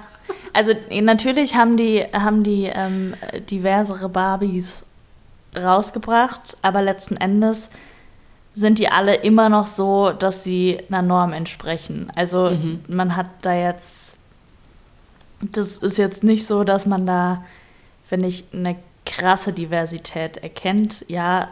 Also 0.54 0.72
natürlich 0.90 1.56
haben 1.56 1.78
die, 1.78 2.04
haben 2.14 2.44
die 2.44 2.72
ähm, 2.74 3.14
diversere 3.50 4.10
Barbies 4.10 4.84
rausgebracht, 5.56 6.58
aber 6.62 6.82
letzten 6.82 7.18
Endes 7.18 7.70
sind 8.56 8.80
die 8.80 8.88
alle 8.90 9.16
immer 9.16 9.50
noch 9.50 9.68
so, 9.68 10.12
dass 10.12 10.44
sie 10.44 10.80
einer 10.90 11.02
Norm 11.02 11.34
entsprechen. 11.34 12.12
Also 12.16 12.58
man 12.88 13.16
hat 13.16 13.28
da 13.42 13.54
jetzt, 13.54 14.18
das 15.42 15.78
ist 15.78 15.98
jetzt 15.98 16.24
nicht 16.24 16.48
so, 16.48 16.64
dass 16.64 16.86
man 16.86 17.06
da, 17.06 17.44
finde 18.02 18.28
ich, 18.28 18.46
eine 18.54 18.78
krasse 19.06 19.52
Diversität 19.52 20.38
erkennt. 20.38 21.06
Ja, 21.10 21.50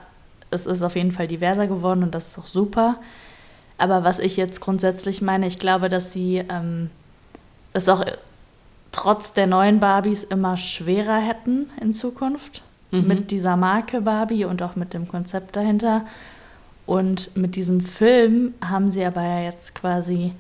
es 0.50 0.66
ist 0.66 0.82
auf 0.82 0.96
jeden 0.96 1.12
Fall 1.12 1.28
diverser 1.28 1.68
geworden 1.68 2.04
und 2.04 2.16
das 2.16 2.30
ist 2.30 2.40
auch 2.40 2.48
super. 2.48 2.96
Aber 3.78 4.06
was 4.06 4.20
ich 4.20 4.38
jetzt 4.38 4.62
grundsätzlich 4.62 5.22
meine, 5.22 5.46
ich 5.46 5.60
glaube, 5.60 5.90
dass 5.90 6.14
sie 6.14 6.44
ähm, 6.50 6.90
es 7.74 7.90
auch 7.90 8.06
trotz 8.94 9.34
der 9.34 9.48
neuen 9.48 9.82
Barbies 9.82 10.24
immer 10.24 10.56
schwerer 10.56 11.18
hätten 11.18 11.70
in 11.82 11.92
Zukunft 11.92 12.62
mit 12.92 13.32
dieser 13.32 13.58
Marke 13.58 14.02
Barbie 14.02 14.46
und 14.46 14.62
auch 14.62 14.76
mit 14.76 14.94
dem 14.94 15.08
Konzept 15.08 15.56
dahinter. 15.56 16.06
Und 16.86 17.36
mit 17.36 17.56
diesem 17.56 17.82
Film 17.82 18.54
haben 18.64 18.92
sie 18.92 19.06
aber 19.06 19.24
ja 19.24 19.40
jetzt 19.42 19.74
quasi 19.76 20.34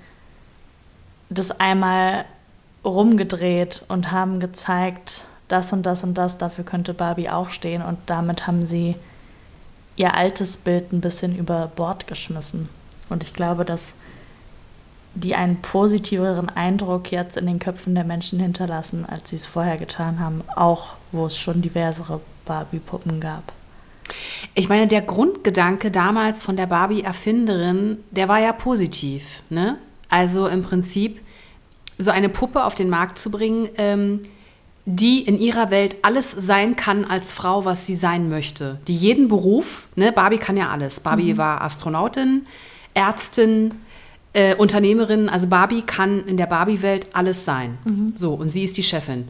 das 1.29 1.51
einmal 1.59 2.25
rumgedreht 2.83 3.83
und 3.87 4.11
haben 4.11 4.39
gezeigt, 4.39 5.25
das 5.47 5.71
und 5.71 5.83
das 5.83 6.03
und 6.03 6.15
das, 6.15 6.37
dafür 6.37 6.63
könnte 6.63 6.93
Barbie 6.93 7.29
auch 7.29 7.49
stehen. 7.49 7.81
Und 7.81 7.97
damit 8.07 8.47
haben 8.47 8.65
sie 8.65 8.95
ihr 9.95 10.15
altes 10.15 10.57
Bild 10.57 10.91
ein 10.91 11.01
bisschen 11.01 11.37
über 11.37 11.71
Bord 11.75 12.07
geschmissen. 12.07 12.69
Und 13.09 13.23
ich 13.23 13.33
glaube, 13.33 13.63
dass 13.63 13.93
die 15.15 15.35
einen 15.35 15.61
positiveren 15.61 16.49
Eindruck 16.49 17.11
jetzt 17.11 17.37
in 17.37 17.45
den 17.45 17.59
Köpfen 17.59 17.93
der 17.93 18.03
Menschen 18.03 18.39
hinterlassen, 18.39 19.05
als 19.05 19.29
sie 19.29 19.35
es 19.35 19.45
vorher 19.45 19.77
getan 19.77 20.19
haben, 20.19 20.41
auch 20.55 20.95
wo 21.11 21.27
es 21.27 21.37
schon 21.37 21.61
diversere 21.61 22.19
Barbie-Puppen 22.45 23.19
gab. 23.19 23.53
Ich 24.55 24.69
meine, 24.69 24.87
der 24.87 25.01
Grundgedanke 25.01 25.91
damals 25.91 26.43
von 26.43 26.55
der 26.55 26.67
Barbie-Erfinderin, 26.67 27.97
der 28.11 28.27
war 28.27 28.39
ja 28.39 28.53
positiv. 28.53 29.23
Ne? 29.49 29.77
Also 30.09 30.47
im 30.47 30.63
Prinzip 30.63 31.21
so 31.97 32.11
eine 32.11 32.29
Puppe 32.29 32.63
auf 32.63 32.75
den 32.75 32.89
Markt 32.89 33.17
zu 33.17 33.31
bringen, 33.31 33.69
ähm, 33.77 34.21
die 34.85 35.21
in 35.21 35.39
ihrer 35.39 35.71
Welt 35.71 35.97
alles 36.01 36.31
sein 36.31 36.75
kann 36.75 37.05
als 37.05 37.31
Frau, 37.31 37.63
was 37.63 37.85
sie 37.85 37.95
sein 37.95 38.29
möchte. 38.29 38.79
Die 38.87 38.95
jeden 38.95 39.29
Beruf, 39.29 39.87
ne? 39.95 40.11
Barbie 40.11 40.37
kann 40.37 40.57
ja 40.57 40.69
alles. 40.69 40.99
Barbie 40.99 41.37
war 41.37 41.61
Astronautin, 41.61 42.45
Ärztin, 42.93 43.73
äh, 44.33 44.55
Unternehmerin. 44.55 45.29
Also 45.29 45.47
Barbie 45.47 45.83
kann 45.83 46.25
in 46.27 46.35
der 46.35 46.47
Barbie-Welt 46.47 47.07
alles 47.13 47.45
sein. 47.45 47.77
So, 48.15 48.33
und 48.33 48.51
sie 48.51 48.63
ist 48.63 48.75
die 48.75 48.83
Chefin. 48.83 49.29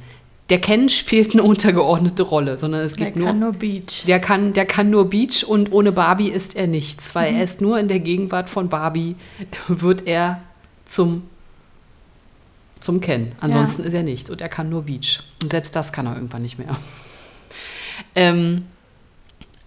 Der 0.50 0.60
Ken 0.60 0.90
spielt 0.90 1.34
eine 1.34 1.44
untergeordnete 1.44 2.24
Rolle, 2.24 2.58
sondern 2.58 2.82
es 2.82 2.96
Der 2.96 3.08
geht 3.08 3.16
nur 3.16 3.28
kann 3.28 3.40
nur 3.40 3.54
Beach. 3.54 4.04
der 4.06 4.20
kann, 4.20 4.52
der 4.52 4.66
kann 4.66 4.90
nur 4.90 5.10
Beach 5.10 5.44
und 5.48 5.72
ohne 5.72 5.92
Barbie 5.92 6.30
ist 6.30 6.56
er 6.56 6.68
nichts, 6.68 7.16
weil 7.16 7.34
er 7.34 7.44
ist 7.44 7.62
nur 7.62 7.80
in 7.80 7.88
der 7.88 8.00
Gegenwart 8.00 8.50
von 8.50 8.68
Barbie, 8.70 9.16
wird 9.68 10.06
er 10.06 10.42
zum, 10.86 11.24
zum 12.80 13.00
Ken. 13.00 13.32
Ansonsten 13.40 13.84
ist 13.84 13.94
er 13.94 14.04
nichts 14.04 14.30
und 14.30 14.42
er 14.42 14.50
kann 14.50 14.70
nur 14.70 14.84
Beach. 14.84 15.22
Und 15.42 15.50
selbst 15.50 15.76
das 15.76 15.94
kann 15.94 16.06
er 16.08 16.16
irgendwann 16.16 16.42
nicht 16.42 16.60
mehr. 16.60 16.78
Ähm, 18.16 18.66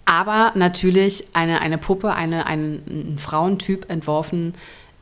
aber 0.05 0.53
natürlich 0.57 1.25
eine, 1.33 1.61
eine 1.61 1.79
Puppe, 1.79 2.13
eine, 2.13 2.47
ein, 2.47 2.83
ein 2.87 3.19
Frauentyp 3.19 3.89
entworfen, 3.89 4.55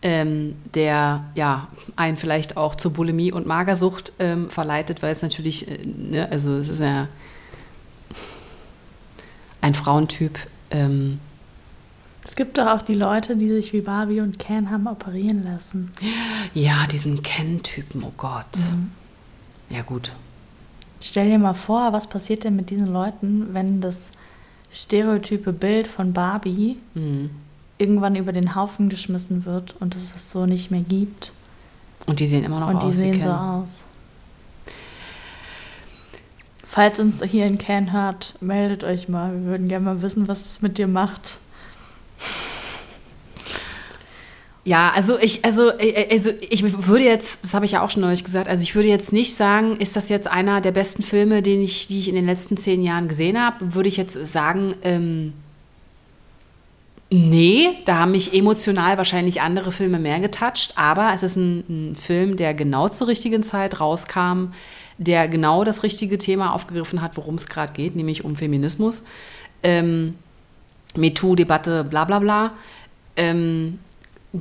ähm, 0.05 0.55
der 0.74 1.24
ja 1.34 1.68
einen 1.96 2.18
vielleicht 2.18 2.59
auch 2.59 2.74
zur 2.74 2.92
Bulimie 2.92 3.32
und 3.32 3.46
Magersucht 3.46 4.12
ähm, 4.18 4.50
verleitet, 4.50 5.02
weil 5.02 5.12
es 5.12 5.22
natürlich, 5.22 5.66
äh, 5.66 5.78
ne, 5.84 6.28
also 6.30 6.57
es 6.57 6.68
ist 6.68 6.80
ja 6.80 7.09
ein 9.62 9.72
Frauentyp. 9.72 10.38
Ähm, 10.70 11.20
es 12.22 12.36
gibt 12.36 12.59
doch 12.59 12.66
auch 12.66 12.82
die 12.82 12.94
Leute, 12.94 13.36
die 13.36 13.48
sich 13.48 13.72
wie 13.72 13.80
Barbie 13.80 14.20
und 14.20 14.38
Ken 14.38 14.70
haben 14.70 14.86
operieren 14.86 15.44
lassen. 15.44 15.90
Ja, 16.52 16.86
diesen 16.86 17.22
Ken-Typen, 17.22 18.02
oh 18.05 18.12
Gott. 18.16 18.57
Mhm. 18.57 18.92
Ja, 19.70 19.82
gut. 19.82 20.12
Stell 21.00 21.30
dir 21.30 21.38
mal 21.38 21.55
vor, 21.55 21.94
was 21.94 22.07
passiert 22.07 22.44
denn 22.44 22.57
mit 22.57 22.68
diesen 22.68 22.92
Leuten, 22.92 23.55
wenn 23.55 23.80
das 23.80 24.11
stereotype 24.70 25.52
Bild 25.52 25.86
von 25.86 26.12
Barbie 26.12 26.76
mhm. 26.94 27.30
Irgendwann 27.79 28.16
über 28.16 28.33
den 28.33 28.55
Haufen 28.55 28.89
geschmissen 28.89 29.45
wird 29.45 29.75
und 29.81 29.95
es 29.97 30.14
es 30.14 30.31
so 30.31 30.47
nicht 30.47 30.70
mehr 30.70 30.83
gibt. 30.83 31.33
Und 32.07 32.20
die 32.20 32.27
sehen 32.27 32.45
immer 32.45 32.61
noch 32.61 32.68
und 32.68 32.77
aus. 32.77 32.85
Und 32.85 32.91
die 32.91 32.97
sehen 32.97 33.22
so 33.22 33.31
aus. 33.31 33.83
Falls 36.62 36.99
uns 36.99 37.22
hier 37.22 37.47
in 37.47 37.59
Can 37.59 37.93
hört, 37.93 38.35
meldet 38.41 38.85
euch 38.85 39.09
mal. 39.09 39.33
Wir 39.33 39.45
würden 39.45 39.68
gerne 39.68 39.85
mal 39.85 40.03
wissen, 40.03 40.29
was 40.29 40.45
das 40.45 40.61
mit 40.61 40.79
dir 40.79 40.89
macht. 40.89 41.37
Ja, 44.64 44.93
also 44.95 45.18
ich, 45.18 45.45
also, 45.45 45.68
äh, 45.79 46.09
also 46.11 46.31
ich 46.41 46.62
würde 46.87 47.05
jetzt, 47.05 47.45
das 47.45 47.53
habe 47.53 47.66
ich 47.66 47.72
ja 47.72 47.83
auch 47.83 47.91
schon 47.91 48.01
neulich 48.01 48.25
gesagt, 48.25 48.49
also 48.49 48.62
ich 48.62 48.75
würde 48.75 48.89
jetzt 48.89 49.12
nicht 49.12 49.35
sagen, 49.35 49.77
ist 49.77 49.95
das 49.95 50.09
jetzt 50.09 50.27
einer 50.27 50.62
der 50.62 50.72
besten 50.72 51.03
Filme, 51.03 51.43
den 51.43 51.62
ich, 51.62 51.87
die 51.87 52.01
ich 52.01 52.09
in 52.09 52.14
den 52.14 52.25
letzten 52.25 52.57
zehn 52.57 52.83
Jahren 52.83 53.07
gesehen 53.07 53.39
habe, 53.39 53.75
würde 53.75 53.91
ich 53.91 53.99
jetzt 53.99 54.14
sagen, 54.33 54.75
ähm, 54.83 55.35
nee, 57.11 57.70
da 57.84 58.00
haben 58.00 58.12
mich 58.12 58.34
emotional 58.34 58.96
wahrscheinlich 58.98 59.40
andere 59.40 59.72
Filme 59.72 59.98
mehr 59.98 60.20
getoucht, 60.20 60.74
aber 60.76 61.12
es 61.14 61.22
ist 61.22 61.36
ein, 61.36 61.64
ein 61.68 61.96
Film, 61.96 62.36
der 62.36 62.55
genau 62.55 62.88
zur 62.88 63.09
richtigen 63.09 63.42
Zeit 63.42 63.80
rauskam, 63.80 64.48
der 64.98 65.28
genau 65.28 65.64
das 65.64 65.82
richtige 65.82 66.18
Thema 66.18 66.55
aufgegriffen 66.55 67.02
hat, 67.02 67.16
worum 67.16 67.34
es 67.34 67.48
gerade 67.48 67.72
geht, 67.72 67.96
nämlich 67.96 68.24
um 68.24 68.36
Feminismus. 68.36 69.05
Ähm, 69.62 70.14
MeToo-Debatte, 70.96 71.84
bla 71.84 72.05
bla 72.05 72.18
bla. 72.18 72.52
Ähm, 73.16 73.78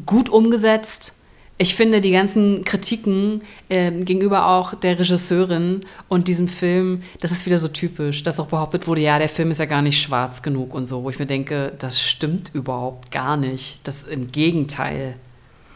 gut 0.06 0.30
umgesetzt. 0.30 1.16
Ich 1.64 1.76
finde 1.76 2.02
die 2.02 2.12
ganzen 2.12 2.66
Kritiken 2.66 3.42
äh, 3.70 3.90
gegenüber 3.90 4.48
auch 4.48 4.74
der 4.74 5.00
Regisseurin 5.00 5.80
und 6.10 6.28
diesem 6.28 6.50
Film, 6.50 7.04
das 7.22 7.32
ist 7.32 7.46
wieder 7.46 7.58
so 7.58 7.70
typisch, 7.70 8.22
dass 8.22 8.38
auch 8.42 8.48
behauptet 8.48 8.86
wurde, 8.86 9.00
ja, 9.00 9.18
der 9.18 9.30
Film 9.30 9.50
ist 9.50 9.60
ja 9.60 9.66
gar 9.66 9.82
nicht 9.82 10.02
schwarz 10.02 10.42
genug 10.42 10.74
und 10.74 10.88
so, 10.88 11.06
wo 11.06 11.10
ich 11.10 11.20
mir 11.20 11.26
denke, 11.26 11.72
das 11.80 12.02
stimmt 12.02 12.54
überhaupt 12.54 13.12
gar 13.12 13.38
nicht. 13.38 13.80
Das 13.88 14.04
im 14.04 14.30
Gegenteil. 14.34 15.16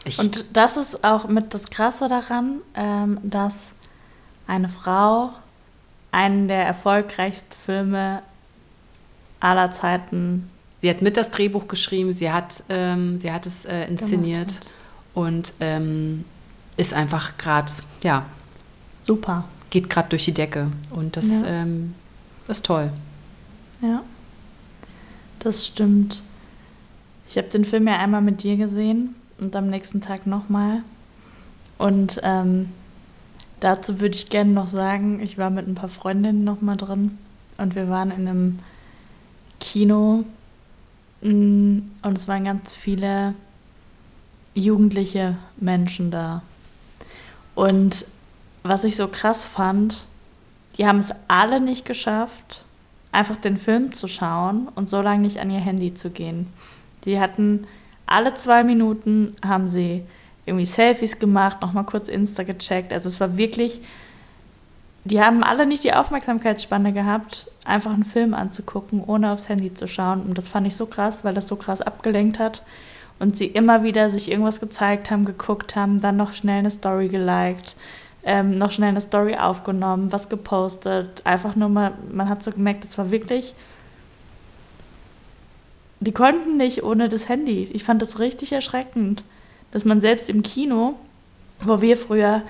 Ich 0.04 0.18
und 0.18 0.44
das 0.52 0.76
ist 0.76 1.04
auch 1.04 1.26
mit 1.26 1.54
das 1.54 1.70
Krasse 1.70 2.06
daran, 2.06 2.56
ähm, 2.74 3.18
dass 3.22 3.72
eine 4.46 4.68
Frau 4.68 5.30
einen 6.12 6.48
der 6.48 6.66
erfolgreichsten 6.66 7.54
Filme 7.54 8.22
aller 9.40 9.72
Zeiten 9.72 10.50
Sie 10.80 10.90
hat 10.90 11.02
mit 11.02 11.16
das 11.16 11.32
Drehbuch 11.32 11.66
geschrieben, 11.66 12.12
sie 12.12 12.30
hat, 12.30 12.62
ähm, 12.68 13.18
sie 13.18 13.32
hat 13.32 13.46
es 13.46 13.64
äh, 13.64 13.86
inszeniert 13.86 14.60
Gemacht. 14.60 14.77
Und 15.18 15.52
ähm, 15.58 16.24
ist 16.76 16.94
einfach 16.94 17.36
gerade, 17.38 17.72
ja. 18.02 18.26
Super. 19.02 19.44
Geht 19.70 19.90
gerade 19.90 20.10
durch 20.10 20.24
die 20.24 20.32
Decke 20.34 20.70
und 20.90 21.16
das 21.16 21.42
ja. 21.42 21.48
ähm, 21.48 21.94
ist 22.46 22.64
toll. 22.64 22.92
Ja, 23.80 24.02
das 25.40 25.66
stimmt. 25.66 26.22
Ich 27.28 27.36
habe 27.36 27.48
den 27.48 27.64
Film 27.64 27.86
ja 27.88 27.98
einmal 27.98 28.22
mit 28.22 28.42
dir 28.42 28.56
gesehen 28.56 29.14
und 29.38 29.56
am 29.56 29.68
nächsten 29.68 30.00
Tag 30.00 30.26
nochmal. 30.26 30.82
Und 31.78 32.20
ähm, 32.22 32.70
dazu 33.60 34.00
würde 34.00 34.14
ich 34.14 34.30
gerne 34.30 34.52
noch 34.52 34.68
sagen, 34.68 35.20
ich 35.20 35.36
war 35.36 35.50
mit 35.50 35.66
ein 35.66 35.74
paar 35.74 35.88
Freundinnen 35.88 36.44
nochmal 36.44 36.76
drin 36.76 37.18
und 37.56 37.74
wir 37.74 37.88
waren 37.88 38.10
in 38.10 38.28
einem 38.28 38.58
Kino, 39.60 40.24
Mm, 41.20 41.78
und 42.02 42.18
es 42.18 42.28
waren 42.28 42.44
ganz 42.44 42.76
viele 42.76 43.34
jugendliche 44.54 45.36
Menschen 45.56 46.10
da. 46.10 46.42
Und 47.54 48.06
was 48.62 48.84
ich 48.84 48.96
so 48.96 49.08
krass 49.08 49.46
fand, 49.46 50.06
die 50.76 50.86
haben 50.86 50.98
es 50.98 51.12
alle 51.26 51.60
nicht 51.60 51.84
geschafft, 51.84 52.64
einfach 53.12 53.36
den 53.36 53.56
Film 53.56 53.94
zu 53.94 54.06
schauen 54.06 54.68
und 54.74 54.88
so 54.88 55.00
lange 55.00 55.22
nicht 55.22 55.38
an 55.38 55.50
ihr 55.50 55.60
Handy 55.60 55.94
zu 55.94 56.10
gehen. 56.10 56.46
Die 57.04 57.18
hatten 57.18 57.66
alle 58.06 58.34
zwei 58.34 58.64
Minuten 58.64 59.36
haben 59.44 59.68
sie 59.68 60.02
irgendwie 60.46 60.66
Selfies 60.66 61.18
gemacht, 61.18 61.60
nochmal 61.60 61.84
kurz 61.84 62.08
Insta 62.08 62.42
gecheckt. 62.42 62.92
Also 62.92 63.08
es 63.08 63.20
war 63.20 63.36
wirklich 63.36 63.80
die 65.08 65.22
haben 65.22 65.42
alle 65.42 65.66
nicht 65.66 65.84
die 65.84 65.94
Aufmerksamkeitsspanne 65.94 66.92
gehabt, 66.92 67.50
einfach 67.64 67.92
einen 67.92 68.04
Film 68.04 68.34
anzugucken, 68.34 69.02
ohne 69.02 69.32
aufs 69.32 69.48
Handy 69.48 69.72
zu 69.72 69.88
schauen. 69.88 70.22
Und 70.22 70.36
das 70.36 70.48
fand 70.48 70.66
ich 70.66 70.76
so 70.76 70.86
krass, 70.86 71.24
weil 71.24 71.34
das 71.34 71.48
so 71.48 71.56
krass 71.56 71.80
abgelenkt 71.80 72.38
hat. 72.38 72.62
Und 73.18 73.36
sie 73.36 73.46
immer 73.46 73.82
wieder 73.82 74.10
sich 74.10 74.30
irgendwas 74.30 74.60
gezeigt 74.60 75.10
haben, 75.10 75.24
geguckt 75.24 75.74
haben, 75.74 76.00
dann 76.00 76.16
noch 76.16 76.34
schnell 76.34 76.60
eine 76.60 76.70
Story 76.70 77.08
geliked, 77.08 77.74
ähm, 78.22 78.58
noch 78.58 78.70
schnell 78.70 78.90
eine 78.90 79.00
Story 79.00 79.36
aufgenommen, 79.36 80.12
was 80.12 80.28
gepostet. 80.28 81.22
Einfach 81.24 81.56
nur 81.56 81.68
mal, 81.68 81.92
man 82.12 82.28
hat 82.28 82.42
so 82.42 82.52
gemerkt, 82.52 82.84
das 82.84 82.96
war 82.98 83.10
wirklich. 83.10 83.54
Die 86.00 86.12
konnten 86.12 86.56
nicht 86.56 86.84
ohne 86.84 87.08
das 87.08 87.28
Handy. 87.28 87.68
Ich 87.72 87.82
fand 87.82 88.00
das 88.02 88.20
richtig 88.20 88.52
erschreckend, 88.52 89.24
dass 89.72 89.84
man 89.84 90.00
selbst 90.00 90.30
im 90.30 90.42
Kino, 90.42 90.94
wo 91.60 91.80
wir 91.80 91.96
früher 91.96 92.42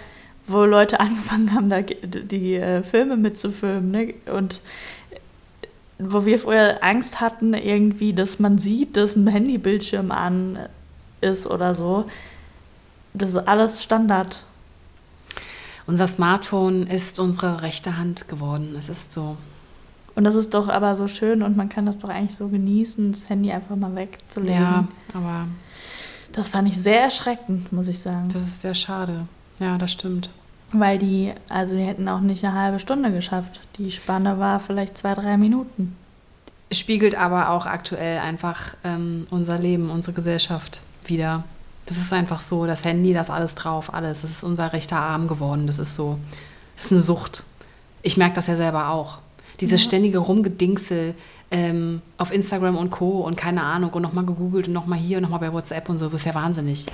wo 0.48 0.64
Leute 0.64 0.98
angefangen 1.00 1.54
haben, 1.54 1.68
da 1.68 1.82
die 1.82 2.54
äh, 2.56 2.82
Filme 2.82 3.16
mitzufilmen. 3.16 3.90
Ne? 3.90 4.14
Und 4.32 4.60
wo 5.98 6.24
wir 6.24 6.38
vorher 6.38 6.82
Angst 6.84 7.20
hatten, 7.20 7.54
irgendwie, 7.54 8.12
dass 8.12 8.38
man 8.38 8.58
sieht, 8.58 8.96
dass 8.96 9.16
ein 9.16 9.26
Handybildschirm 9.26 10.10
an 10.10 10.58
ist 11.20 11.46
oder 11.46 11.74
so. 11.74 12.04
Das 13.14 13.30
ist 13.30 13.36
alles 13.36 13.82
Standard. 13.82 14.44
Unser 15.86 16.06
Smartphone 16.06 16.86
ist 16.86 17.18
unsere 17.18 17.62
rechte 17.62 17.96
Hand 17.96 18.28
geworden. 18.28 18.76
Es 18.78 18.88
ist 18.88 19.12
so. 19.12 19.36
Und 20.14 20.24
das 20.24 20.34
ist 20.34 20.52
doch 20.52 20.68
aber 20.68 20.96
so 20.96 21.08
schön 21.08 21.42
und 21.42 21.56
man 21.56 21.68
kann 21.68 21.86
das 21.86 21.98
doch 21.98 22.08
eigentlich 22.08 22.36
so 22.36 22.48
genießen, 22.48 23.12
das 23.12 23.28
Handy 23.28 23.52
einfach 23.52 23.76
mal 23.76 23.94
wegzulegen. 23.94 24.60
Ja, 24.60 24.88
aber. 25.14 25.46
Das 26.32 26.50
fand 26.50 26.68
ich 26.68 26.76
sehr 26.76 27.00
erschreckend, 27.00 27.72
muss 27.72 27.88
ich 27.88 28.00
sagen. 28.00 28.28
Das 28.32 28.42
ist 28.42 28.60
sehr 28.60 28.74
schade. 28.74 29.26
Ja, 29.60 29.78
das 29.78 29.92
stimmt. 29.92 30.30
Weil 30.72 30.98
die, 30.98 31.32
also 31.48 31.74
die 31.74 31.82
hätten 31.82 32.08
auch 32.08 32.20
nicht 32.20 32.44
eine 32.44 32.54
halbe 32.54 32.78
Stunde 32.78 33.10
geschafft. 33.10 33.60
Die 33.78 33.90
Spanne 33.90 34.38
war 34.38 34.60
vielleicht 34.60 34.98
zwei, 34.98 35.14
drei 35.14 35.36
Minuten. 35.36 35.96
Spiegelt 36.70 37.14
aber 37.14 37.50
auch 37.50 37.64
aktuell 37.64 38.18
einfach 38.18 38.74
ähm, 38.84 39.26
unser 39.30 39.58
Leben, 39.58 39.90
unsere 39.90 40.14
Gesellschaft 40.14 40.82
wieder. 41.06 41.44
Das 41.86 41.96
ist 41.96 42.12
einfach 42.12 42.40
so, 42.40 42.66
das 42.66 42.84
Handy, 42.84 43.14
das 43.14 43.30
alles 43.30 43.54
drauf, 43.54 43.94
alles. 43.94 44.20
Das 44.20 44.30
ist 44.30 44.44
unser 44.44 44.74
rechter 44.74 44.98
Arm 44.98 45.26
geworden. 45.26 45.66
Das 45.66 45.78
ist 45.78 45.94
so, 45.94 46.18
das 46.76 46.86
ist 46.86 46.92
eine 46.92 47.00
Sucht. 47.00 47.44
Ich 48.02 48.18
merke 48.18 48.34
das 48.34 48.46
ja 48.46 48.56
selber 48.56 48.90
auch. 48.90 49.18
Dieses 49.60 49.80
ja. 49.80 49.88
ständige 49.88 50.18
Rumgedingsel 50.18 51.14
ähm, 51.50 52.02
auf 52.18 52.32
Instagram 52.32 52.76
und 52.76 52.90
Co. 52.90 53.20
und 53.20 53.36
keine 53.36 53.62
Ahnung 53.62 53.90
und 53.90 54.02
nochmal 54.02 54.26
gegoogelt 54.26 54.68
und 54.68 54.74
nochmal 54.74 54.98
hier 54.98 55.16
und 55.16 55.22
nochmal 55.22 55.40
bei 55.40 55.52
WhatsApp 55.52 55.88
und 55.88 55.98
so, 55.98 56.12
wirst 56.12 56.26
ja 56.26 56.34
wahnsinnig. 56.34 56.84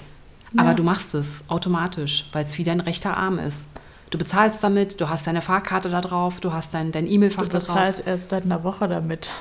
Aber 0.57 0.75
du 0.75 0.83
machst 0.83 1.15
es 1.15 1.43
automatisch, 1.49 2.27
weil 2.33 2.45
es 2.45 2.57
wie 2.59 2.65
dein 2.65 2.81
rechter 2.81 3.17
Arm 3.17 3.39
ist. 3.39 3.69
Du 4.11 4.19
bezahlst 4.19 4.63
damit, 4.63 5.01
du 5.01 5.09
hast 5.09 5.27
deine 5.27 5.43
Fahrkarte 5.43 5.91
da 5.91 6.01
drauf, 6.01 6.41
du 6.41 6.53
hast 6.53 6.73
dein, 6.75 6.93
dein 6.93 7.07
E-Mail-Fach 7.07 7.49
da 7.49 7.59
drauf. 7.59 7.67
Du 7.67 7.73
bezahlst 7.75 8.07
erst 8.07 8.31
seit 8.31 8.45
einer 8.45 8.63
Woche 8.63 8.87
damit. 8.87 9.33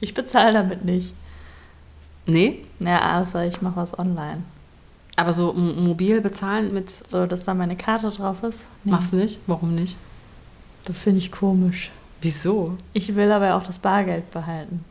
Ich 0.00 0.14
bezahle 0.14 0.52
damit 0.52 0.84
nicht. 0.84 1.14
Nee? 2.26 2.64
Ja, 2.80 3.20
außer 3.20 3.46
ich 3.46 3.62
mache 3.62 3.76
was 3.76 3.98
online. 3.98 4.42
Aber 5.16 5.32
so 5.32 5.52
mobil 5.52 6.20
bezahlen 6.20 6.72
mit. 6.72 6.90
So, 6.90 7.26
dass 7.26 7.44
da 7.44 7.54
meine 7.54 7.76
Karte 7.76 8.10
drauf 8.10 8.42
ist? 8.42 8.66
Nee. 8.84 8.92
Machst 8.92 9.12
du 9.12 9.16
nicht? 9.16 9.40
Warum 9.46 9.74
nicht? 9.74 9.96
Das 10.84 10.98
finde 10.98 11.18
ich 11.18 11.32
komisch. 11.32 11.90
Wieso? 12.20 12.76
Ich 12.92 13.14
will 13.14 13.30
aber 13.30 13.54
auch 13.54 13.62
das 13.64 13.78
Bargeld 13.78 14.30
behalten. 14.30 14.84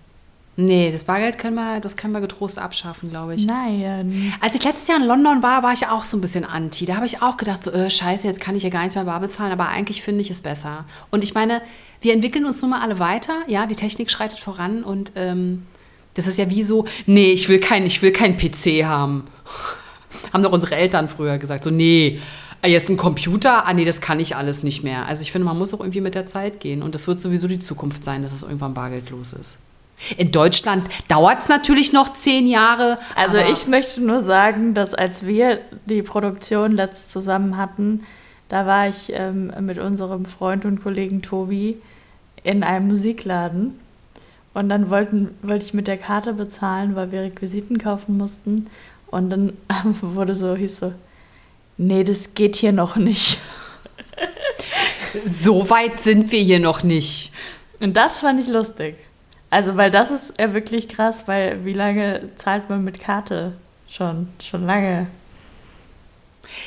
Nee, 0.59 0.91
das 0.91 1.03
Bargeld 1.03 1.37
können 1.37 1.53
wir, 1.53 1.79
das 1.79 1.97
können 1.97 2.13
wir 2.13 2.19
getrost 2.19 2.57
abschaffen, 2.57 3.11
glaube 3.11 3.35
ich. 3.35 3.45
Nein. 3.45 4.33
Als 4.41 4.55
ich 4.55 4.63
letztes 4.63 4.87
Jahr 4.87 4.97
in 4.97 5.05
London 5.05 5.43
war, 5.43 5.61
war 5.61 5.71
ich 5.71 5.85
auch 5.85 6.03
so 6.03 6.17
ein 6.17 6.21
bisschen 6.21 6.43
anti. 6.43 6.85
Da 6.85 6.95
habe 6.95 7.05
ich 7.05 7.21
auch 7.21 7.37
gedacht, 7.37 7.63
so, 7.63 7.71
äh, 7.71 7.91
scheiße, 7.91 8.25
jetzt 8.25 8.39
kann 8.39 8.55
ich 8.55 8.63
ja 8.63 8.69
gar 8.69 8.79
nichts 8.79 8.95
mehr 8.95 9.05
bar 9.05 9.19
bezahlen, 9.19 9.51
aber 9.51 9.67
eigentlich 9.67 10.01
finde 10.01 10.21
ich 10.21 10.31
es 10.31 10.41
besser. 10.41 10.85
Und 11.11 11.23
ich 11.23 11.35
meine, 11.35 11.61
wir 12.01 12.11
entwickeln 12.11 12.43
uns 12.43 12.59
nun 12.59 12.71
mal 12.71 12.81
alle 12.81 12.97
weiter, 12.97 13.35
ja, 13.45 13.67
die 13.67 13.75
Technik 13.75 14.09
schreitet 14.09 14.39
voran 14.39 14.83
und 14.83 15.11
ähm, 15.15 15.67
das 16.15 16.25
ist 16.25 16.39
ja 16.39 16.49
wie 16.49 16.63
so, 16.63 16.85
nee, 17.05 17.31
ich 17.31 17.47
will 17.49 17.59
keinen 17.59 17.85
ich 17.85 18.01
kein 18.13 18.35
PC 18.35 18.83
haben. 18.83 19.27
haben 20.33 20.41
doch 20.41 20.51
unsere 20.51 20.75
Eltern 20.75 21.07
früher 21.07 21.37
gesagt, 21.37 21.65
so, 21.65 21.69
nee, 21.69 22.19
jetzt 22.65 22.89
ein 22.89 22.97
Computer, 22.97 23.67
ah 23.67 23.73
nee, 23.73 23.85
das 23.85 24.01
kann 24.01 24.19
ich 24.19 24.35
alles 24.35 24.63
nicht 24.63 24.83
mehr. 24.83 25.05
Also 25.05 25.21
ich 25.21 25.31
finde, 25.31 25.45
man 25.45 25.59
muss 25.59 25.71
auch 25.75 25.81
irgendwie 25.81 26.01
mit 26.01 26.15
der 26.15 26.25
Zeit 26.25 26.59
gehen 26.59 26.81
und 26.81 26.95
das 26.95 27.07
wird 27.07 27.21
sowieso 27.21 27.47
die 27.47 27.59
Zukunft 27.59 28.03
sein, 28.03 28.23
dass 28.23 28.33
es 28.33 28.41
irgendwann 28.41 28.73
bargeldlos 28.73 29.33
ist. 29.33 29.59
In 30.17 30.31
Deutschland 30.31 30.87
dauert 31.07 31.39
es 31.43 31.47
natürlich 31.49 31.91
noch 31.91 32.13
zehn 32.13 32.47
Jahre. 32.47 32.99
Also 33.15 33.37
ich 33.37 33.67
möchte 33.67 34.01
nur 34.01 34.21
sagen, 34.21 34.73
dass 34.73 34.93
als 34.93 35.25
wir 35.25 35.59
die 35.85 36.03
Produktion 36.03 36.71
letzt 36.71 37.11
zusammen 37.11 37.57
hatten, 37.57 38.03
da 38.49 38.65
war 38.65 38.87
ich 38.87 39.11
ähm, 39.13 39.51
mit 39.61 39.79
unserem 39.79 40.25
Freund 40.25 40.65
und 40.65 40.83
Kollegen 40.83 41.21
Tobi 41.21 41.77
in 42.43 42.63
einem 42.63 42.87
Musikladen 42.87 43.79
und 44.53 44.69
dann 44.69 44.89
wollten, 44.89 45.29
wollte 45.41 45.65
ich 45.65 45.73
mit 45.73 45.87
der 45.87 45.97
Karte 45.97 46.33
bezahlen, 46.33 46.95
weil 46.95 47.11
wir 47.11 47.21
Requisiten 47.21 47.77
kaufen 47.77 48.17
mussten 48.17 48.67
und 49.07 49.29
dann 49.29 49.53
wurde 50.01 50.35
so, 50.35 50.55
hieß 50.55 50.79
so, 50.79 50.93
nee, 51.77 52.03
das 52.03 52.33
geht 52.35 52.55
hier 52.55 52.71
noch 52.71 52.95
nicht. 52.95 53.39
So 55.25 55.69
weit 55.69 55.99
sind 55.99 56.31
wir 56.31 56.41
hier 56.41 56.59
noch 56.59 56.83
nicht. 56.83 57.31
Und 57.79 57.97
das 57.97 58.19
fand 58.19 58.39
ich 58.39 58.47
lustig. 58.47 58.95
Also, 59.49 59.77
weil 59.77 59.91
das 59.91 60.11
ist 60.11 60.33
ja 60.39 60.53
wirklich 60.53 60.89
krass, 60.89 61.23
weil 61.27 61.63
wie 61.63 61.73
lange 61.73 62.29
zahlt 62.37 62.69
man 62.69 62.83
mit 62.83 62.99
Karte? 62.99 63.53
Schon, 63.89 64.27
schon 64.41 64.65
lange. 64.65 65.07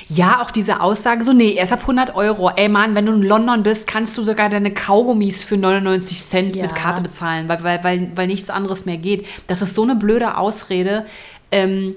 Ja, 0.09 0.43
auch 0.43 0.51
diese 0.51 0.81
Aussage 0.81 1.25
so, 1.25 1.33
nee, 1.33 1.53
erst 1.53 1.73
ab 1.73 1.81
100 1.81 2.15
Euro. 2.15 2.51
Ey 2.51 2.69
Mann, 2.69 2.95
wenn 2.95 3.07
du 3.07 3.13
in 3.15 3.23
London 3.23 3.63
bist, 3.63 3.87
kannst 3.87 4.17
du 4.19 4.23
sogar 4.23 4.49
deine 4.51 4.73
Kaugummis 4.73 5.43
für 5.45 5.57
99 5.57 6.19
Cent 6.23 6.57
Ja. 6.57 6.63
mit 6.63 6.75
Karte 6.75 7.01
bezahlen, 7.03 7.49
weil, 7.49 7.63
weil, 7.65 7.83
weil, 7.85 8.11
weil 8.15 8.27
nichts 8.27 8.51
anderes 8.51 8.85
mehr 8.85 8.99
geht. 8.99 9.27
Das 9.47 9.63
ist 9.63 9.75
so 9.75 9.83
eine 9.83 9.95
blöde 9.97 10.37
Ausrede. 10.37 11.07
Ähm, 11.51 11.95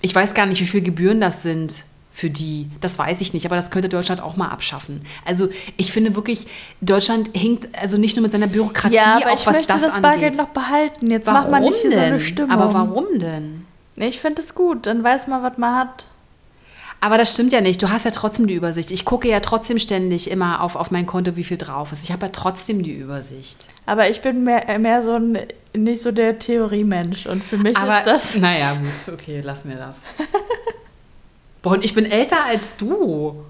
ich 0.00 0.14
weiß 0.14 0.34
gar 0.34 0.46
nicht, 0.46 0.60
wie 0.60 0.66
viel 0.66 0.82
Gebühren 0.82 1.20
das 1.20 1.42
sind 1.42 1.84
für 2.12 2.30
die. 2.30 2.68
Das 2.80 2.98
weiß 2.98 3.20
ich 3.20 3.32
nicht, 3.32 3.46
aber 3.46 3.56
das 3.56 3.70
könnte 3.70 3.88
Deutschland 3.88 4.22
auch 4.22 4.36
mal 4.36 4.48
abschaffen. 4.48 5.02
Also 5.24 5.48
ich 5.76 5.92
finde 5.92 6.14
wirklich, 6.14 6.46
Deutschland 6.80 7.30
hinkt 7.34 7.68
also 7.80 7.96
nicht 7.96 8.16
nur 8.16 8.22
mit 8.22 8.32
seiner 8.32 8.46
Bürokratie, 8.46 8.94
Ja, 8.94 9.16
aber 9.16 9.32
auch 9.32 9.38
ich 9.38 9.46
was 9.46 9.56
möchte 9.56 9.72
das, 9.72 9.82
das, 9.82 9.94
angeht. 9.94 10.02
Bargeld 10.02 10.36
noch 10.36 10.48
behalten. 10.48 11.10
Jetzt 11.10 11.26
warum 11.26 11.40
macht 11.40 11.50
man 11.50 11.62
nicht 11.62 11.84
denn? 11.84 11.92
so 11.92 11.98
eine 11.98 12.20
Stimmung. 12.20 12.50
Aber 12.50 12.72
warum 12.74 13.06
denn? 13.18 13.66
Nee, 13.96 14.08
ich 14.08 14.20
finde 14.20 14.42
es 14.42 14.54
gut. 14.54 14.86
Dann 14.86 15.02
weiß 15.02 15.26
man, 15.26 15.42
was 15.42 15.56
man 15.58 15.74
hat. 15.76 16.06
Aber 17.00 17.18
das 17.18 17.32
stimmt 17.32 17.52
ja 17.52 17.60
nicht. 17.60 17.82
Du 17.82 17.90
hast 17.90 18.04
ja 18.04 18.12
trotzdem 18.12 18.46
die 18.46 18.54
Übersicht. 18.54 18.92
Ich 18.92 19.04
gucke 19.04 19.28
ja 19.28 19.40
trotzdem 19.40 19.78
ständig 19.80 20.30
immer 20.30 20.60
auf, 20.60 20.76
auf 20.76 20.92
mein 20.92 21.04
Konto, 21.04 21.34
wie 21.34 21.42
viel 21.42 21.58
drauf 21.58 21.90
ist. 21.90 22.04
Ich 22.04 22.12
habe 22.12 22.26
ja 22.26 22.32
trotzdem 22.32 22.84
die 22.84 22.92
Übersicht. 22.92 23.66
Aber 23.86 24.08
ich 24.08 24.20
bin 24.20 24.44
mehr, 24.44 24.78
mehr 24.78 25.02
so 25.02 25.14
ein, 25.14 25.38
nicht 25.74 26.00
so 26.02 26.12
der 26.12 26.38
Theoriemensch. 26.38 27.26
Und 27.26 27.42
für 27.42 27.58
mich 27.58 27.76
Aber 27.76 27.98
ist 27.98 28.06
das. 28.06 28.36
Naja, 28.36 28.74
gut, 28.74 29.14
okay, 29.14 29.40
lassen 29.40 29.70
wir 29.70 29.78
das. 29.78 30.02
Boah, 31.62 31.72
und 31.72 31.84
ich 31.84 31.94
bin 31.94 32.06
älter 32.06 32.44
als 32.44 32.76
du. 32.76 33.44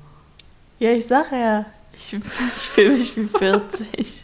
Ja, 0.79 0.91
ich 0.91 1.07
sag 1.07 1.33
ja. 1.33 1.67
Ich, 1.95 2.13
ich 2.13 2.23
fühle 2.23 2.91
mich 2.91 3.17
wie 3.17 3.25
40. 3.27 4.23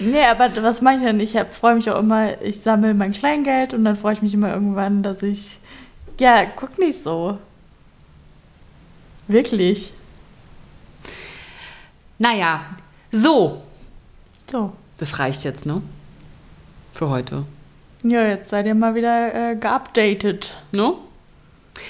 Nee, 0.00 0.24
aber 0.24 0.50
was 0.62 0.80
mache 0.80 0.96
ich 0.96 1.02
denn? 1.02 1.20
Ich 1.20 1.38
freue 1.52 1.76
mich 1.76 1.88
auch 1.90 2.00
immer, 2.00 2.40
ich 2.42 2.60
sammle 2.60 2.94
mein 2.94 3.12
Kleingeld 3.12 3.74
und 3.74 3.84
dann 3.84 3.96
freue 3.96 4.14
ich 4.14 4.22
mich 4.22 4.34
immer 4.34 4.52
irgendwann, 4.52 5.02
dass 5.02 5.22
ich. 5.22 5.58
Ja, 6.18 6.44
guck 6.44 6.78
nicht 6.78 7.02
so. 7.02 7.38
Wirklich. 9.28 9.92
Naja, 12.18 12.64
so. 13.10 13.62
So. 14.50 14.72
Das 14.98 15.18
reicht 15.18 15.44
jetzt, 15.44 15.66
ne? 15.66 15.82
Für 16.92 17.08
heute. 17.08 17.44
Ja, 18.02 18.26
jetzt 18.26 18.50
seid 18.50 18.66
ihr 18.66 18.74
mal 18.74 18.94
wieder 18.94 19.52
äh, 19.52 19.56
geupdatet. 19.56 20.54
Ne? 20.72 20.94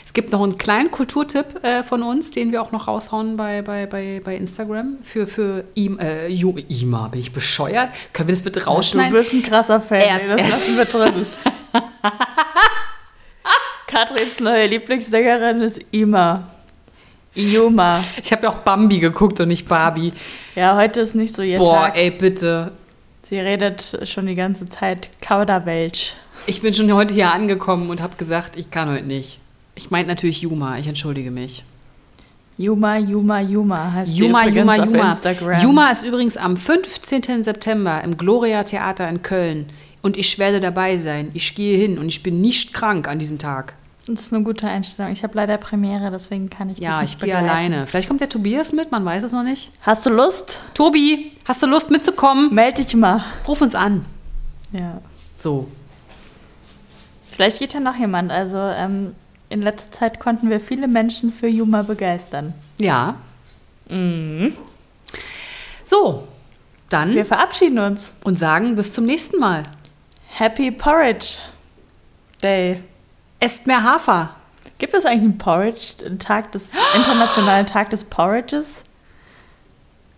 Es 0.07 0.12
gibt 0.14 0.32
noch 0.32 0.43
einen 0.43 0.57
kleinen 0.59 0.91
Kulturtipp 0.91 1.62
äh, 1.62 1.82
von 1.82 2.03
uns, 2.03 2.30
den 2.30 2.53
wir 2.53 2.62
auch 2.62 2.72
noch 2.72 2.89
raushauen 2.89 3.37
bei, 3.37 3.62
bei, 3.62 3.87
bei, 3.87 4.20
bei 4.24 4.37
Instagram. 4.37 4.99
Für, 5.03 5.26
für 5.26 5.64
ihm, 5.74 5.99
äh, 5.99 6.26
Ju- 6.28 6.62
Ima, 6.68 7.09
bin 7.09 7.20
ich 7.20 7.32
bescheuert? 7.32 7.91
Können 8.12 8.28
wir 8.28 8.35
das 8.35 8.43
bitte 8.43 8.61
Du 8.61 8.66
rausschneiden? 8.66 9.12
bist 9.12 9.32
ein 9.32 9.43
krasser 9.43 9.80
Fan. 9.80 10.01
Erst- 10.01 10.26
ey, 10.26 10.37
das 10.37 10.49
lassen 10.51 10.76
wir 10.76 10.85
drin. 10.87 11.26
Katrins 13.87 14.41
neue 14.41 14.66
Lieblingssängerin 14.66 15.61
ist 15.61 15.80
Ima. 15.91 16.49
Iuma. 17.37 18.03
Ich 18.22 18.32
habe 18.32 18.45
ja 18.45 18.51
auch 18.51 18.57
Bambi 18.57 18.99
geguckt 19.01 19.41
und 19.41 19.49
nicht 19.49 19.68
Barbie. 19.68 20.12
Ja, 20.55 20.76
heute 20.76 21.01
ist 21.01 21.14
nicht 21.14 21.35
so 21.35 21.43
ihr 21.43 21.59
Boah, 21.59 21.87
Tag. 21.87 21.97
ey, 21.97 22.11
bitte. 22.11 22.72
Sie 23.28 23.37
redet 23.37 23.99
schon 24.05 24.26
die 24.26 24.35
ganze 24.35 24.66
Zeit 24.66 25.11
Kauderwelsch. 25.20 26.14
Ich 26.47 26.61
bin 26.62 26.72
schon 26.74 26.93
heute 26.93 27.12
hier 27.14 27.32
angekommen 27.32 27.91
und 27.91 28.01
habe 28.01 28.16
gesagt, 28.16 28.57
ich 28.57 28.70
kann 28.70 28.89
heute 28.89 29.05
nicht. 29.05 29.39
Ich 29.74 29.90
meinte 29.90 30.08
natürlich 30.08 30.42
Juma, 30.42 30.78
ich 30.78 30.86
entschuldige 30.86 31.30
mich. 31.30 31.64
Juma, 32.56 32.98
Juma, 32.98 33.40
Juma 33.40 33.92
heißt 33.92 34.12
Juma, 34.12 34.44
sie 34.44 34.50
Juma, 34.50 34.76
Juma. 34.76 35.10
Instagram. 35.10 35.60
Juma 35.62 35.90
ist 35.90 36.04
übrigens 36.04 36.36
am 36.36 36.56
15. 36.56 37.42
September 37.42 38.02
im 38.04 38.16
Gloria 38.16 38.62
Theater 38.62 39.08
in 39.08 39.22
Köln. 39.22 39.66
Und 40.02 40.16
ich 40.16 40.38
werde 40.38 40.60
dabei 40.60 40.96
sein. 40.98 41.30
Ich 41.34 41.54
gehe 41.54 41.76
hin 41.76 41.98
und 41.98 42.06
ich 42.06 42.22
bin 42.22 42.40
nicht 42.40 42.72
krank 42.72 43.08
an 43.08 43.18
diesem 43.18 43.38
Tag. 43.38 43.74
Das 44.06 44.20
ist 44.20 44.34
eine 44.34 44.44
gute 44.44 44.68
Einstellung. 44.68 45.10
Ich 45.10 45.22
habe 45.22 45.34
leider 45.34 45.56
Premiere, 45.56 46.10
deswegen 46.10 46.50
kann 46.50 46.68
ich 46.68 46.76
dich 46.76 46.84
Ja, 46.84 47.00
nicht 47.00 47.14
ich 47.14 47.20
gehe 47.20 47.36
alleine. 47.36 47.86
Vielleicht 47.86 48.06
kommt 48.06 48.20
der 48.20 48.28
Tobias 48.28 48.72
mit, 48.72 48.92
man 48.92 49.04
weiß 49.04 49.24
es 49.24 49.32
noch 49.32 49.42
nicht. 49.42 49.70
Hast 49.80 50.04
du 50.04 50.10
Lust? 50.10 50.60
Tobi, 50.74 51.32
hast 51.46 51.62
du 51.62 51.66
Lust 51.66 51.90
mitzukommen? 51.90 52.54
Meld 52.54 52.76
dich 52.78 52.94
mal. 52.94 53.24
Ruf 53.48 53.62
uns 53.62 53.74
an. 53.74 54.04
Ja. 54.72 55.00
So. 55.38 55.68
Vielleicht 57.32 57.58
geht 57.58 57.72
ja 57.72 57.80
noch 57.80 57.96
jemand. 57.96 58.30
Also 58.30 58.58
ähm, 58.58 59.14
in 59.49 59.62
letzter 59.62 59.90
Zeit 59.92 60.20
konnten 60.20 60.51
wir 60.51 60.61
viele 60.61 60.88
Menschen 60.88 61.30
für 61.30 61.49
Juma 61.49 61.82
begeistern. 61.82 62.55
Ja. 62.78 63.16
Mhm. 63.88 64.55
So. 65.84 66.26
Dann 66.88 67.14
Wir 67.14 67.24
verabschieden 67.24 67.78
uns. 67.78 68.12
und 68.24 68.38
sagen 68.38 68.76
bis 68.76 68.92
zum 68.92 69.07
nächsten 69.07 69.40
Mal. 69.40 69.64
Happy 70.28 70.70
Porridge 70.70 71.38
Day. 72.42 72.80
Esst 73.40 73.66
mehr 73.66 73.82
Hafer. 73.82 74.30
Gibt 74.78 74.95
es 74.95 75.07
eigentlich 75.07 75.22
einen 75.22 75.38
Porridge, 75.38 76.05
einen 76.05 76.18
Tag 76.18 76.53
des 76.53 76.72
internationalen 76.95 77.66
Tag 77.66 77.90
des 77.90 78.05
Porridges? 78.05 78.82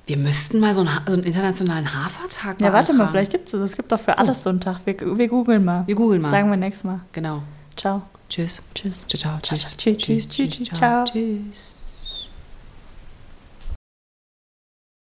Wir 0.07 0.16
müssten 0.16 0.61
mal 0.61 0.74
so 0.74 0.81
einen, 0.83 1.01
so 1.07 1.12
einen 1.12 1.24
internationalen 1.24 1.93
Hafertag 1.93 2.61
Ja, 2.61 2.72
warte 2.72 2.95
mal, 2.95 3.09
vielleicht 3.09 3.33
gibt 3.33 3.47
es 3.47 3.53
das. 3.53 3.61
Es 3.61 3.77
gibt 3.77 3.91
doch 3.91 4.01
für 4.01 4.16
alles 4.18 4.43
so 4.43 4.51
einen 4.51 4.61
Tag. 4.61 4.79
Wir, 4.85 4.97
wir 5.18 5.29
googeln 5.29 5.64
mal. 5.64 5.87
Wir 5.87 5.95
googeln 5.95 6.22
mal. 6.22 6.31
Sagen 6.31 6.49
wir 6.49 6.57
nächstes 6.57 6.85
Mal. 6.85 7.01
Genau. 7.12 7.43
Ciao. 7.77 8.03
Tschüss. 8.29 8.62
Tschüss. 8.74 9.07
Ciao, 9.07 9.18
ciao. 9.18 9.39
Tschüss. 9.41 9.77
Tschüss, 9.77 9.99
tschüss, 9.99 10.29
tschüss. 10.29 10.68
Tschüss. 11.05 11.76